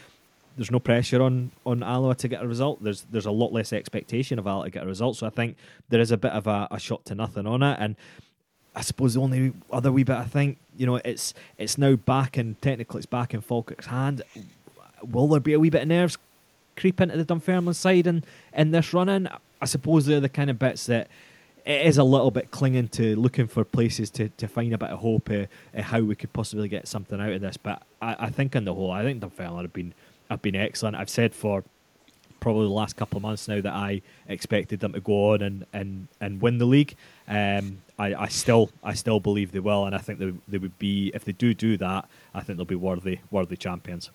there's 0.56 0.70
no 0.70 0.80
pressure 0.80 1.22
on 1.22 1.50
on 1.64 1.82
Alloa 1.82 2.14
to 2.16 2.28
get 2.28 2.42
a 2.42 2.46
result. 2.46 2.82
There's 2.82 3.06
there's 3.10 3.26
a 3.26 3.30
lot 3.30 3.52
less 3.52 3.72
expectation 3.72 4.38
of 4.38 4.46
Alloa 4.46 4.64
to 4.64 4.70
get 4.70 4.82
a 4.82 4.86
result. 4.86 5.16
So 5.16 5.26
I 5.26 5.30
think 5.30 5.56
there 5.88 6.00
is 6.00 6.10
a 6.10 6.16
bit 6.16 6.32
of 6.32 6.46
a, 6.46 6.68
a 6.70 6.78
shot 6.78 7.04
to 7.06 7.14
nothing 7.14 7.46
on 7.46 7.62
it. 7.62 7.78
And 7.80 7.96
I 8.74 8.80
suppose 8.80 9.14
the 9.14 9.20
only 9.20 9.52
other 9.70 9.92
wee 9.92 10.04
bit 10.04 10.16
I 10.16 10.24
think 10.24 10.58
you 10.76 10.86
know 10.86 10.96
it's 10.96 11.32
it's 11.58 11.78
now 11.78 11.96
back 11.96 12.36
and 12.36 12.60
technically 12.60 12.98
it's 12.98 13.06
back 13.06 13.34
in 13.34 13.40
Falkirk's 13.40 13.86
hand. 13.86 14.22
Will 15.02 15.28
there 15.28 15.40
be 15.40 15.52
a 15.52 15.60
wee 15.60 15.70
bit 15.70 15.82
of 15.82 15.88
nerves 15.88 16.18
creep 16.76 17.00
into 17.00 17.16
the 17.16 17.24
Dunfermline 17.24 17.74
side 17.74 18.06
in, 18.06 18.24
in 18.52 18.70
this 18.70 18.94
run 18.94 19.08
in? 19.08 19.28
I 19.62 19.64
suppose 19.64 20.06
they're 20.06 20.20
the 20.20 20.28
kind 20.28 20.50
of 20.50 20.58
bits 20.58 20.86
that 20.86 21.08
it 21.64 21.86
is 21.86 21.96
a 21.96 22.02
little 22.04 22.32
bit 22.32 22.50
clinging 22.50 22.88
to 22.88 23.14
looking 23.14 23.46
for 23.46 23.64
places 23.64 24.10
to, 24.10 24.28
to 24.30 24.48
find 24.48 24.74
a 24.74 24.78
bit 24.78 24.90
of 24.90 24.98
hope 24.98 25.30
uh, 25.30 25.46
uh, 25.76 25.82
how 25.82 26.00
we 26.00 26.16
could 26.16 26.32
possibly 26.32 26.68
get 26.68 26.88
something 26.88 27.20
out 27.20 27.30
of 27.30 27.40
this. 27.40 27.56
But 27.56 27.82
I, 28.02 28.16
I 28.18 28.30
think 28.30 28.56
on 28.56 28.64
the 28.64 28.74
whole, 28.74 28.90
I 28.90 29.04
think 29.04 29.20
Dunfermline 29.20 29.62
have 29.62 29.72
been 29.72 29.94
have 30.28 30.42
been 30.42 30.56
excellent. 30.56 30.96
I've 30.96 31.08
said 31.08 31.32
for 31.32 31.62
probably 32.40 32.66
the 32.66 32.72
last 32.72 32.96
couple 32.96 33.18
of 33.18 33.22
months 33.22 33.46
now 33.46 33.60
that 33.60 33.72
I 33.72 34.02
expected 34.28 34.80
them 34.80 34.94
to 34.94 35.00
go 35.00 35.34
on 35.34 35.42
and, 35.42 35.64
and, 35.72 36.08
and 36.20 36.42
win 36.42 36.58
the 36.58 36.64
league. 36.64 36.96
Um, 37.28 37.78
I, 38.00 38.14
I 38.14 38.28
still 38.28 38.70
I 38.82 38.94
still 38.94 39.20
believe 39.20 39.52
they 39.52 39.60
will, 39.60 39.84
and 39.86 39.94
I 39.94 39.98
think 39.98 40.18
they, 40.18 40.32
they 40.48 40.58
would 40.58 40.76
be 40.80 41.12
if 41.14 41.24
they 41.24 41.32
do 41.32 41.54
do 41.54 41.76
that. 41.76 42.08
I 42.34 42.40
think 42.40 42.56
they'll 42.56 42.64
be 42.66 42.74
worthy 42.74 43.20
worthy 43.30 43.56
champions. 43.56 44.10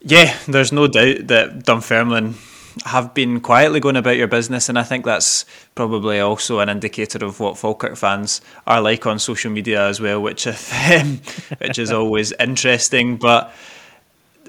Yeah, 0.00 0.34
there's 0.46 0.72
no 0.72 0.86
doubt 0.86 1.26
that 1.26 1.64
Dunfermline 1.64 2.36
have 2.84 3.14
been 3.14 3.40
quietly 3.40 3.80
going 3.80 3.96
about 3.96 4.16
your 4.16 4.28
business, 4.28 4.68
and 4.68 4.78
I 4.78 4.82
think 4.82 5.04
that's 5.04 5.44
probably 5.74 6.20
also 6.20 6.60
an 6.60 6.68
indicator 6.68 7.24
of 7.24 7.40
what 7.40 7.58
Falkirk 7.58 7.96
fans 7.96 8.40
are 8.66 8.80
like 8.80 9.06
on 9.06 9.18
social 9.18 9.50
media 9.50 9.86
as 9.86 10.00
well, 10.00 10.20
which 10.20 10.44
which 11.58 11.78
is 11.78 11.90
always 11.90 12.32
interesting. 12.32 13.16
But 13.16 13.52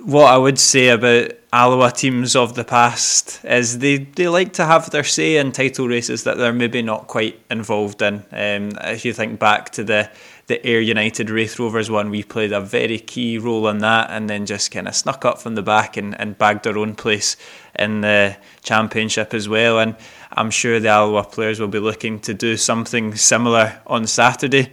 what 0.04 0.34
I 0.34 0.38
would 0.38 0.60
say 0.60 0.89
about 0.89 1.32
Alloa 1.52 1.92
teams 1.92 2.36
of 2.36 2.56
the 2.56 2.63
past 2.63 3.44
is 3.44 3.80
they, 3.80 3.98
they 3.98 4.28
like 4.28 4.54
to 4.54 4.65
have 4.65 4.89
their 4.92 5.04
say 5.04 5.38
in 5.38 5.52
title 5.52 5.88
races 5.88 6.24
that 6.24 6.38
they're 6.38 6.54
maybe 6.54 6.82
not 6.82 7.08
quite 7.08 7.39
involved 7.50 8.02
in. 8.02 8.24
Um, 8.32 8.72
if 8.84 9.04
you 9.04 9.13
think 9.13 9.39
back 9.39 9.72
to 9.72 9.84
the, 9.84 10.10
the 10.50 10.68
Ayr 10.68 10.82
United 10.82 11.30
Raith 11.30 11.60
Rovers 11.60 11.92
one, 11.92 12.10
we 12.10 12.24
played 12.24 12.52
a 12.52 12.60
very 12.60 12.98
key 12.98 13.38
role 13.38 13.68
in 13.68 13.78
that 13.78 14.10
and 14.10 14.28
then 14.28 14.48
just 14.48 14.72
kind 14.72 14.88
of 14.88 14.96
snuck 14.96 15.24
up 15.24 15.40
from 15.40 15.54
the 15.54 15.62
back 15.62 15.96
and, 15.96 16.20
and 16.20 16.40
bagged 16.40 16.66
our 16.66 16.76
own 16.76 16.96
place 16.96 17.38
in 17.78 18.02
the 18.02 18.36
championship 18.64 19.36
as 19.36 19.48
well. 19.48 19.80
And 19.80 19.96
I'm 20.32 20.50
sure 20.50 20.80
the 20.80 20.90
Alloa 20.90 21.24
players 21.26 21.60
will 21.60 21.68
be 21.68 21.78
looking 21.78 22.20
to 22.22 22.34
do 22.34 22.58
something 22.58 23.16
similar 23.16 23.80
on 23.86 24.08
Saturday. 24.08 24.72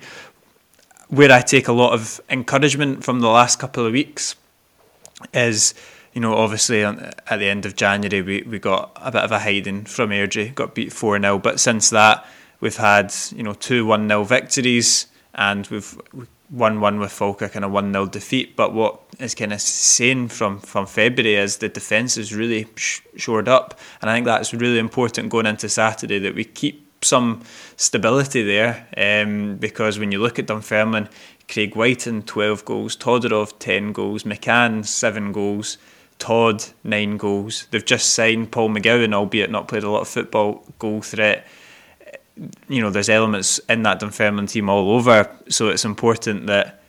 Where 1.09 1.31
I 1.31 1.43
take 1.43 1.69
a 1.69 1.75
lot 1.75 1.93
of 1.93 2.23
encouragement 2.31 3.05
from 3.05 3.21
the 3.21 3.29
last 3.29 3.59
couple 3.59 3.85
of 3.85 3.93
weeks 3.93 4.35
is 5.35 5.75
you 6.15 6.23
know, 6.23 6.35
obviously 6.35 6.85
at 6.85 7.39
the 7.39 7.49
end 7.51 7.67
of 7.67 7.77
January 7.77 8.23
we, 8.23 8.43
we 8.49 8.59
got 8.59 8.97
a 8.97 9.13
bit 9.13 9.25
of 9.25 9.31
a 9.31 9.41
hiding 9.41 9.85
from 9.85 10.09
Airdrie, 10.09 10.55
got 10.55 10.75
beat 10.75 10.91
4 10.91 11.21
0. 11.21 11.39
But 11.39 11.61
since 11.61 11.91
that, 11.91 12.27
we've 12.61 12.79
had, 12.79 13.15
you 13.35 13.43
know, 13.43 13.53
two 13.53 13.85
1 13.85 14.09
0 14.09 14.25
victories 14.25 15.09
and 15.37 15.67
we've 15.69 15.97
1 16.49 16.81
1 16.81 17.01
with 17.01 17.13
Falkirk 17.13 17.55
and 17.55 17.65
a 17.65 17.69
1 17.69 17.93
0 17.93 18.07
defeat. 18.07 18.57
But 18.57 18.73
what 18.73 19.01
is 19.19 19.35
kind 19.35 19.53
of 19.53 19.61
saying 19.61 20.29
from, 20.29 20.61
from 20.61 20.87
February 20.87 21.37
is 21.37 21.59
the 21.59 21.69
defence 21.69 22.17
is 22.17 22.35
really 22.35 22.67
sh- 22.77 23.01
shored 23.17 23.49
up. 23.49 23.79
And 24.01 24.11
I 24.11 24.15
think 24.15 24.27
that's 24.27 24.55
really 24.55 24.79
important 24.79 25.31
going 25.31 25.47
into 25.47 25.69
Saturday 25.69 26.19
that 26.21 26.35
we 26.35 26.45
keep 26.45 26.87
some 27.05 27.43
stability 27.77 28.43
there 28.43 28.87
um, 28.97 29.57
because 29.57 29.99
when 29.99 30.13
you 30.13 30.21
look 30.21 30.39
at 30.39 30.47
Dunfermline, 30.47 31.09
Craig 31.49 31.77
Wighton 31.77 32.23
12 32.23 32.65
goals, 32.65 32.97
Todorov 32.97 33.59
10 33.59 33.93
goals, 33.93 34.25
McCann 34.25 34.85
7 34.85 35.33
goals, 35.33 35.79
Todd 36.19 36.65
9 36.83 37.17
goals. 37.17 37.67
They've 37.71 37.85
just 37.85 38.15
signed 38.15 38.51
Paul 38.51 38.71
McGowan, 38.71 39.15
albeit 39.15 39.51
not 39.51 39.69
played 39.69 39.85
a 39.85 39.91
lot 39.91 40.01
of 40.01 40.09
football, 40.09 40.65
goal 40.79 41.03
threat. 41.03 41.47
You 42.69 42.83
know, 42.83 42.91
there's 42.91 43.09
elements 43.09 43.59
in 43.69 43.83
that 43.85 44.01
Dunfermline 44.01 44.47
team 44.47 44.69
all 44.69 44.91
over, 44.91 45.31
so 45.49 45.69
it's 45.69 45.85
important 45.85 46.47
that 46.47 46.83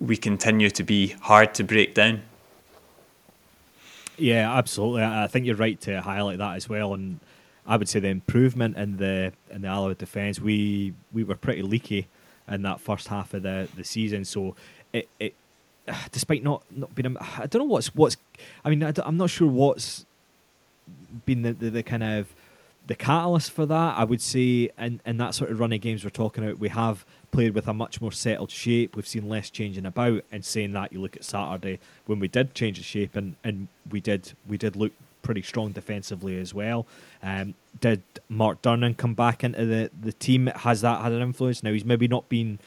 we 0.00 0.16
continue 0.16 0.70
to 0.70 0.82
be 0.84 1.08
hard 1.20 1.54
to 1.54 1.64
break 1.64 1.94
down. 1.94 2.22
Yeah, 4.16 4.52
absolutely. 4.56 5.02
I 5.02 5.26
think 5.26 5.46
you're 5.46 5.56
right 5.56 5.80
to 5.82 6.00
highlight 6.00 6.38
that 6.38 6.56
as 6.56 6.68
well. 6.68 6.94
And 6.94 7.20
I 7.66 7.76
would 7.76 7.88
say 7.88 8.00
the 8.00 8.08
improvement 8.08 8.76
in 8.76 8.96
the 8.96 9.32
in 9.50 9.62
the 9.62 9.68
Alloa 9.68 9.94
defence, 9.94 10.40
we 10.40 10.94
we 11.12 11.24
were 11.24 11.36
pretty 11.36 11.62
leaky 11.62 12.06
in 12.48 12.62
that 12.62 12.80
first 12.80 13.08
half 13.08 13.34
of 13.34 13.42
the, 13.42 13.68
the 13.76 13.84
season. 13.84 14.24
So 14.24 14.56
it, 14.92 15.08
it 15.18 15.34
despite 16.12 16.42
not, 16.42 16.62
not 16.70 16.94
being, 16.94 17.16
I 17.18 17.46
don't 17.46 17.62
know 17.62 17.72
what's 17.72 17.94
what's. 17.94 18.16
I 18.64 18.70
mean, 18.70 18.82
I 18.82 18.92
am 19.04 19.16
not 19.16 19.30
sure 19.30 19.48
what's 19.48 20.04
been 21.26 21.42
the, 21.42 21.52
the, 21.52 21.70
the, 21.70 21.82
kind 21.82 22.02
of 22.02 22.28
the 22.88 22.94
catalyst 22.94 23.50
for 23.52 23.66
that. 23.66 23.98
I 23.98 24.04
would 24.04 24.20
say 24.20 24.70
in 24.78 25.00
in 25.06 25.18
that 25.18 25.34
sort 25.34 25.50
of 25.50 25.60
running 25.60 25.80
games 25.80 26.02
we're 26.02 26.10
talking 26.10 26.42
about, 26.42 26.58
we 26.58 26.70
have 26.70 27.04
played 27.30 27.54
with 27.54 27.68
a 27.68 27.74
much 27.74 28.00
more 28.00 28.12
settled 28.12 28.50
shape. 28.50 28.96
We've 28.96 29.06
seen 29.06 29.28
less 29.28 29.50
changing 29.50 29.86
about. 29.86 30.24
And 30.32 30.44
saying 30.44 30.72
that, 30.72 30.92
you 30.92 31.00
look 31.00 31.14
at 31.14 31.22
Saturday 31.22 31.78
when 32.06 32.18
we 32.18 32.28
did 32.28 32.54
change 32.54 32.78
the 32.78 32.84
shape, 32.84 33.14
and, 33.14 33.36
and 33.44 33.68
we 33.90 34.00
did 34.00 34.32
we 34.48 34.56
did 34.56 34.74
look 34.74 34.92
pretty 35.20 35.42
strong 35.42 35.72
defensively 35.72 36.40
as 36.40 36.54
well. 36.54 36.86
Um, 37.22 37.54
did 37.78 38.02
Mark 38.30 38.62
Durnan 38.62 38.96
come 38.96 39.14
back 39.14 39.44
into 39.44 39.66
the, 39.66 39.90
the 40.00 40.12
team? 40.12 40.46
Has 40.46 40.80
that 40.80 41.02
had 41.02 41.12
an 41.12 41.20
influence? 41.20 41.62
Now 41.62 41.72
he's 41.72 41.84
maybe 41.84 42.08
not 42.08 42.30
been 42.30 42.58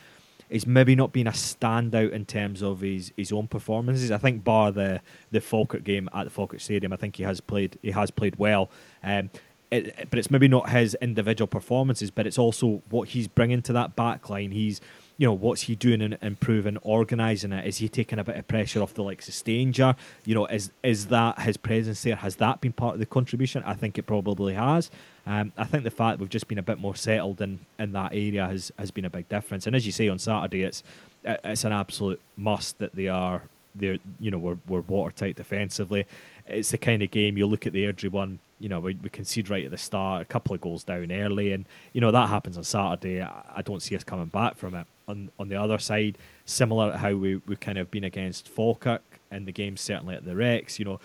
he's 0.52 0.68
maybe 0.68 0.96
not 0.96 1.12
been 1.12 1.26
a 1.26 1.32
standout 1.32 2.12
in 2.12 2.26
terms 2.26 2.62
of 2.62 2.82
his, 2.82 3.12
his 3.18 3.32
own 3.32 3.48
performances. 3.48 4.12
I 4.12 4.20
think 4.20 4.44
bar 4.44 4.72
the 4.72 5.02
the 5.32 5.42
Falkirk 5.42 5.84
game 5.84 6.08
at 6.14 6.26
the 6.26 6.30
Falkirk 6.30 6.62
Stadium, 6.62 6.94
I 6.94 6.98
think 6.98 7.16
he 7.16 7.24
has 7.24 7.42
played 7.42 7.80
he 7.82 7.90
has 7.90 8.12
played 8.12 8.36
well. 8.36 8.70
Um, 9.04 9.32
it, 9.72 10.10
but 10.10 10.20
it's 10.20 10.30
maybe 10.30 10.48
not 10.48 10.70
his 10.70 10.96
individual 11.02 11.48
performances, 11.48 12.12
but 12.12 12.28
it's 12.28 12.38
also 12.38 12.82
what 12.90 13.10
he's 13.10 13.28
bringing 13.28 13.62
to 13.64 13.74
that 13.74 13.96
back 13.96 14.30
line. 14.30 14.52
He's 14.52 14.82
you 15.22 15.28
know, 15.28 15.34
what's 15.34 15.62
he 15.62 15.76
doing 15.76 16.02
in 16.02 16.18
improving, 16.20 16.78
organising 16.78 17.52
it? 17.52 17.68
Is 17.68 17.78
he 17.78 17.88
taking 17.88 18.18
a 18.18 18.24
bit 18.24 18.38
of 18.38 18.48
pressure 18.48 18.82
off 18.82 18.96
the 18.96 19.04
likes 19.04 19.28
of 19.28 19.36
Stanger? 19.36 19.96
You 20.26 20.34
know, 20.34 20.48
is 20.48 20.72
is 20.82 21.08
that 21.08 21.40
his 21.42 21.58
presence 21.58 22.02
there? 22.02 22.16
Has 22.16 22.38
that 22.38 22.60
been 22.60 22.74
part 22.74 22.96
of 22.96 23.00
the 23.00 23.06
contribution? 23.06 23.62
I 23.64 23.76
think 23.76 24.00
it 24.00 24.08
probably 24.08 24.56
has. 24.56 24.90
Um, 25.28 25.52
I 25.58 25.66
think 25.66 25.84
the 25.84 25.92
fact 25.92 26.20
we've 26.20 26.28
just 26.28 26.48
been 26.48 26.58
a 26.58 26.64
bit 26.64 26.80
more 26.80 26.96
settled 26.96 27.40
in, 27.40 27.60
in 27.78 27.92
that 27.92 28.14
area 28.14 28.48
has, 28.48 28.72
has 28.80 28.90
been 28.90 29.06
a 29.06 29.12
big 29.12 29.30
difference. 29.30 29.68
And 29.68 29.76
as 29.76 29.86
you 29.86 29.92
say 29.92 30.08
on 30.08 30.18
Saturday, 30.18 30.64
it's 30.64 30.82
it's 31.24 31.64
an 31.66 31.72
absolute 31.72 32.20
must 32.36 32.80
that 32.80 32.96
they 32.96 33.08
are 33.08 33.44
they're 33.76 34.00
you 34.20 34.32
know 34.32 34.40
we're, 34.40 34.58
we're 34.68 34.82
watertight 34.82 35.36
defensively. 35.36 36.08
It's 36.48 36.72
the 36.72 36.80
kind 36.80 37.04
of 37.04 37.12
game 37.12 37.38
you 37.38 37.46
look 37.46 37.68
at 37.68 37.74
the 37.74 37.84
Airdrie 37.86 38.12
one 38.12 38.40
you 38.62 38.70
know, 38.70 38.80
we, 38.80 38.96
we 39.02 39.10
concede 39.10 39.50
right 39.50 39.66
at 39.66 39.72
the 39.72 39.78
start, 39.78 40.22
a 40.22 40.26
couple 40.26 40.54
of 40.54 40.62
goals 40.62 40.84
down 40.84 41.12
early, 41.12 41.52
and 41.52 41.66
you 41.94 42.02
know 42.02 42.12
that 42.12 42.30
happens 42.30 42.58
on 42.58 42.64
Saturday. 42.64 43.22
I, 43.22 43.44
I 43.56 43.62
don't 43.62 43.82
see 43.82 43.96
us 43.96 44.04
coming 44.04 44.28
back 44.28 44.56
from 44.56 44.76
it. 44.76 44.88
On 45.08 45.30
on 45.40 45.50
the 45.50 45.56
other 45.56 45.80
side, 45.80 46.18
similar 46.46 46.92
to 46.92 46.98
how 46.98 47.14
we 47.14 47.38
we 47.48 47.56
kind 47.56 47.78
of 47.78 47.90
been 47.90 48.04
against 48.04 48.48
Falkirk 48.48 49.02
in 49.32 49.46
the 49.46 49.52
game, 49.52 49.78
certainly 49.78 50.16
at 50.16 50.26
the 50.26 50.36
Rex, 50.36 50.78
you 50.78 50.86
know, 50.86 51.00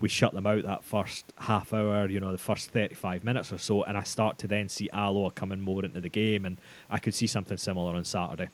we 0.00 0.08
shut 0.08 0.34
them 0.34 0.46
out 0.46 0.62
that 0.64 0.84
first 0.84 1.24
half 1.38 1.72
hour, 1.72 2.08
you 2.08 2.20
know, 2.20 2.32
the 2.32 2.38
first 2.38 2.70
35 2.70 3.24
minutes 3.24 3.52
or 3.52 3.58
so, 3.58 3.82
and 3.84 3.96
I 3.96 4.02
start 4.02 4.38
to 4.38 4.48
then 4.48 4.68
see 4.68 4.90
Alloa 4.92 5.30
coming 5.30 5.60
more 5.60 5.84
into 5.84 6.00
the 6.00 6.08
game, 6.08 6.44
and 6.44 6.58
I 6.90 6.98
could 6.98 7.14
see 7.14 7.26
something 7.26 7.56
similar 7.56 7.94
on 7.94 8.04
Saturday. 8.04 8.48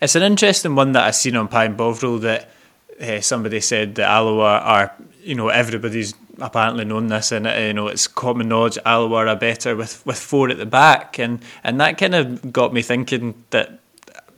It's 0.00 0.14
an 0.14 0.22
interesting 0.22 0.76
one 0.76 0.92
that 0.92 1.04
I've 1.04 1.16
seen 1.16 1.34
on 1.34 1.48
Pie 1.48 1.64
and 1.64 1.76
Bovril 1.76 2.18
that 2.20 2.50
uh, 3.00 3.20
somebody 3.20 3.60
said 3.60 3.96
that 3.96 4.08
Alloa 4.08 4.58
are, 4.58 4.92
you 5.28 5.34
know, 5.34 5.48
everybody's 5.48 6.14
apparently 6.40 6.86
known 6.86 7.08
this, 7.08 7.32
and 7.32 7.44
you 7.44 7.74
know 7.74 7.88
it's 7.88 8.06
common 8.06 8.48
knowledge 8.48 8.78
Alloa 8.86 9.26
are 9.26 9.36
better 9.36 9.76
with, 9.76 10.04
with 10.06 10.18
four 10.18 10.48
at 10.48 10.56
the 10.56 10.64
back, 10.64 11.18
and 11.18 11.40
and 11.62 11.78
that 11.82 11.98
kind 11.98 12.14
of 12.14 12.50
got 12.50 12.72
me 12.72 12.80
thinking 12.80 13.44
that 13.50 13.78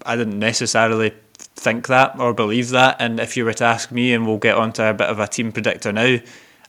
I 0.05 0.17
didn't 0.17 0.41
necessarily 0.41 1.13
think 1.39 1.87
that 1.87 2.19
or 2.19 2.35
believe 2.35 2.71
that. 2.71 2.97
And 2.99 3.21
if 3.21 3.37
you 3.37 3.45
were 3.45 3.53
to 3.53 3.65
ask 3.65 3.93
me, 3.93 4.13
and 4.13 4.27
we'll 4.27 4.39
get 4.39 4.57
onto 4.57 4.83
a 4.83 4.93
bit 4.93 5.09
of 5.09 5.21
a 5.21 5.29
team 5.29 5.53
predictor 5.53 5.93
now, 5.93 6.19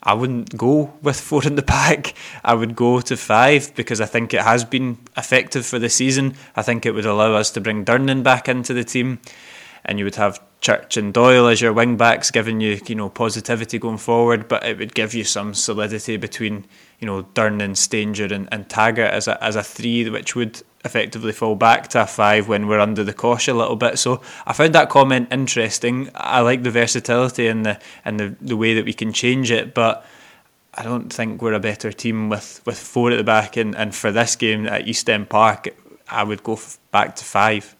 I 0.04 0.14
wouldn't 0.14 0.56
go 0.56 0.94
with 1.02 1.20
four 1.28 1.44
in 1.44 1.56
the 1.56 1.64
pack. 1.64 2.14
I 2.44 2.54
would 2.54 2.76
go 2.76 3.02
to 3.02 3.18
five 3.18 3.74
because 3.76 4.02
I 4.02 4.06
think 4.06 4.36
it 4.36 4.42
has 4.42 4.64
been 4.64 5.00
effective 5.18 5.66
for 5.66 5.80
the 5.80 5.90
season. 5.90 6.36
I 6.56 6.62
think 6.62 6.86
it 6.86 6.92
would 6.92 7.08
allow 7.08 7.34
us 7.34 7.50
to 7.52 7.62
bring 7.62 7.86
Durnan 7.86 8.22
back 8.22 8.48
into 8.48 8.76
the 8.76 8.84
team, 8.84 9.20
and 9.86 10.00
you 10.00 10.06
would 10.06 10.16
have 10.16 10.42
Church 10.62 10.96
and 10.96 11.12
Doyle 11.12 11.48
as 11.48 11.60
your 11.60 11.74
wing 11.74 11.98
backs, 11.98 12.30
giving 12.30 12.62
you 12.62 12.80
you 12.86 12.96
know 12.96 13.10
positivity 13.10 13.80
going 13.80 13.98
forward. 13.98 14.48
But 14.48 14.64
it 14.64 14.78
would 14.78 14.94
give 14.94 15.14
you 15.14 15.24
some 15.24 15.54
solidity 15.54 16.18
between 16.18 16.66
you 17.00 17.08
know 17.08 17.24
Durnan, 17.24 17.76
Stanger, 17.76 18.26
and, 18.26 18.48
and 18.52 18.70
Taggart 18.70 19.12
as 19.12 19.28
a 19.28 19.44
as 19.44 19.56
a 19.56 19.64
three, 19.64 20.10
which 20.10 20.36
would 20.36 20.62
effectively 20.84 21.32
fall 21.32 21.56
back 21.56 21.88
to 21.90 22.02
a 22.02 22.08
five 22.08 22.48
when 22.48 22.68
we're 22.68 22.80
under 22.80 23.04
the 23.04 23.14
cosh 23.14 23.48
a 23.48 23.54
little 23.54 23.76
bit. 23.76 24.00
So 24.00 24.22
I 24.46 24.54
found 24.54 24.74
that 24.74 24.90
comment 24.90 25.30
interesting. 25.32 26.10
I 26.16 26.42
like 26.42 26.64
the 26.64 26.72
versatility 26.72 27.48
and 27.48 27.66
the 27.66 27.80
and 28.06 28.20
the, 28.20 28.36
the 28.42 28.58
way 28.58 28.74
that 28.76 28.86
we 28.86 28.94
can 28.94 29.14
change 29.14 29.52
it, 29.52 29.74
but 29.74 30.06
I 30.74 30.84
don't 30.84 31.12
think 31.12 31.42
we're 31.42 31.54
a 31.54 31.60
better 31.60 31.92
team 31.92 32.30
with, 32.30 32.62
with 32.66 32.80
four 32.80 33.12
at 33.12 33.18
the 33.18 33.24
back. 33.24 33.58
And, 33.58 33.76
and 33.76 33.94
for 33.94 34.12
this 34.12 34.36
game 34.36 34.68
at 34.68 34.88
East 34.88 35.10
End 35.10 35.30
Park, 35.30 35.68
I 36.10 36.24
would 36.24 36.44
go 36.44 36.54
f- 36.54 36.80
back 36.92 37.16
to 37.18 37.26
five. 37.26 37.76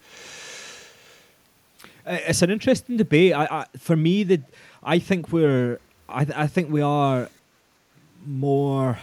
It's 2.06 2.42
an 2.42 2.50
interesting 2.50 2.96
debate. 2.96 3.32
I, 3.34 3.44
I 3.44 3.66
for 3.78 3.96
me, 3.96 4.24
the 4.24 4.40
I 4.82 4.98
think 4.98 5.32
we're 5.32 5.78
I, 6.08 6.26
I 6.34 6.46
think 6.46 6.70
we 6.70 6.82
are 6.82 7.28
more. 8.26 8.98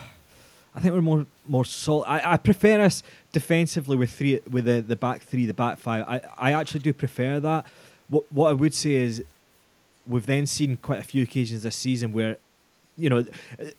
I 0.75 0.79
think 0.79 0.93
we're 0.93 1.01
more 1.01 1.25
more 1.47 1.65
solid. 1.65 2.05
I, 2.05 2.33
I 2.33 2.37
prefer 2.37 2.81
us 2.81 3.03
defensively 3.31 3.97
with 3.97 4.11
three 4.11 4.39
with 4.49 4.65
the, 4.65 4.81
the 4.81 4.95
back 4.95 5.21
three, 5.21 5.45
the 5.45 5.53
back 5.53 5.79
five. 5.79 6.05
I, 6.07 6.21
I 6.37 6.53
actually 6.53 6.81
do 6.81 6.93
prefer 6.93 7.39
that. 7.39 7.65
What 8.09 8.31
what 8.31 8.49
I 8.49 8.53
would 8.53 8.73
say 8.73 8.93
is 8.93 9.23
we've 10.07 10.25
then 10.25 10.45
seen 10.45 10.77
quite 10.77 10.99
a 10.99 11.03
few 11.03 11.23
occasions 11.23 11.63
this 11.63 11.75
season 11.75 12.11
where 12.11 12.37
you 12.97 13.09
know 13.09 13.25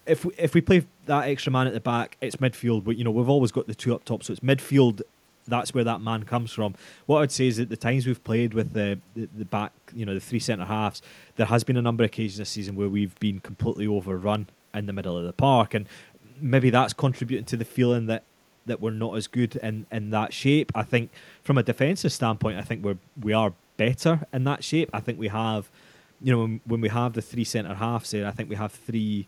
if 0.07 0.25
we, 0.25 0.33
if 0.39 0.55
we 0.55 0.61
play 0.61 0.87
that 1.07 1.29
extra 1.29 1.53
man 1.53 1.67
at 1.67 1.75
the 1.75 1.81
back, 1.81 2.17
it's 2.21 2.37
midfield. 2.37 2.85
But 2.85 2.97
you 2.97 3.05
know 3.05 3.11
we've 3.11 3.29
always 3.29 3.53
got 3.53 3.67
the 3.67 3.75
two 3.75 3.95
up 3.95 4.05
top, 4.05 4.25
so 4.25 4.33
it's 4.33 4.41
midfield. 4.41 5.03
That's 5.49 5.75
where 5.75 5.85
that 5.85 6.01
man 6.01 6.25
comes 6.25 6.53
from. 6.53 6.75
What 7.07 7.23
I'd 7.23 7.33
say 7.33 7.49
is 7.49 7.57
that 7.57 7.71
the 7.71 7.77
times 7.77 8.07
we've 8.07 8.23
played 8.23 8.55
with 8.55 8.73
the, 8.73 8.99
the, 9.15 9.29
the 9.37 9.45
back, 9.45 9.73
you 9.95 10.07
know, 10.07 10.15
the 10.15 10.21
three 10.21 10.39
centre 10.39 10.67
halves, 10.67 11.03
there 11.37 11.47
has 11.47 11.65
been 11.65 11.77
a 11.77 11.83
number 11.83 12.05
of 12.05 12.11
occasions 12.11 12.39
this 12.39 12.51
season 12.51 12.77
where 12.77 12.89
we've 12.89 13.19
been 13.19 13.41
completely 13.41 13.87
overrun 13.87 14.49
in 14.75 14.87
the 14.87 14.93
middle 14.93 15.17
of 15.17 15.25
the 15.25 15.33
park, 15.33 15.75
and 15.75 15.87
maybe 16.41 16.71
that's 16.71 16.93
contributing 16.93 17.45
to 17.47 17.57
the 17.57 17.65
feeling 17.65 18.07
that 18.07 18.23
that 18.67 18.81
we're 18.81 18.91
not 18.91 19.17
as 19.17 19.27
good 19.27 19.57
in, 19.57 19.87
in 19.91 20.11
that 20.11 20.33
shape. 20.33 20.71
I 20.75 20.83
think 20.83 21.11
from 21.43 21.59
a 21.59 21.63
defensive 21.63 22.13
standpoint, 22.13 22.59
I 22.59 22.63
think 22.63 22.85
we're 22.85 22.99
we 23.21 23.33
are 23.33 23.53
better 23.77 24.27
in 24.33 24.45
that 24.45 24.63
shape. 24.63 24.91
I 24.93 25.01
think 25.01 25.19
we 25.19 25.29
have, 25.29 25.71
you 26.21 26.33
know, 26.33 26.41
when, 26.43 26.61
when 26.67 26.81
we 26.81 26.91
have 26.91 27.15
the 27.15 27.23
three 27.23 27.45
centre 27.45 27.75
halves 27.75 28.11
there, 28.11 28.27
I 28.27 28.31
think 28.31 28.49
we 28.49 28.57
have 28.57 28.73
three. 28.73 29.27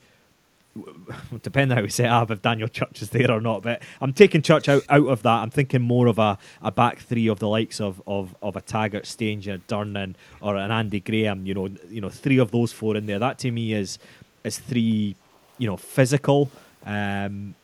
Depending 1.42 1.76
how 1.76 1.82
we 1.82 1.90
set 1.90 2.08
up, 2.08 2.30
if 2.30 2.40
Daniel 2.40 2.68
Church 2.68 3.02
is 3.02 3.10
there 3.10 3.30
or 3.30 3.40
not, 3.40 3.62
but 3.62 3.82
I'm 4.00 4.12
taking 4.12 4.40
Church 4.40 4.68
out, 4.68 4.82
out 4.88 5.06
of 5.06 5.22
that. 5.22 5.42
I'm 5.42 5.50
thinking 5.50 5.82
more 5.82 6.06
of 6.06 6.18
a, 6.18 6.38
a 6.62 6.70
back 6.70 7.00
three 7.00 7.28
of 7.28 7.38
the 7.38 7.48
likes 7.48 7.80
of 7.80 8.00
of, 8.06 8.34
of 8.42 8.56
a 8.56 8.60
Taggart, 8.60 9.06
Stanger, 9.06 9.58
Durnan, 9.68 10.14
or 10.40 10.56
an 10.56 10.70
Andy 10.70 11.00
Graham. 11.00 11.46
You 11.46 11.54
know, 11.54 11.68
you 11.90 12.00
know, 12.00 12.08
three 12.08 12.38
of 12.38 12.50
those 12.50 12.72
four 12.72 12.96
in 12.96 13.06
there. 13.06 13.18
That 13.18 13.38
to 13.40 13.50
me 13.50 13.74
is 13.74 13.98
is 14.44 14.58
three, 14.58 15.14
you 15.58 15.66
know, 15.66 15.76
physical, 15.76 16.50
um, 16.86 17.54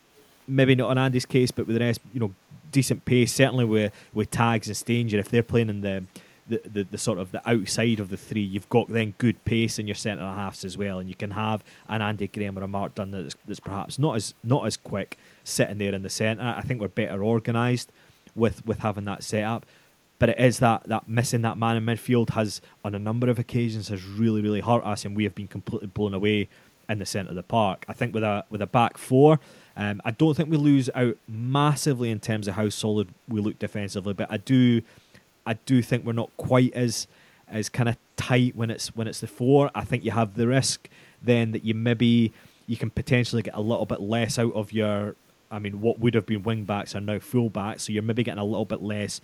maybe 0.47 0.75
not 0.75 0.91
on 0.91 0.99
Andy's 0.99 1.27
case, 1.27 1.51
but 1.51 1.67
with 1.67 1.77
the 1.77 1.85
rest, 1.85 2.01
you 2.13 2.21
know, 2.21 2.35
decent 2.71 3.05
pace. 3.07 3.33
Certainly 3.33 3.65
with 3.65 3.93
with 4.13 4.31
tags 4.31 4.69
and 4.69 4.77
Stanger, 4.77 5.19
if 5.19 5.31
they're 5.31 5.43
playing 5.43 5.71
in 5.71 5.81
the 5.81 6.05
the, 6.49 6.61
the, 6.65 6.85
the, 6.85 6.99
sort 6.99 7.19
of 7.19 7.33
the 7.33 7.49
outside 7.49 8.01
of 8.01 8.09
the 8.09 8.17
three, 8.17 8.43
you've 8.43 8.69
got 8.69 8.89
then 8.89 9.15
good 9.19 9.45
pace 9.45 9.79
in 9.79 9.87
your 9.87 9.95
centre 9.95 10.25
halves 10.25 10.65
as 10.65 10.77
well, 10.77 10.99
and 10.99 11.09
you 11.09 11.15
can 11.15 11.33
have 11.33 11.63
an 11.89 12.03
Andy 12.03 12.29
Graham 12.29 12.59
or 12.59 12.63
a 12.63 12.69
Mark 12.69 12.95
Dunn 12.95 13.11
that's, 13.11 13.37
that's 13.47 13.61
perhaps 13.61 13.99
not 13.99 14.17
as 14.17 14.35
not 14.43 14.67
as 14.67 14.77
quick 14.77 15.19
sitting 15.45 15.79
there 15.79 15.95
in 15.95 16.03
the 16.03 16.11
centre. 16.11 16.55
I 16.57 16.63
think 16.63 16.81
we're 16.81 16.89
better 16.89 17.23
organised 17.23 17.93
with 18.35 18.65
with 18.67 18.81
having 18.81 19.05
that 19.05 19.23
set 19.23 19.45
up. 19.45 19.67
But 20.19 20.31
it 20.31 20.41
is 20.41 20.59
that 20.59 20.85
that 20.89 21.09
missing 21.09 21.43
that 21.43 21.57
man 21.57 21.77
in 21.77 21.87
midfield 21.87 22.31
has 22.31 22.61
on 22.85 22.95
a 22.95 22.99
number 22.99 23.29
of 23.31 23.39
occasions 23.39 23.89
has 23.89 24.05
really 24.05 24.41
really 24.41 24.61
hurt 24.61 24.85
us, 24.85 25.05
and 25.05 25.17
we 25.17 25.25
have 25.25 25.35
been 25.35 25.49
completely 25.49 25.89
blown 25.89 26.15
away 26.15 26.49
in 26.89 26.99
the 26.99 27.07
centre 27.07 27.31
of 27.31 27.37
the 27.37 27.43
park. 27.43 27.85
I 27.89 27.93
think 27.93 28.15
with 28.15 28.25
a 28.25 28.45
with 28.51 28.63
a 28.63 28.67
back 28.67 28.99
four, 28.99 29.39
um, 29.79 30.03
I 30.05 30.11
don't 30.11 30.37
think 30.37 30.51
we 30.51 30.57
lose 30.57 30.91
out 30.95 31.17
massively 31.29 32.11
in 32.11 32.19
terms 32.19 32.49
of 32.49 32.55
how 32.55 32.69
solid 32.69 33.09
we 33.29 33.41
look 33.41 33.61
defensively, 33.61 34.13
but 34.13 34.27
I 34.31 34.39
do, 34.39 34.83
I 35.49 35.55
do 35.55 35.81
think 35.81 36.05
we're 36.05 36.13
not 36.13 36.31
quite 36.37 36.75
as 36.75 37.07
as 37.51 37.71
kind 37.71 37.89
of 37.89 37.97
tight 38.17 38.55
when 38.55 38.71
it's 38.71 38.95
when 38.95 39.09
it's 39.09 39.21
the 39.21 39.27
four. 39.27 39.71
I 39.75 39.83
think 39.83 40.05
you 40.05 40.11
have 40.11 40.35
the 40.35 40.47
risk 40.47 40.89
then 41.23 41.53
that 41.53 41.65
you 41.65 41.75
maybe 41.75 42.33
you 42.67 42.77
can 42.77 42.91
potentially 42.91 43.41
get 43.41 43.55
a 43.55 43.61
little 43.61 43.87
bit 43.87 44.01
less 44.01 44.39
out 44.39 44.53
of 44.53 44.73
your. 44.73 45.17
I 45.51 45.59
mean, 45.59 45.81
what 45.81 45.99
would 45.99 46.13
have 46.13 46.27
been 46.27 46.43
wing 46.43 46.65
backs 46.65 46.95
are 46.95 47.01
now 47.01 47.19
full 47.19 47.49
backs, 47.49 47.85
so 47.85 47.93
you're 47.93 48.03
maybe 48.03 48.23
getting 48.23 48.39
a 48.41 48.45
little 48.45 48.67
bit 48.67 48.83
less 48.83 49.23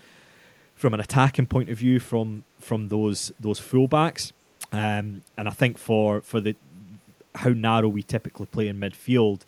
from 0.74 0.94
an 0.94 1.00
attacking 1.00 1.46
point 1.46 1.68
of 1.68 1.76
view 1.76 2.00
from 2.00 2.44
from 2.58 2.88
those 2.88 3.30
those 3.38 3.58
full 3.58 3.86
backs. 3.86 4.32
Um, 4.72 5.22
and 5.36 5.46
I 5.46 5.50
think 5.50 5.76
for 5.76 6.22
for 6.22 6.40
the 6.40 6.56
how 7.34 7.50
narrow 7.50 7.88
we 7.88 8.02
typically 8.02 8.46
play 8.46 8.68
in 8.68 8.80
midfield, 8.80 9.42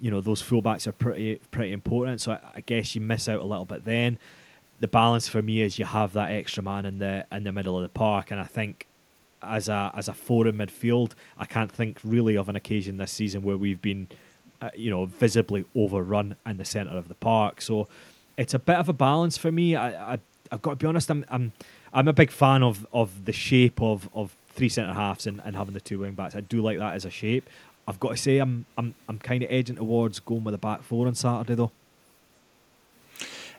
you 0.00 0.10
know 0.10 0.22
those 0.22 0.42
fullbacks 0.42 0.86
are 0.86 0.92
pretty 0.92 1.36
pretty 1.50 1.72
important. 1.72 2.22
So 2.22 2.32
I, 2.32 2.38
I, 2.56 2.60
guess 2.62 2.94
you 2.94 3.02
miss 3.02 3.28
out 3.28 3.40
a 3.40 3.44
little 3.44 3.66
bit 3.66 3.84
then. 3.84 4.18
The 4.80 4.88
balance 4.88 5.28
for 5.28 5.40
me 5.40 5.62
is 5.62 5.78
you 5.78 5.84
have 5.84 6.12
that 6.14 6.30
extra 6.30 6.62
man 6.62 6.84
in 6.84 6.98
the 6.98 7.26
in 7.32 7.44
the 7.44 7.52
middle 7.52 7.76
of 7.76 7.82
the 7.82 7.88
park, 7.88 8.30
and 8.30 8.40
I 8.40 8.44
think 8.44 8.86
as 9.42 9.68
a 9.68 9.92
as 9.94 10.08
a 10.08 10.12
four 10.12 10.46
in 10.46 10.56
midfield, 10.56 11.12
I 11.38 11.46
can't 11.46 11.70
think 11.70 12.00
really 12.04 12.36
of 12.36 12.48
an 12.48 12.56
occasion 12.56 12.96
this 12.96 13.12
season 13.12 13.42
where 13.42 13.56
we've 13.56 13.80
been, 13.80 14.08
uh, 14.60 14.70
you 14.74 14.90
know, 14.90 15.06
visibly 15.06 15.64
overrun 15.74 16.36
in 16.46 16.56
the 16.56 16.64
centre 16.64 16.96
of 16.96 17.08
the 17.08 17.14
park. 17.14 17.60
So 17.60 17.88
it's 18.36 18.54
a 18.54 18.58
bit 18.58 18.76
of 18.76 18.88
a 18.88 18.92
balance 18.92 19.36
for 19.36 19.52
me. 19.52 19.76
I, 19.76 20.14
I 20.14 20.18
have 20.50 20.62
got 20.62 20.70
to 20.70 20.76
be 20.76 20.86
honest. 20.86 21.10
I'm 21.10 21.24
I'm 21.28 21.52
I'm 21.92 22.08
a 22.08 22.12
big 22.12 22.30
fan 22.30 22.62
of 22.62 22.86
of 22.92 23.24
the 23.24 23.32
shape 23.32 23.80
of 23.80 24.08
of 24.14 24.36
three 24.48 24.68
centre 24.68 24.94
halves 24.94 25.26
and, 25.26 25.40
and 25.44 25.56
having 25.56 25.74
the 25.74 25.80
two 25.80 26.00
wing 26.00 26.12
backs. 26.12 26.34
I 26.34 26.40
do 26.40 26.60
like 26.60 26.78
that 26.78 26.94
as 26.94 27.04
a 27.04 27.10
shape. 27.10 27.48
I've 27.86 28.00
got 28.00 28.10
to 28.10 28.16
say, 28.16 28.38
I'm 28.38 28.66
I'm 28.76 28.94
I'm 29.08 29.18
kind 29.18 29.42
of 29.42 29.50
edging 29.50 29.76
towards 29.76 30.20
going 30.20 30.44
with 30.44 30.54
a 30.54 30.58
back 30.58 30.82
four 30.82 31.06
on 31.06 31.14
Saturday 31.14 31.54
though. 31.54 31.72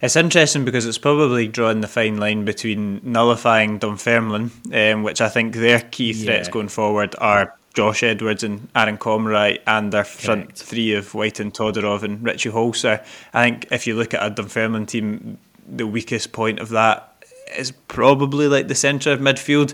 It's 0.02 0.16
interesting 0.16 0.66
because 0.66 0.86
it's 0.86 0.98
probably 0.98 1.48
drawing 1.48 1.82
the 1.82 1.88
fine 1.88 2.18
line 2.18 2.46
between 2.46 3.02
nullifying 3.04 3.80
Dunfermline, 3.80 4.52
um, 4.74 5.04
which 5.04 5.22
I 5.22 5.30
think 5.30 5.56
their 5.56 5.80
key 5.80 6.14
threats 6.14 6.48
yeah. 6.48 6.52
going 6.52 6.68
forward 6.68 7.16
are 7.18 7.56
Josh 7.74 8.04
Edwards 8.04 8.44
and 8.44 8.68
Aaron 8.76 8.98
Comrie 8.98 9.60
and 9.68 9.92
their 9.92 10.04
front 10.04 10.46
Correct. 10.46 10.62
three 10.62 10.94
of 10.94 11.14
White 11.14 11.40
and 11.40 11.54
Todorov 11.54 12.04
and 12.04 12.24
Ritchie-Hosler. 12.24 13.06
I 13.34 13.44
think 13.44 13.68
if 13.72 13.88
you 13.88 13.96
look 13.96 14.14
at 14.14 14.26
a 14.26 14.30
Dunfermline 14.30 14.86
team, 14.86 15.38
the 15.68 15.88
weakest 15.88 16.32
point 16.32 16.60
of 16.60 16.70
that 16.70 17.16
is 17.58 17.72
probably 17.72 18.48
like 18.48 18.68
the 18.68 18.76
centre 18.76 19.12
of 19.12 19.20
midfield. 19.20 19.74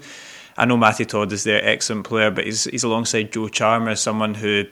I 0.57 0.65
know 0.65 0.77
Matty 0.77 1.05
Todd 1.05 1.31
is 1.31 1.43
their 1.43 1.63
excellent 1.63 2.05
player, 2.05 2.31
but 2.31 2.45
he's 2.45 2.65
he's 2.65 2.83
alongside 2.83 3.31
Joe 3.31 3.47
Chalmers, 3.47 4.01
someone 4.01 4.35
who 4.35 4.65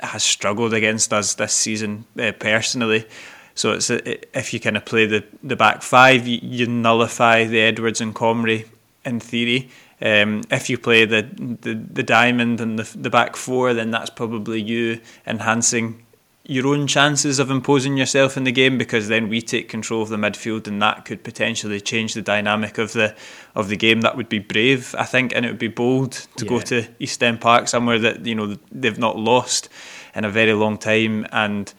has 0.00 0.22
struggled 0.22 0.74
against 0.74 1.12
us 1.12 1.34
this 1.34 1.52
season 1.52 2.04
uh, 2.18 2.32
personally. 2.32 3.06
So 3.54 3.72
it's 3.72 3.90
a, 3.90 4.38
if 4.38 4.52
you 4.52 4.60
kind 4.60 4.76
of 4.76 4.84
play 4.84 5.06
the, 5.06 5.24
the 5.42 5.56
back 5.56 5.82
five, 5.82 6.26
you, 6.26 6.38
you 6.42 6.66
nullify 6.66 7.44
the 7.44 7.60
Edwards 7.60 8.00
and 8.00 8.14
Comrie 8.14 8.66
in 9.04 9.20
theory. 9.20 9.70
Um, 10.00 10.42
if 10.50 10.68
you 10.68 10.78
play 10.78 11.04
the, 11.04 11.22
the 11.60 11.74
the 11.74 12.02
diamond 12.02 12.60
and 12.60 12.76
the 12.76 12.98
the 12.98 13.10
back 13.10 13.36
four, 13.36 13.72
then 13.72 13.92
that's 13.92 14.10
probably 14.10 14.60
you 14.60 15.00
enhancing 15.26 16.04
your 16.44 16.66
own 16.66 16.88
chances 16.88 17.38
of 17.38 17.50
imposing 17.50 17.96
yourself 17.96 18.36
in 18.36 18.42
the 18.42 18.50
game 18.50 18.76
because 18.76 19.06
then 19.06 19.28
we 19.28 19.40
take 19.40 19.68
control 19.68 20.02
of 20.02 20.08
the 20.08 20.16
midfield 20.16 20.66
and 20.66 20.82
that 20.82 21.04
could 21.04 21.22
potentially 21.22 21.80
change 21.80 22.14
the 22.14 22.22
dynamic 22.22 22.78
of 22.78 22.92
the 22.94 23.14
of 23.54 23.68
the 23.68 23.76
game. 23.76 24.00
That 24.00 24.16
would 24.16 24.28
be 24.28 24.40
brave, 24.40 24.94
I 24.98 25.04
think, 25.04 25.32
and 25.34 25.46
it 25.46 25.50
would 25.50 25.58
be 25.58 25.68
bold 25.68 26.12
to 26.36 26.44
yeah. 26.44 26.48
go 26.48 26.60
to 26.60 26.88
East 26.98 27.22
End 27.22 27.40
Park, 27.40 27.68
somewhere 27.68 27.98
that 28.00 28.26
you 28.26 28.34
know 28.34 28.56
they've 28.72 28.98
not 28.98 29.16
lost 29.16 29.68
in 30.14 30.24
a 30.24 30.30
very 30.30 30.52
long 30.52 30.78
time, 30.78 31.26
and 31.30 31.72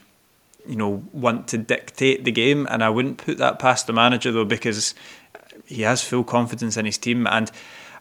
you 0.67 0.75
know 0.75 1.03
want 1.11 1.47
to 1.49 1.57
dictate 1.57 2.23
the 2.25 2.31
game. 2.31 2.67
And 2.69 2.83
I 2.83 2.89
wouldn't 2.89 3.17
put 3.17 3.37
that 3.37 3.59
past 3.59 3.87
the 3.87 3.93
manager 3.93 4.31
though 4.31 4.45
because 4.45 4.95
he 5.65 5.81
has 5.83 6.03
full 6.03 6.23
confidence 6.23 6.77
in 6.77 6.85
his 6.85 6.97
team 6.97 7.27
and. 7.27 7.51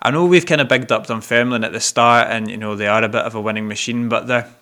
I 0.04 0.10
know 0.10 0.26
we've 0.26 0.44
kind 0.44 0.60
of 0.60 0.66
bigged 0.66 0.90
up 0.90 1.06
Dunfermline 1.06 1.62
at 1.62 1.70
the 1.70 1.78
start, 1.78 2.26
and 2.28 2.50
you 2.50 2.56
know 2.56 2.74
they 2.74 2.88
are 2.88 3.04
a 3.04 3.08
bit 3.08 3.22
of 3.22 3.36
a 3.36 3.40
winning 3.40 3.68
machine, 3.68 4.08
but 4.08 4.26
they're 4.26 4.52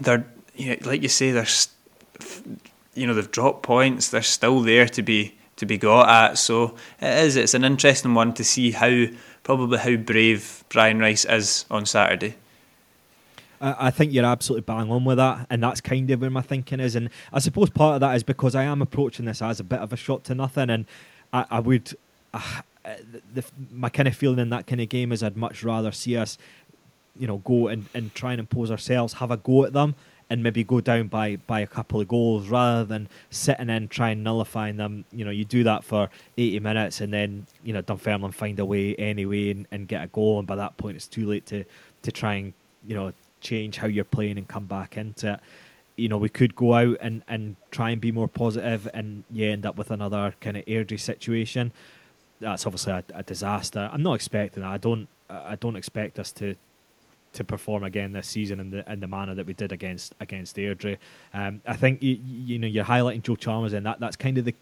they're 0.00 0.24
you 0.54 0.70
know, 0.70 0.76
like 0.82 1.02
you 1.02 1.08
say, 1.08 1.32
there's 1.32 1.68
you 2.94 3.06
know 3.06 3.14
they've 3.14 3.30
dropped 3.30 3.62
points. 3.62 4.08
They're 4.08 4.22
still 4.22 4.60
there 4.60 4.88
to 4.88 5.02
be 5.02 5.34
to 5.56 5.66
be 5.66 5.78
got 5.78 6.08
at. 6.08 6.38
So 6.38 6.76
it 7.00 7.24
is. 7.24 7.36
It's 7.36 7.54
an 7.54 7.64
interesting 7.64 8.14
one 8.14 8.32
to 8.34 8.44
see 8.44 8.70
how 8.70 9.06
probably 9.42 9.78
how 9.78 9.96
brave 9.96 10.64
Brian 10.68 10.98
Rice 10.98 11.24
is 11.24 11.64
on 11.70 11.86
Saturday. 11.86 12.36
I, 13.60 13.90
think 13.90 14.12
you're 14.12 14.24
absolutely 14.24 14.62
bang 14.62 14.90
on 14.90 15.04
with 15.04 15.18
that, 15.18 15.46
and 15.50 15.62
that's 15.62 15.80
kind 15.80 16.10
of 16.10 16.20
where 16.20 16.30
my 16.30 16.42
thinking 16.42 16.80
is. 16.80 16.94
And 16.96 17.10
I 17.32 17.38
suppose 17.38 17.70
part 17.70 17.94
of 17.96 18.00
that 18.00 18.16
is 18.16 18.22
because 18.22 18.54
I 18.54 18.64
am 18.64 18.82
approaching 18.82 19.26
this 19.26 19.40
as 19.42 19.60
a 19.60 19.64
bit 19.64 19.80
of 19.80 19.92
a 19.92 19.96
shot 19.96 20.24
to 20.24 20.34
nothing, 20.34 20.70
and 20.70 20.86
I, 21.32 21.46
I 21.50 21.60
would. 21.60 21.96
Uh, 22.32 22.60
the, 23.32 23.44
my 23.72 23.88
kind 23.88 24.08
of 24.08 24.14
feeling 24.14 24.38
in 24.38 24.50
that 24.50 24.66
kind 24.66 24.80
of 24.80 24.88
game 24.88 25.12
is 25.12 25.22
I'd 25.22 25.36
much 25.36 25.64
rather 25.64 25.90
see 25.90 26.16
us, 26.16 26.36
you 27.18 27.26
know, 27.26 27.38
go 27.38 27.68
and, 27.68 27.86
and 27.94 28.14
try 28.14 28.32
and 28.32 28.40
impose 28.40 28.70
ourselves, 28.70 29.14
have 29.14 29.30
a 29.30 29.38
go 29.38 29.64
at 29.64 29.72
them, 29.72 29.94
and 30.30 30.42
maybe 30.42 30.64
go 30.64 30.80
down 30.80 31.08
by 31.08 31.36
by 31.46 31.60
a 31.60 31.66
couple 31.66 32.00
of 32.00 32.08
goals 32.08 32.48
rather 32.48 32.84
than 32.84 33.08
sitting 33.30 33.70
in 33.70 33.88
trying 33.88 34.22
nullifying 34.22 34.76
them. 34.76 35.04
You 35.12 35.24
know, 35.24 35.30
you 35.30 35.44
do 35.44 35.64
that 35.64 35.84
for 35.84 36.10
80 36.36 36.60
minutes 36.60 37.00
and 37.00 37.12
then 37.12 37.46
you 37.62 37.72
know 37.72 37.82
Dunfermline 37.82 38.32
find 38.32 38.58
a 38.58 38.64
way 38.64 38.94
anyway 38.96 39.50
and, 39.50 39.66
and 39.70 39.88
get 39.88 40.04
a 40.04 40.06
goal, 40.08 40.38
and 40.38 40.46
by 40.46 40.56
that 40.56 40.76
point 40.76 40.96
it's 40.96 41.08
too 41.08 41.26
late 41.26 41.46
to 41.46 41.64
to 42.02 42.12
try 42.12 42.34
and 42.34 42.52
you 42.86 42.94
know 42.94 43.12
change 43.44 43.76
how 43.76 43.86
you're 43.86 44.04
playing 44.04 44.38
and 44.38 44.48
come 44.48 44.66
back 44.66 44.96
into 44.96 45.34
it. 45.34 45.40
You 45.96 46.08
know, 46.08 46.18
we 46.18 46.28
could 46.28 46.56
go 46.56 46.74
out 46.74 46.96
and, 47.00 47.22
and 47.28 47.54
try 47.70 47.90
and 47.90 48.00
be 48.00 48.10
more 48.10 48.26
positive 48.26 48.88
and 48.92 49.22
yeah, 49.30 49.48
end 49.48 49.64
up 49.64 49.76
with 49.76 49.92
another 49.92 50.34
kind 50.40 50.56
of 50.56 50.64
Airdrie 50.64 50.98
situation. 50.98 51.70
That's 52.40 52.66
obviously 52.66 52.94
a, 52.94 53.04
a 53.14 53.22
disaster. 53.22 53.88
I'm 53.92 54.02
not 54.02 54.14
expecting 54.14 54.64
that. 54.64 54.72
I 54.72 54.78
don't 54.78 55.06
I 55.30 55.56
don't 55.56 55.76
expect 55.76 56.18
us 56.18 56.32
to 56.32 56.56
to 57.34 57.44
perform 57.44 57.82
again 57.82 58.12
this 58.12 58.28
season 58.28 58.60
in 58.60 58.70
the 58.70 58.90
in 58.90 59.00
the 59.00 59.06
manner 59.06 59.34
that 59.34 59.46
we 59.46 59.54
did 59.54 59.72
against 59.72 60.14
against 60.20 60.56
Airdrie. 60.56 60.98
Um, 61.32 61.60
I 61.66 61.74
think 61.74 62.02
you, 62.02 62.18
you 62.24 62.58
know 62.58 62.66
you're 62.66 62.84
highlighting 62.84 63.22
Joe 63.22 63.36
Chalmers, 63.36 63.72
and 63.72 63.86
that 63.86 64.00
that's 64.00 64.16
kind 64.16 64.36
of 64.38 64.44
the 64.44 64.54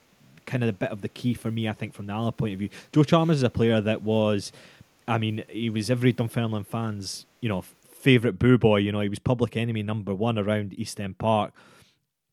kind 0.47 0.63
of 0.63 0.67
the 0.67 0.73
bit 0.73 0.91
of 0.91 1.03
the 1.03 1.09
key 1.09 1.35
for 1.35 1.51
me. 1.51 1.69
I 1.69 1.73
think 1.73 1.95
from 1.95 2.07
the 2.07 2.15
other 2.15 2.33
point 2.33 2.53
of 2.55 2.59
view, 2.59 2.69
Joe 2.93 3.05
Chalmers 3.05 3.39
is 3.39 3.43
a 3.43 3.51
player 3.51 3.81
that 3.81 4.03
was, 4.03 4.53
I 5.07 5.19
mean, 5.19 5.45
he 5.49 5.71
was 5.71 5.91
every 5.91 6.13
Dunfermline 6.13 6.65
fans, 6.65 7.27
you 7.41 7.49
know, 7.49 7.65
favorite 8.03 8.39
boo 8.39 8.59
boy. 8.59 8.79
You 8.79 8.93
know, 8.93 9.01
he 9.01 9.09
was 9.09 9.19
public 9.19 9.57
enemy 9.57 9.83
number 9.83 10.15
one 10.15 10.39
around 10.39 10.79
East 10.79 11.01
End 11.01 11.17
Park. 11.19 11.53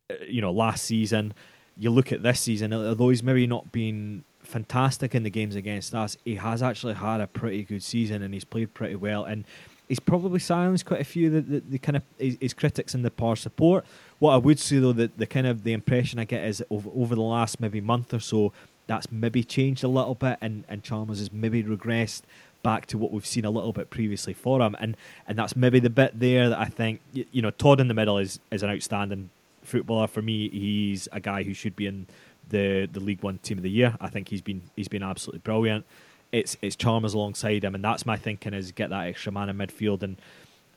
Uh, 0.09 0.15
you 0.27 0.41
know, 0.41 0.51
last 0.51 0.83
season. 0.83 1.33
You 1.77 1.91
look 1.91 2.11
at 2.11 2.23
this 2.23 2.41
season, 2.41 2.73
although 2.73 3.09
he's 3.09 3.23
maybe 3.23 3.47
not 3.47 3.71
been 3.71 4.25
fantastic 4.43 5.15
in 5.15 5.23
the 5.23 5.29
games 5.29 5.55
against 5.55 5.93
us, 5.95 6.17
he 6.25 6.35
has 6.35 6.61
actually 6.61 6.95
had 6.95 7.21
a 7.21 7.27
pretty 7.27 7.63
good 7.63 7.83
season 7.83 8.21
and 8.21 8.33
he's 8.33 8.43
played 8.43 8.73
pretty 8.73 8.95
well. 8.95 9.23
And 9.23 9.45
he's 9.87 9.99
probably 9.99 10.39
silenced 10.39 10.85
quite 10.85 10.99
a 10.99 11.05
few 11.05 11.27
of 11.27 11.33
the, 11.33 11.41
the, 11.41 11.59
the 11.61 11.77
kind 11.77 11.95
of 11.95 12.03
his, 12.17 12.37
his, 12.41 12.53
critics 12.53 12.93
and 12.93 13.05
the 13.05 13.11
par 13.11 13.37
support. 13.37 13.85
What 14.17 14.33
I 14.33 14.37
would 14.37 14.59
say 14.59 14.79
though, 14.79 14.91
that 14.93 15.17
the 15.17 15.27
kind 15.27 15.47
of 15.47 15.63
the 15.63 15.71
impression 15.71 16.19
I 16.19 16.25
get 16.25 16.43
is 16.43 16.61
over, 16.69 16.89
over 16.93 17.15
the 17.15 17.21
last 17.21 17.61
maybe 17.61 17.79
month 17.79 18.13
or 18.13 18.19
so, 18.19 18.51
that's 18.87 19.11
maybe 19.11 19.43
changed 19.43 19.83
a 19.83 19.87
little 19.87 20.15
bit, 20.15 20.39
and, 20.41 20.63
and 20.67 20.83
Chalmers 20.83 21.19
has 21.19 21.31
maybe 21.31 21.63
regressed 21.63 22.23
back 22.63 22.85
to 22.87 22.97
what 22.97 23.11
we've 23.11 23.25
seen 23.25 23.45
a 23.45 23.49
little 23.49 23.73
bit 23.73 23.89
previously 23.89 24.33
for 24.33 24.61
him, 24.61 24.75
and 24.79 24.95
and 25.27 25.37
that's 25.37 25.55
maybe 25.55 25.79
the 25.79 25.89
bit 25.89 26.19
there 26.19 26.49
that 26.49 26.59
I 26.59 26.65
think 26.65 27.01
you, 27.13 27.25
you 27.31 27.41
know 27.41 27.51
Todd 27.51 27.79
in 27.79 27.87
the 27.87 27.93
middle 27.93 28.17
is 28.17 28.39
is 28.51 28.63
an 28.63 28.69
outstanding 28.69 29.29
footballer 29.63 30.07
for 30.07 30.21
me. 30.21 30.49
He's 30.49 31.07
a 31.11 31.19
guy 31.19 31.43
who 31.43 31.53
should 31.53 31.75
be 31.75 31.87
in 31.87 32.07
the 32.49 32.87
the 32.91 32.99
League 32.99 33.23
One 33.23 33.37
Team 33.39 33.57
of 33.57 33.63
the 33.63 33.69
Year. 33.69 33.95
I 33.99 34.09
think 34.09 34.29
he's 34.29 34.41
been 34.41 34.61
he's 34.75 34.87
been 34.87 35.03
absolutely 35.03 35.39
brilliant 35.39 35.85
it's 36.31 36.57
it's 36.61 36.75
Chalmers 36.75 37.13
alongside 37.13 37.63
him, 37.63 37.75
and 37.75 37.83
that's 37.83 38.05
my 38.05 38.17
thinking 38.17 38.53
is 38.53 38.71
get 38.71 38.89
that 38.89 39.07
extra 39.07 39.31
man 39.31 39.49
in 39.49 39.57
midfield 39.57 40.03
and 40.03 40.17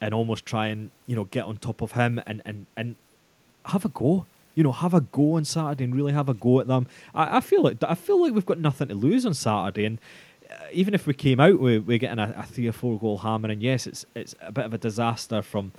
and 0.00 0.14
almost 0.14 0.46
try 0.46 0.68
and 0.68 0.90
you 1.06 1.14
know 1.14 1.24
get 1.24 1.44
on 1.44 1.56
top 1.56 1.80
of 1.80 1.92
him 1.92 2.20
and 2.26 2.42
and 2.44 2.66
and 2.76 2.96
have 3.66 3.84
a 3.84 3.88
go. 3.88 4.26
You 4.54 4.62
know, 4.62 4.72
have 4.72 4.92
a 4.92 5.00
go 5.00 5.36
on 5.36 5.46
Saturday 5.46 5.84
and 5.84 5.96
really 5.96 6.12
have 6.12 6.28
a 6.28 6.34
go 6.34 6.60
at 6.60 6.66
them. 6.66 6.86
I, 7.14 7.38
I 7.38 7.40
feel 7.40 7.62
like 7.62 7.82
I 7.82 7.94
feel 7.94 8.20
like 8.20 8.34
we've 8.34 8.44
got 8.44 8.58
nothing 8.58 8.88
to 8.88 8.94
lose 8.94 9.24
on 9.24 9.34
Saturday, 9.34 9.86
and 9.86 9.98
even 10.72 10.94
if 10.94 11.06
we 11.06 11.14
came 11.14 11.40
out 11.40 11.58
with 11.60 11.86
we're 11.86 11.98
getting 11.98 12.18
a, 12.18 12.34
a 12.36 12.42
three 12.44 12.68
or 12.68 12.72
four 12.72 12.98
goal 12.98 13.18
hammer, 13.18 13.50
and 13.50 13.62
yes, 13.62 13.86
it's 13.86 14.04
it's 14.14 14.34
a 14.40 14.52
bit 14.52 14.64
of 14.64 14.74
a 14.74 14.78
disaster 14.78 15.42
from 15.42 15.72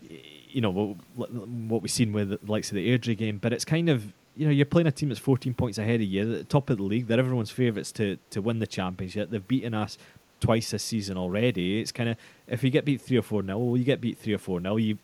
you 0.00 0.60
know 0.60 0.96
what, 1.14 1.32
what 1.32 1.82
we've 1.82 1.90
seen 1.90 2.12
with 2.12 2.30
the 2.30 2.38
likes 2.46 2.70
of 2.70 2.74
the 2.74 2.88
Airdrie 2.88 3.16
game, 3.16 3.38
but 3.38 3.52
it's 3.52 3.64
kind 3.64 3.88
of 3.88 4.12
you 4.36 4.46
know, 4.46 4.52
you're 4.52 4.66
playing 4.66 4.86
a 4.86 4.92
team 4.92 5.10
that's 5.10 5.20
14 5.20 5.54
points 5.54 5.78
ahead 5.78 5.96
of 5.96 6.06
you, 6.06 6.22
at 6.22 6.38
the 6.38 6.44
top 6.44 6.70
of 6.70 6.78
the 6.78 6.82
league. 6.82 7.06
They're 7.06 7.18
everyone's 7.18 7.50
favourites 7.50 7.92
to, 7.92 8.16
to 8.30 8.40
win 8.40 8.58
the 8.60 8.66
championship. 8.66 9.30
They've 9.30 9.46
beaten 9.46 9.74
us 9.74 9.98
twice 10.40 10.70
this 10.70 10.82
season 10.82 11.16
already. 11.16 11.80
It's 11.80 11.92
kind 11.92 12.08
of 12.08 12.16
if 12.46 12.64
you 12.64 12.70
get 12.70 12.84
beat 12.84 13.00
three 13.00 13.18
or 13.18 13.22
four 13.22 13.42
nil, 13.42 13.60
well, 13.60 13.76
you 13.76 13.84
get 13.84 14.00
beat 14.00 14.18
three 14.18 14.34
or 14.34 14.38
four 14.38 14.60
nil. 14.60 14.78
You, 14.78 14.98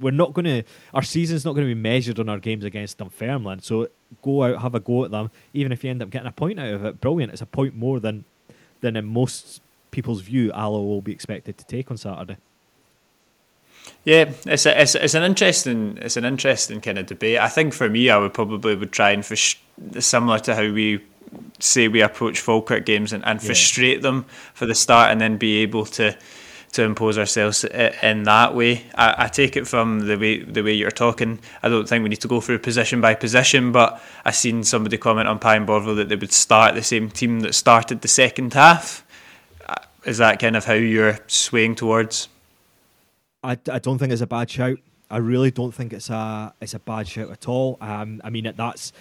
we're 0.00 0.10
not 0.10 0.32
going 0.32 0.44
to. 0.44 0.62
Our 0.94 1.02
season's 1.02 1.44
not 1.44 1.54
going 1.54 1.66
to 1.68 1.74
be 1.74 1.80
measured 1.80 2.18
on 2.18 2.28
our 2.28 2.38
games 2.38 2.64
against 2.64 2.98
Dunfermline. 2.98 3.60
So 3.60 3.88
go 4.22 4.44
out, 4.44 4.62
have 4.62 4.74
a 4.74 4.80
go 4.80 5.04
at 5.04 5.10
them. 5.10 5.30
Even 5.52 5.72
if 5.72 5.84
you 5.84 5.90
end 5.90 6.02
up 6.02 6.10
getting 6.10 6.28
a 6.28 6.32
point 6.32 6.58
out 6.58 6.72
of 6.72 6.84
it, 6.84 7.00
brilliant. 7.00 7.32
It's 7.32 7.42
a 7.42 7.46
point 7.46 7.74
more 7.74 8.00
than 8.00 8.24
than 8.80 8.96
in 8.96 9.06
most 9.06 9.60
people's 9.90 10.20
view. 10.20 10.52
Alloa 10.52 10.82
will 10.82 11.02
be 11.02 11.12
expected 11.12 11.58
to 11.58 11.66
take 11.66 11.90
on 11.90 11.96
Saturday. 11.96 12.36
Yeah, 14.04 14.32
it's 14.46 14.66
a, 14.66 14.80
it's 14.80 14.94
it's 14.94 15.14
an 15.14 15.22
interesting 15.22 15.98
it's 16.00 16.16
an 16.16 16.24
interesting 16.24 16.80
kind 16.80 16.98
of 16.98 17.06
debate. 17.06 17.38
I 17.38 17.48
think 17.48 17.72
for 17.72 17.88
me, 17.88 18.10
I 18.10 18.18
would 18.18 18.34
probably 18.34 18.74
would 18.74 18.92
try 18.92 19.10
and 19.10 19.24
fish 19.24 19.60
similar 19.98 20.38
to 20.40 20.54
how 20.54 20.70
we 20.72 21.00
say 21.58 21.88
we 21.88 22.00
approach 22.02 22.40
Falkirk 22.40 22.86
games 22.86 23.12
and, 23.12 23.24
and 23.24 23.40
yeah. 23.40 23.46
frustrate 23.46 24.02
them 24.02 24.24
for 24.54 24.66
the 24.66 24.74
start, 24.74 25.10
and 25.10 25.20
then 25.20 25.36
be 25.36 25.58
able 25.58 25.84
to 25.86 26.16
to 26.76 26.82
impose 26.82 27.18
ourselves 27.18 27.64
in 27.64 28.22
that 28.22 28.54
way. 28.54 28.84
I, 28.94 29.24
I, 29.24 29.28
take 29.28 29.56
it 29.56 29.66
from 29.66 30.06
the 30.06 30.16
way 30.16 30.42
the 30.42 30.62
way 30.62 30.72
you're 30.72 30.90
talking. 30.90 31.40
I 31.62 31.68
don't 31.68 31.88
think 31.88 32.02
we 32.02 32.08
need 32.08 32.20
to 32.20 32.28
go 32.28 32.40
through 32.40 32.60
position 32.60 33.00
by 33.00 33.14
position, 33.14 33.72
but 33.72 34.00
I 34.24 34.30
seen 34.30 34.62
somebody 34.62 34.98
comment 34.98 35.28
on 35.28 35.40
and 35.42 35.66
Bovril 35.66 35.94
that 35.96 36.08
they 36.08 36.16
would 36.16 36.32
start 36.32 36.74
the 36.74 36.82
same 36.82 37.10
team 37.10 37.40
that 37.40 37.54
started 37.54 38.02
the 38.02 38.08
second 38.08 38.54
half. 38.54 39.04
Uh, 39.66 39.74
is 40.04 40.18
that 40.18 40.38
kind 40.38 40.56
of 40.56 40.64
how 40.64 40.74
you're 40.74 41.18
swaying 41.26 41.74
towards? 41.74 42.28
I, 43.42 43.58
I 43.70 43.78
don't 43.78 43.98
think 43.98 44.12
it's 44.12 44.22
a 44.22 44.26
bad 44.26 44.50
shout. 44.50 44.78
I 45.10 45.18
really 45.18 45.50
don't 45.50 45.72
think 45.72 45.92
it's 45.92 46.10
a 46.10 46.52
it's 46.60 46.74
a 46.74 46.78
bad 46.78 47.08
shout 47.08 47.30
at 47.30 47.48
all. 47.48 47.78
Um, 47.80 48.20
I 48.22 48.30
mean 48.30 48.52
that's 48.56 48.92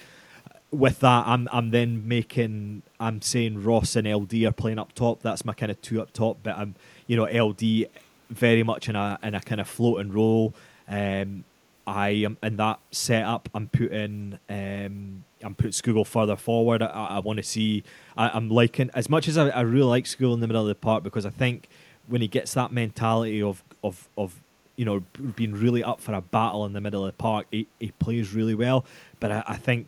with 0.72 1.00
that 1.00 1.28
I'm 1.28 1.50
I'm 1.52 1.72
then 1.72 2.08
making 2.08 2.84
I'm 3.00 3.22
saying 3.22 3.64
Ross 3.64 3.96
and 3.96 4.08
LD 4.08 4.46
are 4.46 4.52
playing 4.52 4.80
up 4.80 4.94
top. 4.94 5.22
That's 5.22 5.44
my 5.44 5.54
kind 5.54 5.72
of 5.72 5.82
two 5.82 6.02
up 6.02 6.14
top. 6.14 6.38
But 6.44 6.58
I'm 6.58 6.76
you 7.08 7.16
know 7.16 7.26
LD 7.26 7.88
very 8.30 8.64
much 8.64 8.90
in 8.90 8.96
a 8.96 9.20
in 9.24 9.36
a 9.36 9.42
kind 9.42 9.62
of 9.62 9.68
floating 9.68 10.12
role. 10.12 10.54
Um, 10.88 11.44
I 11.88 12.10
am 12.10 12.38
in 12.42 12.58
that 12.58 12.80
setup. 12.92 13.50
I'm 13.54 13.68
putting 13.68 14.40
um, 14.50 15.24
I'm 15.44 15.56
putting 15.56 15.72
Scougall 15.72 16.08
further 16.08 16.36
forward. 16.36 16.82
I, 16.82 16.88
I 16.88 17.20
want 17.20 17.38
to 17.38 17.44
see. 17.44 17.84
I, 18.18 18.36
am 18.36 18.50
liking 18.50 18.90
as 18.94 19.10
much 19.10 19.28
as 19.28 19.38
I, 19.38 19.50
I 19.50 19.62
really 19.62 19.88
like 19.88 20.06
Scougall 20.06 20.34
in 20.34 20.40
the 20.40 20.48
middle 20.48 20.64
of 20.64 20.68
the 20.68 20.76
park 20.76 21.04
because 21.04 21.26
I 21.26 21.30
think 21.30 21.68
when 22.08 22.22
he 22.22 22.28
gets 22.28 22.54
that 22.56 22.72
mentality 22.72 23.42
of 23.42 23.64
of 23.84 24.08
of 24.18 24.42
you 24.76 24.86
know 24.86 25.04
being 25.36 25.54
really 25.54 25.84
up 25.84 26.02
for 26.02 26.14
a 26.14 26.22
battle 26.22 26.66
in 26.66 26.74
the 26.74 26.82
middle 26.82 27.06
of 27.06 27.12
the 27.12 27.18
park. 27.18 27.48
He, 27.52 27.68
he 27.80 27.92
plays 27.92 28.34
really 28.34 28.56
well, 28.56 28.86
but 29.20 29.32
I, 29.32 29.44
I 29.48 29.56
think 29.58 29.88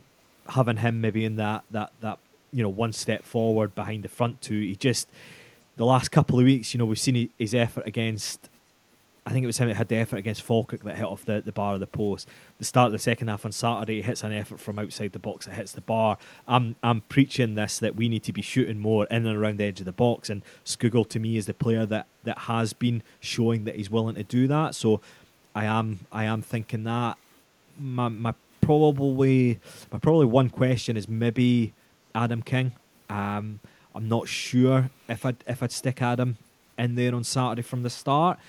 having 0.49 0.78
him 0.78 1.01
maybe 1.01 1.26
in 1.26 1.36
that 1.38 1.63
that 1.72 1.91
that 2.01 2.20
you 2.51 2.63
know 2.63 2.70
one 2.70 2.93
step 2.93 3.24
forward 3.24 3.76
behind 3.76 4.03
the 4.03 4.09
front 4.09 4.41
two, 4.41 4.59
he 4.59 4.76
just 4.76 5.07
the 5.78 5.86
last 5.86 6.11
couple 6.11 6.39
of 6.39 6.45
weeks, 6.45 6.73
you 6.73 6.78
know, 6.80 6.86
we've 6.86 6.99
seen 6.99 7.30
his 7.38 7.55
effort 7.55 7.88
against 7.88 8.49
I 9.28 9.32
think 9.32 9.43
it 9.43 9.47
was 9.47 9.57
him 9.57 9.67
that 9.67 9.75
had 9.75 9.89
the 9.89 9.97
effort 9.97 10.15
against 10.15 10.41
Falkirk 10.41 10.84
that 10.84 10.95
hit 10.95 11.03
off 11.03 11.25
the, 11.25 11.41
the 11.41 11.51
bar 11.51 11.73
of 11.73 11.82
the 11.82 11.88
post. 11.88 12.30
The 12.59 12.63
start 12.63 12.88
of 12.88 12.91
the 12.93 12.99
second 12.99 13.28
half 13.28 13.45
on 13.45 13.51
Saturday, 13.51 13.95
he 13.95 14.01
hits 14.01 14.23
an 14.23 14.32
effort 14.32 14.57
from 14.57 14.80
outside 14.80 15.11
the 15.11 15.19
box 15.19 15.45
that 15.45 15.55
hits 15.55 15.73
the 15.73 15.82
bar. 15.82 16.17
I'm 16.47 16.78
I'm 16.82 17.01
preaching 17.01 17.55
this 17.55 17.78
that 17.80 17.97
we 17.97 18.07
need 18.07 18.23
to 18.23 18.32
be 18.32 18.41
shooting 18.41 18.80
more 18.80 19.05
in 19.07 19.25
and 19.25 19.38
around 19.38 19.57
the 19.57 19.65
edge 19.65 19.82
of 19.82 19.86
the 19.86 19.91
box, 19.91 20.30
and 20.30 20.43
Scougall 20.63 21.09
to 21.09 21.19
me 21.19 21.36
is 21.36 21.45
the 21.45 21.53
player 21.53 21.86
that, 21.86 22.07
that 22.23 22.38
has 22.39 22.71
been 22.71 23.03
showing 23.19 23.65
that 23.65 23.75
he's 23.75 23.89
willing 23.89 24.15
to 24.15 24.23
do 24.23 24.47
that. 24.47 24.75
So 24.75 25.01
I 25.53 25.65
am 25.65 25.99
I 26.09 26.23
am 26.23 26.41
thinking 26.41 26.86
that 26.86 27.17
my 27.78 28.07
my 28.07 28.34
probably 28.61 29.59
my 29.91 29.99
probably 29.99 30.28
one 30.28 30.49
question 30.49 30.95
is 30.95 31.09
maybe 31.09 31.73
Adam 32.15 32.41
King. 32.41 32.71
Um, 33.09 33.59
I'm 33.98 34.08
not 34.08 34.28
sure 34.28 34.89
if 35.10 35.26
I'd 35.26 35.38
if 35.48 35.62
I'd 35.62 35.72
stick 35.72 36.02
Adam 36.02 36.38
in 36.78 36.95
there 36.95 37.14
on 37.14 37.24
Saturday 37.24 37.64
from 37.64 37.84
the 37.84 37.89
start 37.89 38.39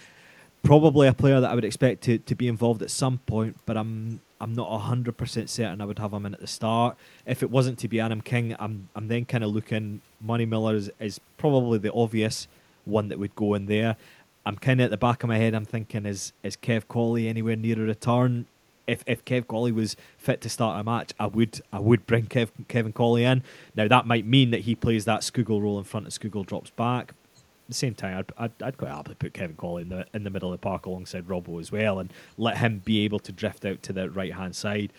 probably 0.63 1.09
a 1.09 1.13
player 1.13 1.41
that 1.41 1.51
I 1.51 1.55
would 1.55 1.65
expect 1.65 2.03
to, 2.03 2.19
to 2.19 2.35
be 2.35 2.49
involved 2.49 2.83
at 2.83 2.91
some 2.91 3.19
point, 3.19 3.57
but 3.67 3.77
I'm 3.77 4.21
I'm 4.41 4.53
not 4.53 4.69
hundred 4.81 5.17
percent 5.17 5.51
certain 5.51 5.81
I 5.81 5.85
would 5.85 5.99
have 5.99 6.13
him 6.13 6.27
in 6.27 6.35
at 6.35 6.41
the 6.41 6.47
start. 6.47 6.97
If 7.27 7.43
it 7.43 7.51
wasn't 7.51 7.79
to 7.81 7.89
be 7.89 8.01
Adam 8.01 8.21
King, 8.21 8.55
I'm 8.59 8.89
I'm 8.95 9.09
then 9.09 9.25
kind 9.25 9.43
of 9.43 9.51
looking. 9.51 10.01
Money 10.21 10.47
Miller 10.47 10.75
is, 10.75 10.91
is 11.01 11.21
probably 11.37 11.79
the 11.79 11.93
obvious 11.93 12.49
one 12.85 13.09
that 13.09 13.19
would 13.19 13.35
go 13.35 13.55
in 13.55 13.67
there. 13.67 13.97
I'm 14.45 14.57
kind 14.57 14.81
of 14.81 14.87
at 14.87 14.91
the 14.91 14.97
back 14.97 15.23
of 15.23 15.29
my 15.29 15.37
head. 15.37 15.55
I'm 15.55 15.65
thinking 15.65 16.07
is 16.07 16.33
is 16.43 16.57
Kev 16.57 16.89
Cawley 16.89 17.29
anywhere 17.29 17.57
near 17.57 17.81
a 17.83 17.87
return? 17.87 18.47
If 18.89 19.05
if 19.07 19.25
Kev 19.25 19.47
Cawley 19.47 19.71
was 19.71 19.95
fit 20.17 20.41
to 20.41 20.49
start 20.49 20.81
a 20.81 20.85
match, 20.85 21.13
I 21.21 21.27
would 21.27 21.61
I 21.73 21.79
would 21.79 22.07
bring 22.07 22.27
Kev, 22.27 22.49
Kevin 22.67 22.93
Cawley 22.93 23.25
in. 23.25 23.43
Now 23.77 23.87
that 23.87 24.07
might 24.07 24.27
mean 24.27 24.51
that 24.51 24.63
he 24.63 24.75
plays 24.75 25.05
that 25.05 25.21
Scougall 25.21 25.63
role 25.63 25.79
in 25.79 25.85
front 25.85 26.07
and 26.07 26.13
Scougall 26.13 26.45
drops 26.47 26.71
back 26.71 27.11
At 27.11 27.69
the 27.69 27.75
same 27.75 27.95
time, 27.95 28.19
I'd, 28.19 28.33
I'd, 28.39 28.63
I'd, 28.63 28.79
quite 28.79 28.91
happily 28.91 29.15
put 29.15 29.35
Kevin 29.35 29.57
Cawley 29.57 29.83
in 29.83 29.91
the 29.91 30.07
in 30.15 30.25
the 30.25 30.31
middle 30.31 30.53
of 30.53 30.61
the 30.61 30.65
park 30.65 30.87
alongside 30.87 31.29
Robbo 31.29 31.61
as 31.61 31.71
well, 31.71 31.99
and 31.99 32.13
let 32.37 32.59
him 32.59 32.81
be 32.85 33.05
able 33.05 33.21
to 33.21 33.33
drift 33.33 33.65
out 33.65 33.83
to 33.85 33.93
the 33.93 34.11
right 34.11 34.35
hand 34.35 34.57
side. 34.57 34.93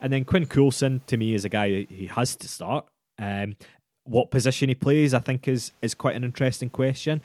And 0.00 0.12
then 0.12 0.24
Quinn 0.24 0.46
Coulson 0.46 1.00
to 1.06 1.16
me 1.16 1.34
is 1.34 1.44
a 1.44 1.48
guy 1.48 1.86
he 1.88 2.06
has 2.06 2.36
to 2.36 2.48
start. 2.48 2.86
Um, 3.18 3.56
what 4.04 4.30
position 4.30 4.68
he 4.68 4.74
plays, 4.74 5.12
I 5.14 5.18
think, 5.20 5.46
is 5.48 5.72
is 5.82 5.94
quite 5.94 6.16
an 6.16 6.24
interesting 6.24 6.70
question. 6.70 7.20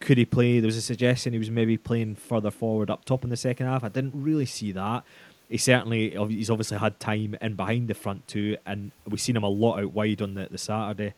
could 0.00 0.18
he 0.18 0.24
play? 0.24 0.60
There 0.60 0.66
was 0.66 0.76
a 0.76 0.82
suggestion 0.82 1.32
he 1.32 1.38
was 1.38 1.50
maybe 1.50 1.76
playing 1.76 2.14
further 2.16 2.50
forward 2.50 2.90
up 2.90 3.04
top 3.04 3.24
in 3.24 3.30
the 3.30 3.36
second 3.36 3.66
half. 3.66 3.82
I 3.82 3.88
didn't 3.88 4.12
really 4.14 4.46
see 4.46 4.72
that. 4.72 5.04
He 5.48 5.56
certainly 5.56 6.10
he's 6.28 6.50
obviously 6.50 6.78
had 6.78 7.00
time 7.00 7.36
in 7.40 7.54
behind 7.54 7.88
the 7.88 7.94
front 7.94 8.28
two, 8.28 8.56
and 8.66 8.92
we've 9.08 9.20
seen 9.20 9.36
him 9.36 9.44
a 9.44 9.48
lot 9.48 9.80
out 9.80 9.92
wide 9.92 10.20
on 10.20 10.34
the, 10.34 10.48
the 10.50 10.58
Saturday. 10.58 11.14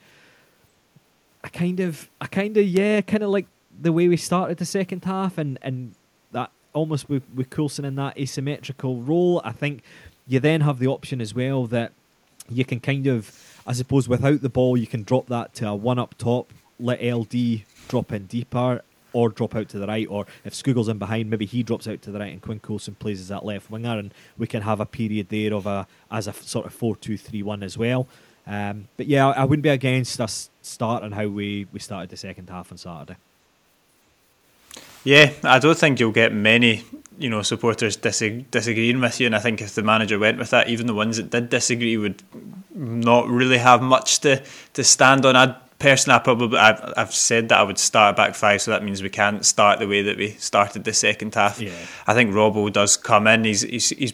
I 1.43 1.49
kind 1.49 1.81
of, 1.81 2.09
I 2.21 2.27
kind 2.27 2.57
of, 2.57 2.65
yeah, 2.65 3.01
kind 3.01 3.23
of 3.23 3.31
like 3.31 3.47
the 3.81 3.93
way 3.93 4.09
we 4.09 4.17
started 4.17 4.59
the 4.59 4.65
second 4.65 5.05
half, 5.05 5.37
and 5.37 5.59
and 5.63 5.95
that 6.33 6.51
almost 6.73 7.09
with 7.09 7.25
with 7.35 7.51
Coulson 7.51 7.85
in 7.85 7.97
that 7.97 8.19
asymmetrical 8.19 9.03
role. 9.03 9.41
I 9.45 9.53
think 9.53 9.83
you 10.29 10.39
then 10.39 10.61
have 10.61 10.79
the 10.79 10.87
option 10.87 11.21
as 11.21 11.35
well 11.35 11.67
that 11.67 11.93
you 12.49 12.65
can 12.65 12.79
kind 12.79 13.09
of, 13.09 13.63
I 13.67 13.73
suppose, 13.73 14.09
without 14.09 14.43
the 14.43 14.49
ball, 14.49 14.77
you 14.77 14.87
can 14.87 15.03
drop 15.03 15.27
that 15.27 15.55
to 15.55 15.69
a 15.69 15.75
one 15.75 15.99
up 15.99 16.17
top, 16.19 16.53
let 16.79 17.03
LD 17.03 17.63
drop 17.89 18.13
in 18.13 18.27
deeper, 18.27 18.83
or 19.13 19.29
drop 19.29 19.55
out 19.57 19.69
to 19.71 19.79
the 19.79 19.87
right, 19.87 20.07
or 20.09 20.27
if 20.45 20.55
Scougall's 20.55 20.89
in 20.89 20.99
behind, 20.99 21.31
maybe 21.31 21.47
he 21.47 21.63
drops 21.63 21.89
out 21.89 22.03
to 22.03 22.11
the 22.11 22.19
right 22.19 22.33
and 22.33 22.43
Quinn 22.43 22.61
Coulson 22.61 22.95
plays 22.95 23.21
as 23.21 23.29
that 23.29 23.45
left 23.45 23.71
winger, 23.71 23.99
and 23.99 24.13
we 24.39 24.47
can 24.47 24.63
have 24.63 24.81
a 24.81 24.87
period 24.87 25.29
there 25.29 25.55
of 25.55 25.67
a 25.67 25.87
as 26.11 26.27
a 26.27 26.33
sort 26.33 26.67
of 26.67 26.73
four 26.73 26.97
two 26.97 27.17
three 27.17 27.43
one 27.43 27.63
as 27.63 27.77
well. 27.77 28.07
Um, 28.47 28.89
but 28.97 29.07
yeah, 29.07 29.29
I 29.29 29.45
wouldn't 29.45 29.63
be 29.63 29.69
against 29.69 30.21
us 30.21 30.51
starting 30.63 31.13
how 31.13 31.29
we, 31.29 31.67
we 31.73 31.79
started 31.79 32.11
the 32.11 32.17
second 32.17 32.51
half 32.51 32.73
on 32.73 32.79
Saturday. 32.79 33.17
Yeah, 35.05 35.33
I 35.45 35.59
don't 35.59 35.79
think 35.79 35.99
you'll 35.99 36.13
get 36.13 36.33
many, 36.33 36.85
you 37.19 37.31
know, 37.31 37.43
supporters 37.43 37.97
disagreeing 37.97 39.01
with 39.01 39.21
you, 39.21 39.27
and 39.27 39.37
I 39.37 39.39
think 39.39 39.63
if 39.63 39.75
the 39.75 39.83
manager 39.83 40.19
went 40.19 40.39
with 40.39 40.51
that, 40.51 40.69
even 40.69 40.87
the 40.87 40.95
ones 40.95 41.17
that 41.17 41.31
did 41.31 41.49
disagree 41.49 41.97
would 41.97 42.23
not 42.75 43.29
really 43.29 43.59
have 43.59 43.83
much 43.83 44.21
to, 44.21 44.43
to 44.75 44.85
stand 44.85 45.25
on. 45.25 45.37
I 45.37 45.57
personally, 45.81 46.15
I 46.15 46.19
probably 46.21 46.59
I've, 46.59 46.95
I've 46.97 47.13
said 47.13 47.49
that 47.49 47.59
I 47.59 47.65
would 47.65 47.79
start 47.79 48.15
back 48.15 48.37
five, 48.37 48.63
so 48.63 48.71
that 48.71 48.85
means 48.85 49.03
we 49.03 49.11
can't 49.11 49.45
start 49.45 49.81
the 49.81 49.89
way 49.89 50.03
that 50.03 50.17
we 50.17 50.31
started 50.31 50.85
the 50.85 50.93
second 50.93 51.35
half. 51.35 51.61
Yeah. 51.61 51.73
I 52.07 52.15
think 52.15 52.33
Robbo 52.33 52.73
does 52.73 52.97
come 52.97 53.27
in. 53.27 53.43
He's 53.45 53.63
he's 53.63 53.89
he's 53.89 54.13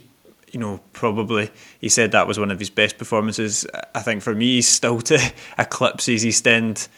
you 0.53 0.61
know, 0.61 0.81
probably 0.95 1.51
he 1.81 1.91
said 1.91 2.13
that 2.13 2.27
was 2.27 2.39
one 2.39 2.51
of 2.51 2.59
his 2.59 2.71
best 2.71 2.97
performances. 2.97 3.67
I 3.95 4.01
think 4.01 4.23
for 4.23 4.35
me, 4.35 4.55
he's 4.55 4.69
still 4.69 5.03
to 5.03 5.33
eclipse 5.59 6.07
his 6.07 6.25
East 6.25 6.47
End 6.49 6.89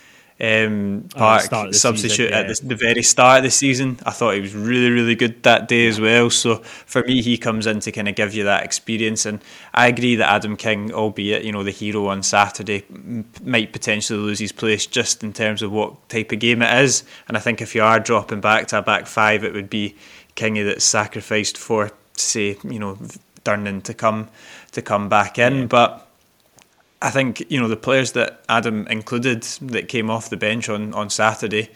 um, 0.40 1.08
Park 1.14 1.42
substitute 1.74 2.10
season, 2.10 2.28
yeah. 2.30 2.38
at 2.38 2.46
the, 2.46 2.66
the, 2.68 2.76
very 2.76 3.02
start 3.02 3.38
of 3.38 3.44
the 3.44 3.50
season. 3.50 3.98
I 4.06 4.12
thought 4.12 4.34
he 4.34 4.40
was 4.40 4.54
really, 4.54 4.90
really 4.90 5.16
good 5.16 5.42
that 5.42 5.66
day 5.66 5.88
as 5.88 6.00
well. 6.00 6.30
So 6.30 6.58
for 6.58 7.02
me, 7.02 7.22
he 7.22 7.36
comes 7.36 7.66
in 7.66 7.80
to 7.80 7.90
kind 7.90 8.08
of 8.08 8.14
give 8.14 8.34
you 8.34 8.44
that 8.44 8.64
experience. 8.64 9.26
And 9.26 9.40
I 9.74 9.88
agree 9.88 10.14
that 10.14 10.30
Adam 10.30 10.56
King, 10.56 10.92
albeit 10.92 11.44
you 11.44 11.50
know 11.50 11.64
the 11.64 11.72
hero 11.72 12.06
on 12.06 12.22
Saturday, 12.22 12.84
might 13.42 13.72
potentially 13.72 14.18
lose 14.20 14.38
his 14.38 14.52
place 14.52 14.86
just 14.86 15.24
in 15.24 15.32
terms 15.32 15.60
of 15.60 15.72
what 15.72 16.08
type 16.08 16.30
of 16.30 16.38
game 16.38 16.62
it 16.62 16.84
is. 16.84 17.02
And 17.26 17.36
I 17.36 17.40
think 17.40 17.60
if 17.60 17.74
you 17.74 17.82
are 17.82 17.98
dropping 17.98 18.40
back 18.40 18.68
to 18.68 18.78
a 18.78 18.82
back 18.82 19.08
five, 19.08 19.42
it 19.42 19.52
would 19.52 19.70
be 19.70 19.96
Kingy 20.36 20.64
that's 20.64 20.84
sacrificed 20.84 21.58
for, 21.58 21.90
say, 22.14 22.56
you 22.62 22.78
know, 22.78 22.96
Durnan 23.44 23.82
to 23.84 23.94
come 23.94 24.28
to 24.70 24.82
come 24.82 25.08
back 25.08 25.38
in, 25.38 25.58
yeah. 25.58 25.66
but 25.66 26.07
I 27.00 27.10
think 27.10 27.44
you 27.50 27.60
know 27.60 27.68
the 27.68 27.76
players 27.76 28.12
that 28.12 28.42
Adam 28.48 28.86
included 28.88 29.42
that 29.42 29.88
came 29.88 30.10
off 30.10 30.30
the 30.30 30.36
bench 30.36 30.68
on, 30.68 30.94
on 30.94 31.10
Saturday, 31.10 31.70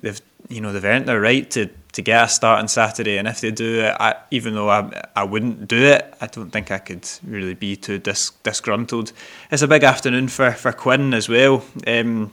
they've 0.00 0.20
you 0.48 0.60
know 0.60 0.72
they've 0.72 0.84
earned 0.84 1.06
their 1.06 1.20
right 1.20 1.50
to, 1.50 1.66
to 1.92 2.02
get 2.02 2.24
a 2.24 2.28
start 2.28 2.60
on 2.60 2.68
Saturday, 2.68 3.18
and 3.18 3.26
if 3.26 3.40
they 3.40 3.50
do 3.50 3.80
it, 3.80 3.96
I, 3.98 4.14
even 4.30 4.54
though 4.54 4.70
I 4.70 5.08
I 5.16 5.24
wouldn't 5.24 5.66
do 5.66 5.82
it, 5.82 6.14
I 6.20 6.26
don't 6.28 6.50
think 6.50 6.70
I 6.70 6.78
could 6.78 7.08
really 7.26 7.54
be 7.54 7.76
too 7.76 7.98
dis, 7.98 8.30
disgruntled. 8.42 9.12
It's 9.50 9.62
a 9.62 9.68
big 9.68 9.82
afternoon 9.82 10.28
for, 10.28 10.52
for 10.52 10.72
Quinn 10.72 11.14
as 11.14 11.28
well. 11.28 11.64
Um, 11.86 12.32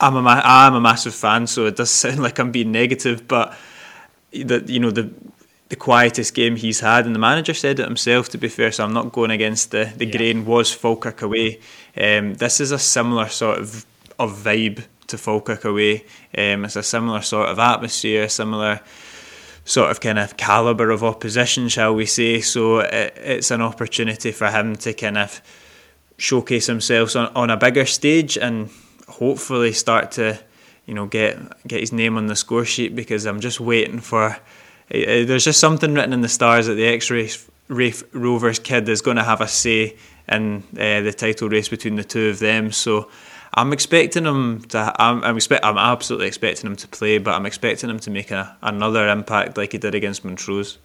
I'm 0.00 0.16
a 0.16 0.20
I'm 0.20 0.74
a 0.74 0.80
massive 0.80 1.14
fan, 1.14 1.48
so 1.48 1.66
it 1.66 1.76
does 1.76 1.90
sound 2.02 2.22
like 2.22 2.38
I'm 2.38 2.52
being 2.52 2.70
negative, 2.70 3.26
but 3.26 3.56
that 4.32 4.68
you 4.68 4.78
know 4.78 4.92
the 4.92 5.12
the 5.70 5.76
quietest 5.76 6.34
game 6.34 6.56
he's 6.56 6.80
had, 6.80 7.06
and 7.06 7.14
the 7.14 7.18
manager 7.18 7.54
said 7.54 7.80
it 7.80 7.86
himself. 7.86 8.28
To 8.30 8.38
be 8.38 8.48
fair, 8.48 8.70
so 8.70 8.84
I'm 8.84 8.92
not 8.92 9.12
going 9.12 9.30
against 9.30 9.70
the 9.70 9.92
the 9.96 10.06
yeah. 10.06 10.16
grain. 10.16 10.44
Was 10.44 10.72
Falkirk 10.72 11.22
away? 11.22 11.60
Um, 11.96 12.34
this 12.34 12.60
is 12.60 12.72
a 12.72 12.78
similar 12.78 13.28
sort 13.28 13.58
of 13.58 13.86
of 14.18 14.32
vibe 14.32 14.84
to 15.06 15.16
Falkirk 15.16 15.64
away. 15.64 16.04
Um, 16.36 16.64
it's 16.64 16.76
a 16.76 16.82
similar 16.82 17.22
sort 17.22 17.48
of 17.48 17.58
atmosphere, 17.58 18.28
similar 18.28 18.80
sort 19.64 19.90
of 19.90 20.00
kind 20.00 20.18
of 20.18 20.36
caliber 20.36 20.90
of 20.90 21.04
opposition, 21.04 21.68
shall 21.68 21.94
we 21.94 22.06
say? 22.06 22.40
So 22.40 22.80
it, 22.80 23.14
it's 23.16 23.50
an 23.50 23.62
opportunity 23.62 24.32
for 24.32 24.48
him 24.50 24.74
to 24.76 24.92
kind 24.92 25.18
of 25.18 25.40
showcase 26.16 26.66
himself 26.66 27.14
on, 27.16 27.26
on 27.34 27.50
a 27.50 27.56
bigger 27.56 27.86
stage 27.86 28.36
and 28.36 28.70
hopefully 29.08 29.72
start 29.72 30.12
to 30.12 30.38
you 30.86 30.94
know 30.94 31.06
get 31.06 31.38
get 31.66 31.80
his 31.80 31.92
name 31.92 32.16
on 32.16 32.26
the 32.26 32.36
score 32.36 32.64
sheet 32.64 32.94
because 32.96 33.24
I'm 33.24 33.40
just 33.40 33.60
waiting 33.60 34.00
for 34.00 34.36
uh, 34.92 35.24
there's 35.24 35.44
just 35.44 35.60
something 35.60 35.94
written 35.94 36.12
in 36.12 36.20
the 36.20 36.28
stars 36.28 36.66
that 36.66 36.74
the 36.74 36.86
X-Ray 36.86 37.30
Rafe 37.68 38.02
Rovers 38.12 38.58
kid 38.58 38.88
is 38.88 39.00
going 39.00 39.16
to 39.16 39.24
have 39.24 39.40
a 39.40 39.48
say 39.48 39.96
in 40.28 40.62
uh, 40.74 41.00
the 41.00 41.12
title 41.12 41.48
race 41.48 41.68
between 41.68 41.96
the 41.96 42.04
two 42.04 42.28
of 42.28 42.38
them. 42.38 42.72
So 42.72 43.08
I'm 43.54 43.72
expecting 43.72 44.24
him 44.26 44.62
to. 44.68 44.94
I'm, 44.98 45.22
I'm. 45.24 45.38
I'm 45.62 45.78
absolutely 45.78 46.26
expecting 46.26 46.70
him 46.70 46.76
to 46.76 46.88
play, 46.88 47.18
but 47.18 47.34
I'm 47.34 47.46
expecting 47.46 47.90
him 47.90 47.98
to 48.00 48.10
make 48.10 48.30
a, 48.30 48.56
another 48.62 49.08
impact 49.08 49.56
like 49.56 49.72
he 49.72 49.78
did 49.78 49.94
against 49.94 50.24
Montrose. 50.24 50.78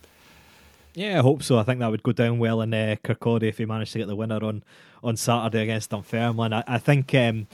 Yeah, 0.96 1.20
I 1.20 1.22
hope 1.22 1.44
so. 1.44 1.58
I 1.58 1.64
think 1.64 1.80
that 1.80 1.92
would 1.92 2.04
go 2.04 2.12
down 2.12 2.40
well 2.40 2.62
in 2.62 2.74
uh, 2.74 2.96
Kirkcaldy 3.04 3.44
if 3.44 3.58
he 3.58 3.66
managed 3.66 3.92
to 3.94 4.00
get 4.00 4.08
the 4.08 4.16
winner 4.16 4.44
on, 4.44 4.64
on 5.04 5.18
Saturday 5.18 5.64
against 5.64 5.90
Dunfermline. 5.90 6.54
I, 6.54 6.64
I 6.68 6.78
think 6.78 7.14
um, 7.14 7.48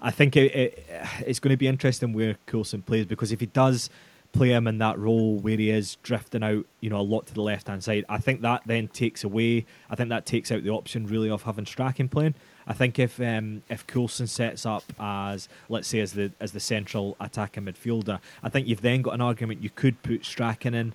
I 0.00 0.10
think 0.10 0.36
it, 0.36 0.54
it, 0.54 0.86
it's 1.20 1.38
going 1.38 1.52
to 1.52 1.56
be 1.56 1.68
interesting 1.68 2.12
where 2.12 2.36
Coulson 2.46 2.82
plays 2.82 3.06
because 3.06 3.30
if 3.32 3.40
he 3.40 3.46
does 3.46 3.88
play 4.32 4.50
him 4.50 4.66
in 4.66 4.78
that 4.78 4.98
role 4.98 5.36
where 5.36 5.56
he 5.56 5.70
is 5.70 5.96
drifting 6.02 6.42
out, 6.42 6.66
you 6.80 6.90
know, 6.90 7.00
a 7.00 7.02
lot 7.02 7.26
to 7.26 7.34
the 7.34 7.42
left 7.42 7.68
hand 7.68 7.82
side. 7.82 8.04
I 8.08 8.18
think 8.18 8.42
that 8.42 8.62
then 8.66 8.88
takes 8.88 9.24
away. 9.24 9.66
I 9.90 9.94
think 9.96 10.10
that 10.10 10.26
takes 10.26 10.52
out 10.52 10.62
the 10.62 10.70
option 10.70 11.06
really 11.06 11.30
of 11.30 11.42
having 11.42 11.66
Strachan 11.66 12.08
playing. 12.08 12.34
I 12.66 12.74
think 12.74 12.98
if 12.98 13.18
um, 13.20 13.62
if 13.70 13.86
Coulson 13.86 14.26
sets 14.26 14.66
up 14.66 14.84
as 15.00 15.48
let's 15.68 15.88
say 15.88 16.00
as 16.00 16.12
the 16.12 16.30
as 16.40 16.52
the 16.52 16.60
central 16.60 17.16
attacking 17.18 17.64
midfielder, 17.64 18.20
I 18.42 18.48
think 18.50 18.68
you've 18.68 18.82
then 18.82 19.02
got 19.02 19.14
an 19.14 19.22
argument 19.22 19.62
you 19.62 19.70
could 19.70 20.02
put 20.02 20.24
Strachan 20.24 20.74
in 20.74 20.94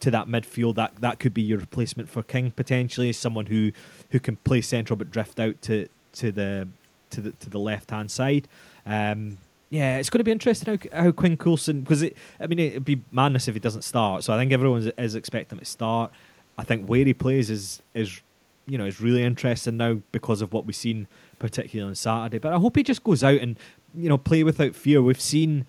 to 0.00 0.10
that 0.10 0.28
midfield. 0.28 0.74
That 0.74 0.96
that 0.96 1.18
could 1.18 1.32
be 1.32 1.42
your 1.42 1.58
replacement 1.58 2.10
for 2.10 2.22
King 2.22 2.50
potentially, 2.50 3.12
someone 3.12 3.46
who 3.46 3.72
who 4.10 4.20
can 4.20 4.36
play 4.36 4.60
central 4.60 4.98
but 4.98 5.10
drift 5.10 5.40
out 5.40 5.62
to 5.62 5.88
to 6.14 6.30
the 6.30 6.68
to 7.10 7.22
the 7.22 7.30
to 7.32 7.48
the 7.48 7.58
left 7.58 7.90
hand 7.90 8.10
side. 8.10 8.46
Um, 8.84 9.38
yeah, 9.74 9.96
it's 9.96 10.08
going 10.08 10.20
to 10.20 10.24
be 10.24 10.30
interesting 10.30 10.78
how, 10.92 11.02
how 11.02 11.10
Quinn 11.10 11.36
Coulson 11.36 11.80
because 11.80 12.02
it. 12.02 12.16
I 12.38 12.46
mean, 12.46 12.60
it'd 12.60 12.84
be 12.84 13.02
madness 13.10 13.48
if 13.48 13.54
he 13.54 13.60
doesn't 13.60 13.82
start. 13.82 14.22
So 14.22 14.32
I 14.32 14.38
think 14.38 14.52
everyone 14.52 14.92
is 14.96 15.16
expecting 15.16 15.58
him 15.58 15.64
to 15.64 15.68
start. 15.68 16.12
I 16.56 16.62
think 16.62 16.86
where 16.86 17.04
he 17.04 17.12
plays 17.12 17.50
is 17.50 17.82
is 17.92 18.20
you 18.68 18.78
know 18.78 18.84
is 18.84 19.00
really 19.00 19.24
interesting 19.24 19.76
now 19.76 20.00
because 20.12 20.42
of 20.42 20.52
what 20.52 20.64
we've 20.64 20.76
seen, 20.76 21.08
particularly 21.40 21.88
on 21.88 21.96
Saturday. 21.96 22.38
But 22.38 22.52
I 22.52 22.58
hope 22.58 22.76
he 22.76 22.84
just 22.84 23.02
goes 23.02 23.24
out 23.24 23.40
and 23.40 23.58
you 23.96 24.08
know 24.08 24.16
play 24.16 24.44
without 24.44 24.76
fear. 24.76 25.02
We've 25.02 25.20
seen, 25.20 25.66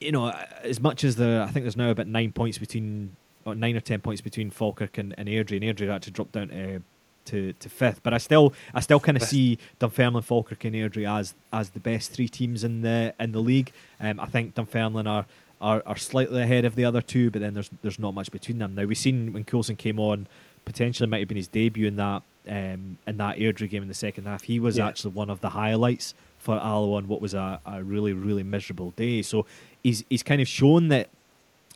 you 0.00 0.10
know, 0.10 0.30
as 0.64 0.80
much 0.80 1.04
as 1.04 1.14
the 1.14 1.46
I 1.48 1.52
think 1.52 1.62
there's 1.62 1.76
now 1.76 1.90
about 1.90 2.08
nine 2.08 2.32
points 2.32 2.58
between 2.58 3.14
or 3.44 3.54
nine 3.54 3.76
or 3.76 3.80
ten 3.80 4.00
points 4.00 4.22
between 4.22 4.50
Falkirk 4.50 4.98
and, 4.98 5.14
and 5.16 5.28
Airdrie, 5.28 5.62
and 5.62 5.62
Airdrie 5.62 5.88
actually 5.88 6.14
dropped 6.14 6.32
down 6.32 6.48
to 6.48 6.82
to, 7.26 7.52
to 7.54 7.68
fifth. 7.68 8.02
But 8.02 8.14
I 8.14 8.18
still 8.18 8.54
I 8.74 8.80
still 8.80 9.00
kind 9.00 9.16
of 9.16 9.22
see 9.22 9.58
Dunfermline, 9.78 10.22
Falkirk, 10.22 10.64
and 10.64 10.74
Airdrie 10.74 11.08
as 11.08 11.34
as 11.52 11.70
the 11.70 11.80
best 11.80 12.12
three 12.12 12.28
teams 12.28 12.64
in 12.64 12.82
the 12.82 13.14
in 13.20 13.32
the 13.32 13.40
league. 13.40 13.72
Um, 14.00 14.20
I 14.20 14.26
think 14.26 14.54
Dunfermline 14.54 15.06
are, 15.06 15.26
are 15.60 15.82
are 15.86 15.96
slightly 15.96 16.42
ahead 16.42 16.64
of 16.64 16.74
the 16.74 16.84
other 16.84 17.02
two, 17.02 17.30
but 17.30 17.40
then 17.40 17.54
there's 17.54 17.70
there's 17.82 17.98
not 17.98 18.14
much 18.14 18.30
between 18.30 18.58
them. 18.58 18.74
Now 18.74 18.84
we've 18.84 18.98
seen 18.98 19.32
when 19.32 19.44
Coulson 19.44 19.76
came 19.76 19.98
on, 19.98 20.26
potentially 20.64 21.08
might 21.08 21.20
have 21.20 21.28
been 21.28 21.36
his 21.36 21.48
debut 21.48 21.86
in 21.86 21.96
that 21.96 22.22
um, 22.48 22.98
in 23.06 23.16
that 23.16 23.38
Airdrie 23.38 23.70
game 23.70 23.82
in 23.82 23.88
the 23.88 23.94
second 23.94 24.24
half. 24.24 24.42
He 24.42 24.60
was 24.60 24.78
yeah. 24.78 24.88
actually 24.88 25.12
one 25.12 25.30
of 25.30 25.40
the 25.40 25.50
highlights 25.50 26.14
for 26.38 26.56
Alloa 26.56 26.98
on 26.98 27.08
what 27.08 27.20
was 27.20 27.34
a, 27.34 27.60
a 27.64 27.82
really 27.82 28.12
really 28.12 28.42
miserable 28.42 28.92
day. 28.92 29.22
So 29.22 29.46
he's 29.82 30.04
he's 30.10 30.22
kind 30.22 30.40
of 30.40 30.48
shown 30.48 30.88
that 30.88 31.08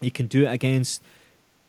he 0.01 0.11
can 0.11 0.26
do 0.26 0.44
it 0.44 0.53
against 0.53 1.03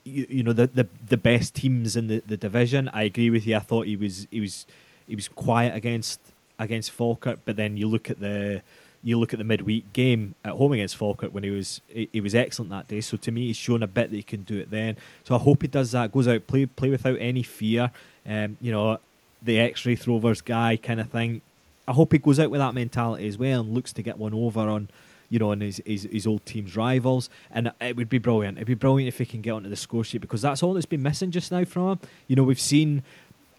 you, 0.03 0.25
you 0.29 0.43
know 0.43 0.53
the, 0.53 0.67
the 0.67 0.87
the 1.07 1.17
best 1.17 1.55
teams 1.55 1.95
in 1.95 2.07
the, 2.07 2.23
the 2.25 2.37
division. 2.37 2.89
I 2.93 3.03
agree 3.03 3.29
with 3.29 3.45
you. 3.45 3.55
I 3.55 3.59
thought 3.59 3.85
he 3.85 3.95
was 3.95 4.27
he 4.31 4.39
was 4.39 4.65
he 5.07 5.15
was 5.15 5.27
quiet 5.27 5.75
against 5.75 6.19
against 6.59 6.91
Falkirk, 6.91 7.39
but 7.45 7.55
then 7.55 7.77
you 7.77 7.87
look 7.87 8.09
at 8.09 8.19
the 8.19 8.61
you 9.03 9.19
look 9.19 9.33
at 9.33 9.39
the 9.39 9.45
midweek 9.45 9.91
game 9.93 10.35
at 10.45 10.53
home 10.53 10.73
against 10.73 10.95
Falkirk 10.95 11.33
when 11.33 11.43
he 11.43 11.49
was 11.49 11.81
he, 11.87 12.07
he, 12.13 12.21
was 12.21 12.35
excellent 12.35 12.69
that 12.69 12.87
day. 12.87 13.01
So 13.01 13.17
to 13.17 13.31
me, 13.31 13.47
he's 13.47 13.57
shown 13.57 13.81
a 13.81 13.87
bit 13.87 14.11
that 14.11 14.15
he 14.15 14.23
can 14.23 14.43
do 14.43 14.59
it 14.59 14.69
then. 14.69 14.97
So 15.23 15.35
I 15.35 15.39
hope 15.39 15.63
he 15.63 15.67
does 15.67 15.91
that. 15.91 16.11
Goes 16.11 16.27
out 16.27 16.45
play 16.47 16.65
play 16.65 16.89
without 16.89 17.17
any 17.19 17.43
fear. 17.43 17.91
Um, 18.27 18.57
you 18.61 18.71
know, 18.71 18.99
the 19.41 19.59
X-ray 19.59 19.95
throwers 19.95 20.41
guy 20.41 20.77
kind 20.77 20.99
of 20.99 21.09
thing. 21.09 21.41
I 21.87 21.93
hope 21.93 22.11
he 22.11 22.19
goes 22.19 22.39
out 22.39 22.51
with 22.51 22.59
that 22.59 22.75
mentality 22.75 23.27
as 23.27 23.37
well 23.37 23.61
and 23.61 23.73
looks 23.73 23.91
to 23.93 24.03
get 24.03 24.17
one 24.17 24.33
over 24.33 24.61
on 24.61 24.89
you 25.31 25.39
know, 25.39 25.51
and 25.51 25.61
his, 25.63 25.81
his, 25.85 26.03
his 26.11 26.27
old 26.27 26.45
team's 26.45 26.75
rivals. 26.75 27.29
And 27.49 27.71
it 27.79 27.95
would 27.95 28.09
be 28.09 28.19
brilliant. 28.19 28.57
It'd 28.57 28.67
be 28.67 28.75
brilliant 28.75 29.07
if 29.07 29.17
he 29.17 29.25
can 29.25 29.41
get 29.41 29.51
onto 29.51 29.69
the 29.69 29.75
score 29.75 30.03
sheet 30.03 30.21
because 30.21 30.43
that's 30.43 30.61
all 30.61 30.75
that's 30.75 30.85
been 30.85 31.01
missing 31.01 31.31
just 31.31 31.51
now 31.51 31.63
from 31.63 31.93
him. 31.93 31.99
You 32.27 32.35
know, 32.35 32.43
we've 32.43 32.59
seen 32.59 33.01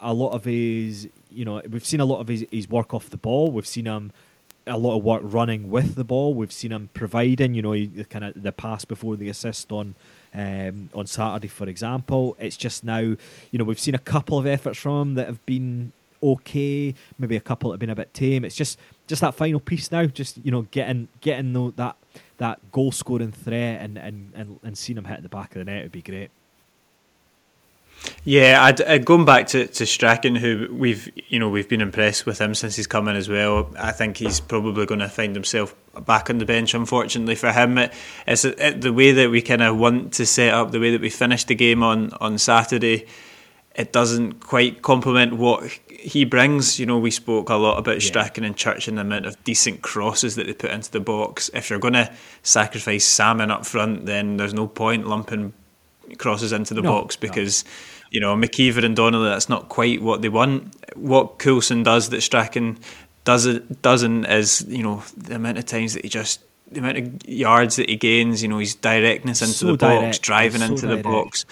a 0.01 0.13
lot 0.13 0.33
of 0.33 0.45
his, 0.45 1.09
you 1.31 1.45
know, 1.45 1.63
we've 1.69 1.85
seen 1.85 2.01
a 2.01 2.05
lot 2.05 2.21
of 2.21 2.29
his, 2.29 2.45
his 2.53 2.69
work 2.69 2.93
off 2.93 3.09
the 3.09 3.17
ball. 3.17 3.51
We've 3.51 3.67
seen 3.67 3.87
him 3.87 4.13
a 4.67 4.77
lot 4.77 4.97
of 4.97 5.03
work 5.03 5.23
running 5.25 5.71
with 5.71 5.95
the 5.95 6.05
ball. 6.05 6.35
We've 6.35 6.53
seen 6.53 6.73
him 6.73 6.91
providing, 6.93 7.55
you 7.55 7.63
know, 7.63 8.05
kind 8.11 8.27
of 8.27 8.43
the 8.43 8.53
pass 8.53 8.85
before 8.85 9.17
the 9.17 9.31
assist 9.31 9.73
on 9.73 9.95
um, 10.35 10.91
on 10.95 11.07
Saturday, 11.07 11.49
for 11.49 11.69
example. 11.69 12.37
It's 12.39 12.57
just 12.57 12.85
now, 12.85 13.01
you 13.01 13.19
know, 13.55 13.65
we've 13.65 13.81
seen 13.81 13.95
a 13.95 13.99
couple 13.99 14.39
of 14.39 14.47
efforts 14.47 14.79
from 14.79 15.01
him 15.01 15.15
that 15.15 15.27
have 15.27 15.45
been 15.47 15.93
okay. 16.23 16.95
Maybe 17.19 17.37
a 17.37 17.41
couple 17.41 17.71
that 17.71 17.75
have 17.75 17.81
been 17.81 17.91
a 17.91 17.97
bit 17.97 18.13
tame. 18.15 18.45
It's 18.45 18.57
just 18.57 18.79
just 19.07 19.21
that 19.21 19.35
final 19.35 19.61
piece 19.61 19.91
now. 19.91 20.07
Just 20.07 20.39
you 20.45 20.51
know, 20.51 20.63
getting 20.71 21.09
getting 21.21 21.53
the, 21.53 21.73
that 21.77 21.97
that 22.39 22.73
goal 22.73 22.91
scoring 22.91 23.31
threat 23.31 23.81
and, 23.83 23.97
and, 23.97 24.33
and, 24.35 24.59
and 24.65 24.77
seeing 24.77 24.99
him 24.99 25.05
hit 25.05 25.23
the 25.23 25.29
back 25.29 25.55
of 25.55 25.61
the 25.61 25.65
net 25.65 25.85
would 25.85 25.93
be 25.93 26.03
great. 26.03 26.31
Yeah, 28.25 28.65
I'd, 28.65 28.83
I'd 28.83 29.05
going 29.05 29.25
back 29.25 29.47
to, 29.49 29.67
to 29.67 29.87
Strachan, 29.87 30.35
who 30.35 30.69
we've 30.73 31.09
you 31.29 31.39
know 31.39 31.49
we've 31.49 31.69
been 31.69 31.81
impressed 31.81 32.27
with 32.27 32.41
him 32.41 32.55
since 32.55 32.75
he's 32.77 32.87
come 32.87 33.07
in 33.09 33.17
as 33.17 33.29
well. 33.29 33.73
I 33.79 33.93
think 33.93 34.17
he's 34.17 34.41
probably 34.41 34.87
going 34.87 35.01
to 35.01 35.09
find 35.09 35.35
himself 35.35 35.75
back 36.05 36.31
on 36.31 36.39
the 36.39 36.45
bench. 36.45 36.75
Unfortunately 36.75 37.35
for 37.35 37.53
him, 37.53 37.79
it, 37.79 37.93
it's 38.27 38.45
it, 38.45 38.81
the 38.81 38.93
way 38.93 39.13
that 39.13 39.31
we 39.31 39.41
kind 39.41 39.63
of 39.63 39.77
want 39.77 40.15
to 40.15 40.27
set 40.27 40.53
up, 40.53 40.73
the 40.73 40.81
way 40.81 40.91
that 40.91 41.01
we 41.01 41.11
finished 41.11 41.49
the 41.49 41.55
game 41.55 41.83
on 41.83 42.13
on 42.21 42.39
Saturday. 42.39 43.07
It 43.75 43.93
doesn't 43.93 44.41
quite 44.41 44.83
complement 44.83 45.35
what 45.35 45.65
he 45.89 46.25
brings. 46.25 46.79
You 46.79 46.87
know, 46.87 46.99
we 46.99 47.11
spoke 47.11 47.49
a 47.49 47.55
lot 47.55 47.79
about 47.79 48.03
yeah. 48.03 48.09
Strachan 48.09 48.45
and 48.45 48.57
Church 48.57 48.87
and 48.87 48.99
the 48.99 49.03
amount 49.03 49.27
of 49.27 49.43
decent 49.45 49.83
crosses 49.83 50.37
that 50.37 50.47
they 50.47 50.53
put 50.53 50.71
into 50.71 50.91
the 50.91 51.01
box. 51.01 51.51
If 51.55 51.71
you're 51.71 51.79
going 51.79 51.95
to 51.95 52.13
sacrifice 52.43 53.05
Sammon 53.05 53.51
up 53.51 53.65
front, 53.65 54.07
then 54.07 54.37
there's 54.37 54.55
no 54.55 54.67
point 54.67 55.07
lumping 55.07 55.55
crosses 56.19 56.53
into 56.53 56.75
the 56.75 56.83
no, 56.83 56.93
box 56.93 57.17
because. 57.17 57.65
No 57.65 57.71
you 58.13 58.21
know, 58.21 58.37
McKeever 58.37 58.85
and 58.85 58.95
Donnelly, 58.95 59.31
that's 59.31 59.49
not 59.49 59.71
quite 59.71 60.03
what 60.03 60.21
they 60.21 60.29
want. 60.29 60.77
What 60.95 61.39
Coulson 61.39 61.83
does 61.83 62.11
that 62.11 62.21
Strachan 62.21 62.79
doesn't 63.25 63.81
doesn't 63.81 64.27
is, 64.27 64.67
you 64.69 64.83
know, 64.83 65.03
the 65.17 65.37
amount 65.37 65.57
of 65.57 65.65
times 65.65 65.95
that 65.95 66.05
he 66.05 66.11
just 66.11 66.43
the 66.71 66.81
amount 66.81 66.99
of 66.99 67.29
yards 67.29 67.77
that 67.77 67.89
he 67.89 67.97
gains, 67.97 68.43
you 68.43 68.49
know, 68.49 68.59
his 68.59 68.75
directness 68.75 69.41
into 69.41 69.55
so 69.55 69.67
the 69.67 69.77
direct. 69.79 70.03
box, 70.03 70.19
driving 70.19 70.61
so 70.61 70.67
into 70.67 70.87
direct. 70.87 71.03
the 71.03 71.09
box. 71.09 71.47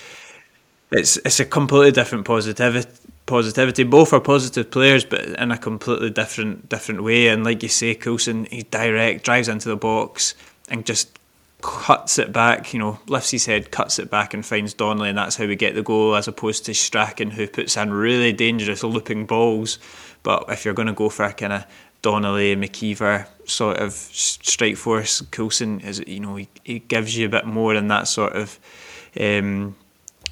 It's 0.92 1.16
it's 1.18 1.40
a 1.40 1.44
completely 1.44 1.92
different 1.92 2.24
positivity 2.24 2.88
positivity. 3.26 3.84
Both 3.84 4.12
are 4.12 4.20
positive 4.20 4.70
players, 4.70 5.04
but 5.04 5.20
in 5.20 5.52
a 5.52 5.58
completely 5.58 6.10
different 6.10 6.68
different 6.68 7.02
way. 7.02 7.28
And 7.28 7.44
like 7.44 7.62
you 7.62 7.68
say, 7.68 7.94
Coulson, 7.94 8.46
he's 8.50 8.64
direct, 8.64 9.24
drives 9.24 9.48
into 9.48 9.68
the 9.68 9.76
box, 9.76 10.34
and 10.68 10.84
just 10.84 11.18
cuts 11.62 12.18
it 12.18 12.32
back, 12.32 12.72
you 12.72 12.78
know, 12.78 12.98
lifts 13.06 13.30
his 13.30 13.46
head, 13.46 13.70
cuts 13.70 13.98
it 13.98 14.10
back, 14.10 14.34
and 14.34 14.44
finds 14.44 14.74
Donnelly, 14.74 15.10
and 15.10 15.18
that's 15.18 15.36
how 15.36 15.46
we 15.46 15.56
get 15.56 15.74
the 15.74 15.82
goal, 15.82 16.16
as 16.16 16.26
opposed 16.26 16.64
to 16.66 16.74
Strachan, 16.74 17.30
who 17.30 17.46
puts 17.46 17.76
in 17.76 17.92
really 17.92 18.32
dangerous 18.32 18.82
looping 18.82 19.26
balls. 19.26 19.78
But 20.22 20.46
if 20.48 20.64
you're 20.64 20.74
going 20.74 20.88
to 20.88 20.94
go 20.94 21.08
for 21.08 21.24
a 21.24 21.32
kind 21.32 21.52
of 21.52 21.66
Donnelly, 22.02 22.56
McKeever 22.56 23.26
sort 23.44 23.78
of 23.78 23.92
strike 23.92 24.76
force, 24.76 25.20
Coulson 25.30 25.80
is, 25.80 26.02
you 26.06 26.20
know, 26.20 26.36
he, 26.36 26.48
he 26.64 26.78
gives 26.78 27.16
you 27.16 27.26
a 27.26 27.30
bit 27.30 27.46
more 27.46 27.74
in 27.74 27.88
that 27.88 28.08
sort 28.08 28.34
of 28.34 28.58
um, 29.20 29.76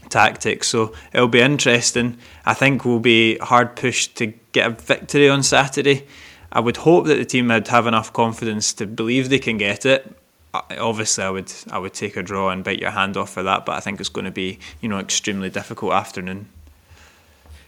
tactic. 0.09 0.65
So 0.65 0.93
it'll 1.13 1.29
be 1.29 1.41
interesting. 1.41 2.19
I 2.45 2.55
think 2.55 2.85
we'll 2.85 3.01
be 3.01 3.39
hard 3.39 3.77
pushed 3.77 4.17
to 4.17 4.33
get 4.53 4.67
a 4.67 4.71
victory 4.71 5.29
on 5.29 5.43
Saturday. 5.43 6.07
I 6.51 6.61
would 6.61 6.79
hope 6.79 7.07
that 7.07 7.17
the 7.17 7.25
team 7.25 7.49
would 7.49 7.69
have 7.69 7.87
enough 7.87 8.13
confidence 8.13 8.73
to 8.75 8.87
believe 8.87 9.29
they 9.29 9.39
can 9.39 9.59
get 9.59 9.85
it, 9.85 10.17
uh, 10.55 10.63
obviously 10.79 11.25
I 11.25 11.31
would 11.31 11.53
I 11.71 11.79
would 11.79 11.93
take 11.93 12.17
a 12.17 12.23
draw 12.23 12.51
and 12.51 12.65
bite 12.65 12.81
your 12.81 12.91
hand 12.91 13.17
off 13.17 13.31
for 13.31 13.43
that, 13.43 13.67
but 13.67 13.77
I 13.77 13.81
think 13.81 14.01
it's 14.01 14.09
going 14.09 14.25
to 14.25 14.31
be 14.31 14.59
you 14.81 14.89
know 14.89 14.99
extremely 14.99 15.51
difficult 15.51 15.93
afternoon. 15.93 16.49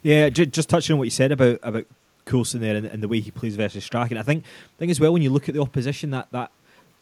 Yeah, 0.02 0.30
just 0.30 0.70
touching 0.70 0.94
on 0.94 0.98
what 0.98 1.04
you 1.04 1.10
said 1.10 1.32
about 1.32 1.58
about 1.62 1.84
Coulson 2.24 2.60
there 2.60 2.76
and, 2.76 2.86
and 2.86 3.02
the 3.02 3.08
way 3.08 3.20
he 3.20 3.30
plays 3.30 3.56
versus 3.56 3.84
Strachan. 3.84 4.16
I 4.16 4.22
think 4.22 4.44
I 4.44 4.78
think 4.78 4.90
as 4.90 4.98
well 4.98 5.12
when 5.12 5.22
you 5.22 5.30
look 5.30 5.48
at 5.48 5.54
the 5.54 5.60
opposition 5.60 6.10
that 6.10 6.28
that 6.32 6.50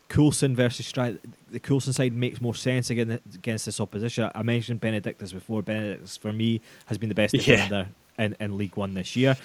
Coulson 0.08 0.56
versus 0.56 0.86
Strachan, 0.86 1.20
the 1.50 1.60
Coulson 1.60 1.92
side 1.92 2.12
makes 2.12 2.40
more 2.40 2.54
sense 2.54 2.90
against 2.90 3.34
against 3.34 3.66
this 3.66 3.80
opposition. 3.80 4.30
I 4.34 4.42
mentioned 4.42 4.80
Benedictus 4.80 5.32
before. 5.32 5.62
Benedictus 5.62 6.16
for 6.16 6.32
me 6.32 6.60
has 6.86 6.98
been 6.98 7.08
the 7.08 7.14
best 7.14 7.34
defender 7.34 7.88
yeah. 8.18 8.24
in, 8.24 8.36
in 8.40 8.58
League 8.58 8.76
One 8.76 8.94
this 8.94 9.16
year. 9.16 9.36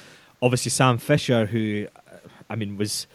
Obviously 0.42 0.70
Sam 0.70 0.98
Fisher, 0.98 1.46
who 1.46 1.88
I 2.50 2.56
mean 2.56 2.78
was 2.78 3.08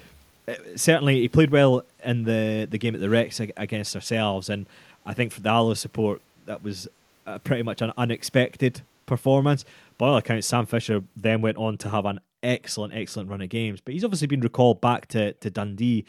uh, 0.47 0.55
certainly 0.77 1.21
he 1.21 1.29
played 1.29 1.51
well 1.51 1.85
in 2.05 2.25
the, 2.25 2.67
the 2.71 2.79
game 2.79 2.95
at 2.95 3.01
the 3.01 3.11
Rex 3.11 3.41
against 3.41 3.95
ourselves, 3.95 4.49
and 4.49 4.67
I 5.05 5.15
think 5.15 5.33
for 5.33 5.41
the 5.41 5.51
Alloa 5.51 5.77
support 5.77 6.21
that 6.47 6.63
was 6.63 6.89
pretty 7.45 7.63
much 7.63 7.83
an 7.83 7.93
unexpected 7.97 8.83
performance. 9.07 9.65
By 9.99 10.09
all 10.09 10.17
accounts, 10.17 10.47
Sam 10.47 10.67
Fisher 10.67 11.03
then 11.17 11.43
went 11.43 11.57
on 11.57 11.77
to 11.79 11.91
have 11.91 12.07
an 12.07 12.21
excellent, 12.43 12.95
excellent 12.95 13.29
run 13.29 13.43
of 13.43 13.49
games, 13.49 13.81
but 13.81 13.95
he's 13.95 14.05
obviously 14.05 14.29
been 14.29 14.41
recalled 14.41 14.81
back 14.81 15.07
to, 15.09 15.33
to 15.33 15.51
Dundee. 15.51 16.05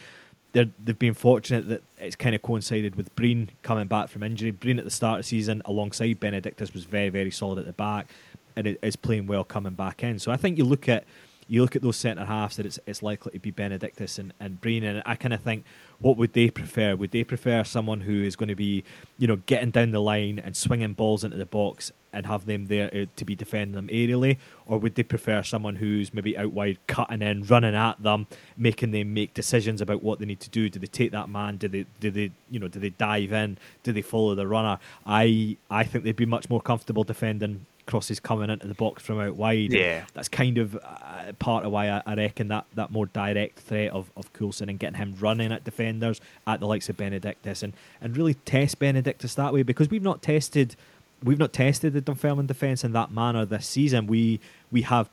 They 0.52 0.70
have 0.88 1.00
been 1.00 1.14
fortunate 1.14 1.68
that 1.70 1.84
it's 2.00 2.16
kind 2.16 2.34
of 2.34 2.42
coincided 2.42 2.96
with 2.96 3.16
Breen 3.16 3.50
coming 3.62 3.88
back 3.88 4.10
from 4.10 4.24
injury. 4.24 4.52
Breen 4.52 4.80
at 4.80 4.86
the 4.86 4.92
start 4.92 5.20
of 5.20 5.26
the 5.26 5.30
season, 5.30 5.62
alongside 5.66 6.20
Benedictus, 6.20 6.74
was 6.74 6.86
very, 6.86 7.10
very 7.10 7.32
solid 7.32 7.60
at 7.60 7.66
the 7.66 7.74
back 7.74 8.08
and 8.56 8.78
is 8.82 8.96
playing 8.96 9.28
well 9.28 9.44
coming 9.44 9.74
back 9.74 10.04
in. 10.04 10.20
So 10.20 10.32
I 10.32 10.38
think 10.38 10.58
you 10.58 10.66
look 10.66 10.90
at 10.90 11.06
you 11.48 11.64
look 11.64 11.76
at 11.76 11.82
those 11.82 11.98
centre 11.98 12.26
halves 12.26 12.58
that 12.58 12.66
it's 12.66 12.80
it's 12.86 13.02
likely 13.04 13.32
to 13.34 13.40
be 13.40 13.52
Benedictus 13.52 14.20
and, 14.20 14.34
and 14.40 14.60
Breen 14.62 14.84
and 14.84 15.02
I 15.06 15.16
kind 15.16 15.34
of 15.34 15.42
think 15.42 15.66
what 16.00 16.18
would 16.18 16.34
they 16.34 16.50
prefer? 16.50 16.96
Would 16.96 17.12
they 17.12 17.24
prefer 17.24 17.64
someone 17.64 18.02
who 18.02 18.24
is 18.24 18.36
going 18.36 18.50
to 18.50 18.56
be 18.56 18.84
you 19.18 19.28
know 19.28 19.38
getting 19.46 19.72
down 19.72 19.92
the 19.92 20.02
line 20.02 20.40
and 20.40 20.56
swinging 20.56 20.94
balls 20.94 21.24
into 21.24 21.38
the 21.38 21.46
box 21.46 21.92
and 22.12 22.26
have 22.26 22.46
them 22.46 22.66
there 22.68 22.90
uh, 22.94 23.06
to 23.16 23.26
be 23.26 23.36
defending 23.36 23.76
them 23.76 23.88
aerially, 23.90 24.38
or 24.66 24.80
would 24.80 24.96
they 24.96 25.04
prefer 25.04 25.44
someone 25.44 25.76
who's 25.76 26.14
maybe 26.14 26.36
out 26.38 26.52
wide, 26.52 26.80
cutting 26.88 27.22
in, 27.22 27.44
running 27.44 27.76
at 27.76 28.02
them, 28.02 28.26
making 28.58 28.92
them 28.92 29.14
make 29.14 29.34
decisions 29.34 29.80
about 29.80 30.02
what 30.02 30.20
they 30.20 30.26
need 30.26 30.40
to 30.40 30.50
do? 30.50 30.70
Do 30.70 30.80
they 30.80 30.88
take 30.88 31.12
that 31.12 31.30
man? 31.30 31.58
Do 31.58 31.68
they 31.68 31.86
do 32.00 32.10
they 32.10 32.32
you 32.50 32.60
know 32.60 32.68
do 32.68 32.80
they 32.80 32.90
dive 32.90 33.32
in? 33.32 33.58
Do 33.84 33.92
they 33.92 34.02
follow 34.02 34.36
the 34.36 34.48
runner? 34.48 34.80
I 35.06 35.58
I 35.70 35.84
think 35.84 36.04
they'd 36.04 36.16
be 36.16 36.26
much 36.26 36.50
more 36.50 36.62
comfortable 36.62 37.04
defending 37.04 37.66
crosses 37.90 38.20
coming 38.20 38.52
into 38.52 38.68
the 38.68 38.76
box 38.76 39.02
from 39.02 39.20
out 39.20 39.36
wide. 39.36 39.72
Yeah, 39.72 40.06
that's 40.14 40.30
kind 40.30 40.60
of 40.60 40.76
uh, 40.76 41.34
part 41.40 41.66
of 41.66 41.72
why 41.72 41.90
I, 41.90 42.04
I, 42.06 42.14
reckon 42.14 42.48
that, 42.50 42.66
that 42.76 42.92
more 42.92 43.08
direct 43.08 43.60
threat 43.60 43.92
of, 43.92 44.12
of 44.16 44.32
Coulson 44.32 44.70
and 44.70 44.78
getting 44.78 44.98
him 44.98 45.16
running 45.20 45.52
at 45.52 45.64
defenders 45.64 46.22
at 46.46 46.60
the 46.60 46.68
likes 46.68 46.88
of 46.88 46.98
Benedictus 46.98 47.64
and, 47.64 47.74
and 48.00 48.16
really 48.16 48.36
test 48.36 48.78
Benedictus 48.78 49.34
that 49.36 49.54
way 49.54 49.64
because 49.64 49.90
we've 49.90 50.04
not 50.04 50.22
tested 50.22 50.76
we've 51.24 51.40
not 51.40 51.52
tested 51.52 51.94
the 51.94 52.02
Dunfermline 52.02 52.46
defence 52.46 52.84
in 52.84 52.94
that 52.94 53.12
manner 53.12 53.44
this 53.44 53.66
season. 53.66 54.06
We 54.06 54.40
we 54.72 54.84
have 54.84 55.10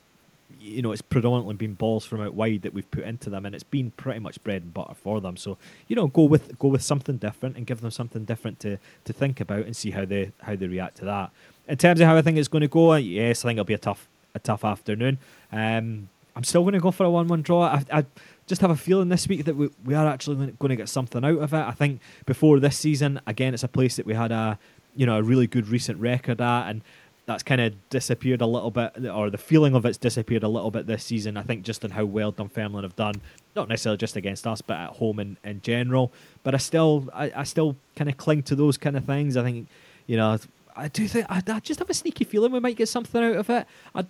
you 0.59 0.81
know, 0.81 0.91
it's 0.91 1.01
predominantly 1.01 1.55
been 1.55 1.73
balls 1.73 2.05
from 2.05 2.21
out 2.21 2.33
wide 2.33 2.61
that 2.61 2.73
we've 2.73 2.89
put 2.89 3.03
into 3.03 3.29
them, 3.29 3.45
and 3.45 3.53
it's 3.53 3.63
been 3.63 3.91
pretty 3.91 4.19
much 4.19 4.41
bread 4.43 4.61
and 4.63 4.73
butter 4.73 4.93
for 4.93 5.19
them. 5.21 5.37
So, 5.37 5.57
you 5.87 5.95
know, 5.95 6.07
go 6.07 6.23
with 6.23 6.57
go 6.57 6.67
with 6.69 6.81
something 6.81 7.17
different 7.17 7.57
and 7.57 7.65
give 7.65 7.81
them 7.81 7.91
something 7.91 8.23
different 8.25 8.59
to, 8.61 8.77
to 9.05 9.13
think 9.13 9.39
about 9.39 9.65
and 9.65 9.75
see 9.75 9.91
how 9.91 10.05
they 10.05 10.31
how 10.41 10.55
they 10.55 10.67
react 10.67 10.97
to 10.97 11.05
that 11.05 11.31
in 11.67 11.77
terms 11.77 11.99
of 11.99 12.07
how 12.07 12.17
I 12.17 12.21
think 12.21 12.37
it's 12.37 12.47
going 12.47 12.61
to 12.61 12.67
go, 12.67 12.95
yes, 12.95 13.43
I 13.43 13.49
think 13.49 13.57
it'll 13.57 13.65
be 13.65 13.73
a 13.73 13.77
tough 13.77 14.07
a 14.35 14.39
tough 14.39 14.63
afternoon. 14.63 15.17
Um, 15.51 16.09
I'm 16.35 16.43
still 16.43 16.61
going 16.61 16.73
to 16.73 16.79
go 16.79 16.91
for 16.91 17.05
a 17.05 17.09
one-one 17.09 17.41
draw. 17.41 17.63
I, 17.63 17.83
I, 17.91 18.05
just 18.45 18.61
have 18.61 18.69
a 18.69 18.77
feeling 18.77 19.09
this 19.09 19.27
week 19.27 19.43
that 19.43 19.57
we, 19.57 19.69
we 19.83 19.93
are 19.93 20.07
actually 20.07 20.53
going 20.53 20.69
to 20.69 20.75
get 20.77 20.87
something 20.87 21.25
out 21.25 21.39
of 21.39 21.53
it. 21.53 21.57
I 21.57 21.71
think 21.71 21.99
before 22.25 22.61
this 22.61 22.77
season, 22.77 23.19
again, 23.27 23.53
it's 23.53 23.63
a 23.63 23.67
place 23.67 23.97
that 23.97 24.05
we 24.05 24.13
had 24.13 24.31
a 24.31 24.57
you 24.95 25.05
know 25.05 25.17
a 25.17 25.23
really 25.23 25.47
good 25.47 25.67
recent 25.67 25.99
record 25.99 26.39
at, 26.39 26.69
and 26.69 26.81
that's 27.25 27.43
kind 27.43 27.59
of 27.59 27.73
disappeared 27.89 28.41
a 28.41 28.45
little 28.45 28.71
bit, 28.71 29.05
or 29.05 29.29
the 29.29 29.37
feeling 29.37 29.75
of 29.75 29.85
it's 29.85 29.97
disappeared 29.97 30.43
a 30.43 30.47
little 30.47 30.71
bit 30.71 30.87
this 30.87 31.03
season. 31.03 31.35
I 31.35 31.41
think 31.41 31.63
just 31.63 31.83
in 31.83 31.91
how 31.91 32.05
well 32.05 32.31
Dunfermline 32.31 32.83
have 32.83 32.95
done, 32.95 33.15
not 33.53 33.67
necessarily 33.67 33.97
just 33.97 34.15
against 34.15 34.47
us, 34.47 34.61
but 34.61 34.77
at 34.77 34.91
home 34.91 35.19
in, 35.19 35.37
in 35.43 35.61
general. 35.61 36.13
But 36.43 36.55
I 36.55 36.57
still, 36.57 37.09
I, 37.13 37.31
I 37.35 37.43
still 37.43 37.75
kind 37.97 38.09
of 38.09 38.15
cling 38.15 38.43
to 38.43 38.55
those 38.55 38.77
kind 38.77 38.95
of 38.95 39.03
things. 39.03 39.35
I 39.35 39.43
think, 39.43 39.67
you 40.07 40.15
know, 40.15 40.37
I 40.77 40.87
do 40.87 41.07
think 41.07 41.25
I, 41.29 41.41
I, 41.47 41.59
just 41.59 41.79
have 41.79 41.89
a 41.89 41.93
sneaky 41.93 42.23
feeling 42.23 42.51
we 42.51 42.59
might 42.59 42.77
get 42.77 42.87
something 42.87 43.23
out 43.23 43.35
of 43.35 43.49
it. 43.49 43.65
I, 43.95 44.05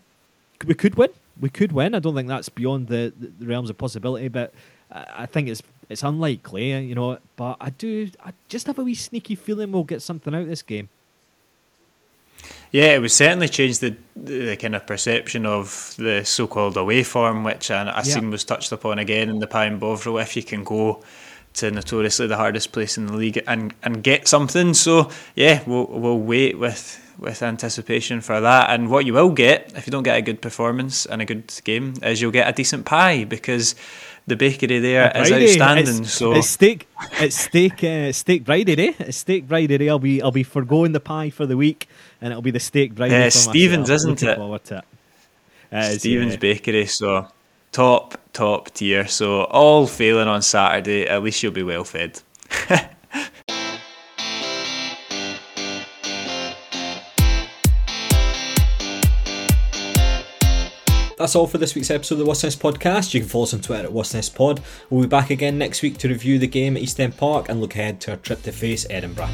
we 0.66 0.74
could 0.74 0.96
win. 0.96 1.10
We 1.40 1.50
could 1.50 1.72
win. 1.72 1.96
I 1.96 2.00
don't 2.00 2.16
think 2.16 2.28
that's 2.28 2.50
beyond 2.50 2.88
the, 2.88 3.14
the 3.18 3.46
realms 3.46 3.70
of 3.70 3.78
possibility, 3.78 4.28
but 4.28 4.54
I 4.92 5.26
think 5.26 5.48
it's 5.50 5.62
it's 5.90 6.04
unlikely, 6.04 6.74
eh, 6.74 6.80
you 6.80 6.96
know. 6.96 7.20
But 7.36 7.58
I 7.62 7.70
do. 7.70 8.10
I 8.24 8.34
just 8.50 8.68
have 8.68 8.80
a 8.80 8.84
wee 8.84 8.96
sneaky 8.96 9.36
feeling 9.36 9.72
we'll 9.72 9.84
get 9.84 10.02
something 10.02 10.34
out 10.34 10.42
of 10.42 10.48
this 10.48 10.62
game. 10.62 10.90
Yeah, 12.72 12.96
it 12.96 13.02
would 13.02 13.12
certainly 13.12 13.48
change 13.48 13.80
the, 13.80 13.96
the 14.16 14.56
kind 14.58 14.76
of 14.76 14.86
perception 14.86 15.46
of 15.46 15.96
the 15.98 16.24
so-called 16.24 16.78
away 16.78 17.04
form, 17.04 17.44
which 17.44 17.72
I, 17.72 17.84
I 17.84 17.98
yeah. 17.98 18.02
seen 18.02 18.30
was 18.30 18.44
touched 18.44 18.72
upon 18.72 19.00
again 19.00 19.30
in 19.30 19.40
the 19.40 19.48
Pie 19.48 19.66
and 19.66 19.80
Bovril. 19.80 20.18
If 20.20 20.36
you 20.36 20.44
can 20.44 20.64
go 20.64 21.02
to 21.58 21.72
notoriously 21.72 22.28
the 22.28 22.38
hardest 22.38 22.72
place 22.72 22.98
in 22.98 23.08
the 23.08 23.14
league 23.14 23.42
and, 23.48 23.74
and 23.84 24.04
get 24.04 24.28
something. 24.28 24.74
So 24.74 25.10
yeah, 25.36 25.64
we'll 25.66 25.86
we'll 25.88 26.20
wait 26.20 26.58
with 26.58 27.04
with 27.20 27.42
anticipation 27.42 28.22
for 28.22 28.40
that. 28.42 28.70
And 28.70 28.90
what 28.90 29.06
you 29.06 29.14
will 29.14 29.32
get 29.32 29.74
if 29.76 29.88
you 29.88 29.92
don't 29.92 30.04
get 30.04 30.18
a 30.18 30.22
good 30.22 30.42
performance 30.42 31.06
and 31.06 31.22
a 31.22 31.26
good 31.26 31.54
game 31.64 31.96
is 32.04 32.22
you'll 32.22 32.32
get 32.32 32.48
a 32.48 32.54
decent 32.54 32.86
pie 32.86 33.24
because 33.24 33.76
the 34.28 34.36
bakery 34.36 34.80
there 34.80 35.12
is 35.16 35.32
outstanding. 35.32 36.04
It's, 36.04 36.12
so 36.12 36.34
it's 36.34 36.50
steak, 36.50 36.88
it's 37.14 37.36
steak, 37.36 37.84
uh, 37.84 38.12
steak 38.12 38.46
Friday 38.46 38.76
day. 38.76 38.96
It's 39.00 39.18
steak 39.18 39.48
Friday 39.48 39.78
day. 39.78 39.90
I'll 39.90 40.00
be 40.00 40.22
I'll 40.22 40.32
be 40.32 40.44
foregoing 40.44 40.92
the 40.92 41.00
pie 41.00 41.30
for 41.30 41.46
the 41.46 41.58
week, 41.58 41.88
and 42.22 42.32
it'll 42.32 42.42
be 42.44 42.52
the 42.52 42.60
steak 42.60 42.96
Friday. 42.96 43.20
Yeah, 43.20 43.30
Stevens, 43.30 43.90
isn't 43.90 44.22
it? 44.22 44.38
it. 45.72 46.00
Stevens 46.00 46.34
yeah. 46.34 46.40
Bakery. 46.40 46.86
So 46.88 47.28
top, 47.78 48.20
top 48.34 48.74
tier. 48.74 49.06
So 49.06 49.44
all 49.44 49.86
failing 49.86 50.28
on 50.28 50.42
Saturday, 50.42 51.06
at 51.06 51.22
least 51.22 51.44
you'll 51.44 51.52
be 51.52 51.62
well 51.62 51.84
fed. 51.84 52.20
That's 61.20 61.36
all 61.36 61.46
for 61.46 61.60
this 61.60 61.76
week's 61.76 61.92
episode 61.92 62.16
of 62.16 62.20
the 62.20 62.26
Wasps 62.26 62.44
Nest 62.46 62.60
podcast. 62.60 63.14
You 63.14 63.20
can 63.20 63.30
follow 63.30 63.44
us 63.44 63.54
on 63.54 63.62
Twitter 63.62 63.84
at 63.84 63.94
Wasps 63.94 64.16
Nest 64.16 64.36
Pod. 64.36 64.60
We'll 64.90 65.04
be 65.04 65.08
back 65.08 65.30
again 65.30 65.60
next 65.60 65.84
week 65.84 66.00
to 66.00 66.08
review 66.08 66.40
the 66.40 66.48
game 66.48 66.78
at 66.78 66.82
East 66.82 67.00
End 67.00 67.16
Park 67.16 67.48
and 67.48 67.62
look 67.62 67.76
ahead 67.76 68.02
to 68.02 68.12
our 68.12 68.18
trip 68.18 68.42
to 68.44 68.52
face 68.52 68.88
Edinburgh. 68.90 69.30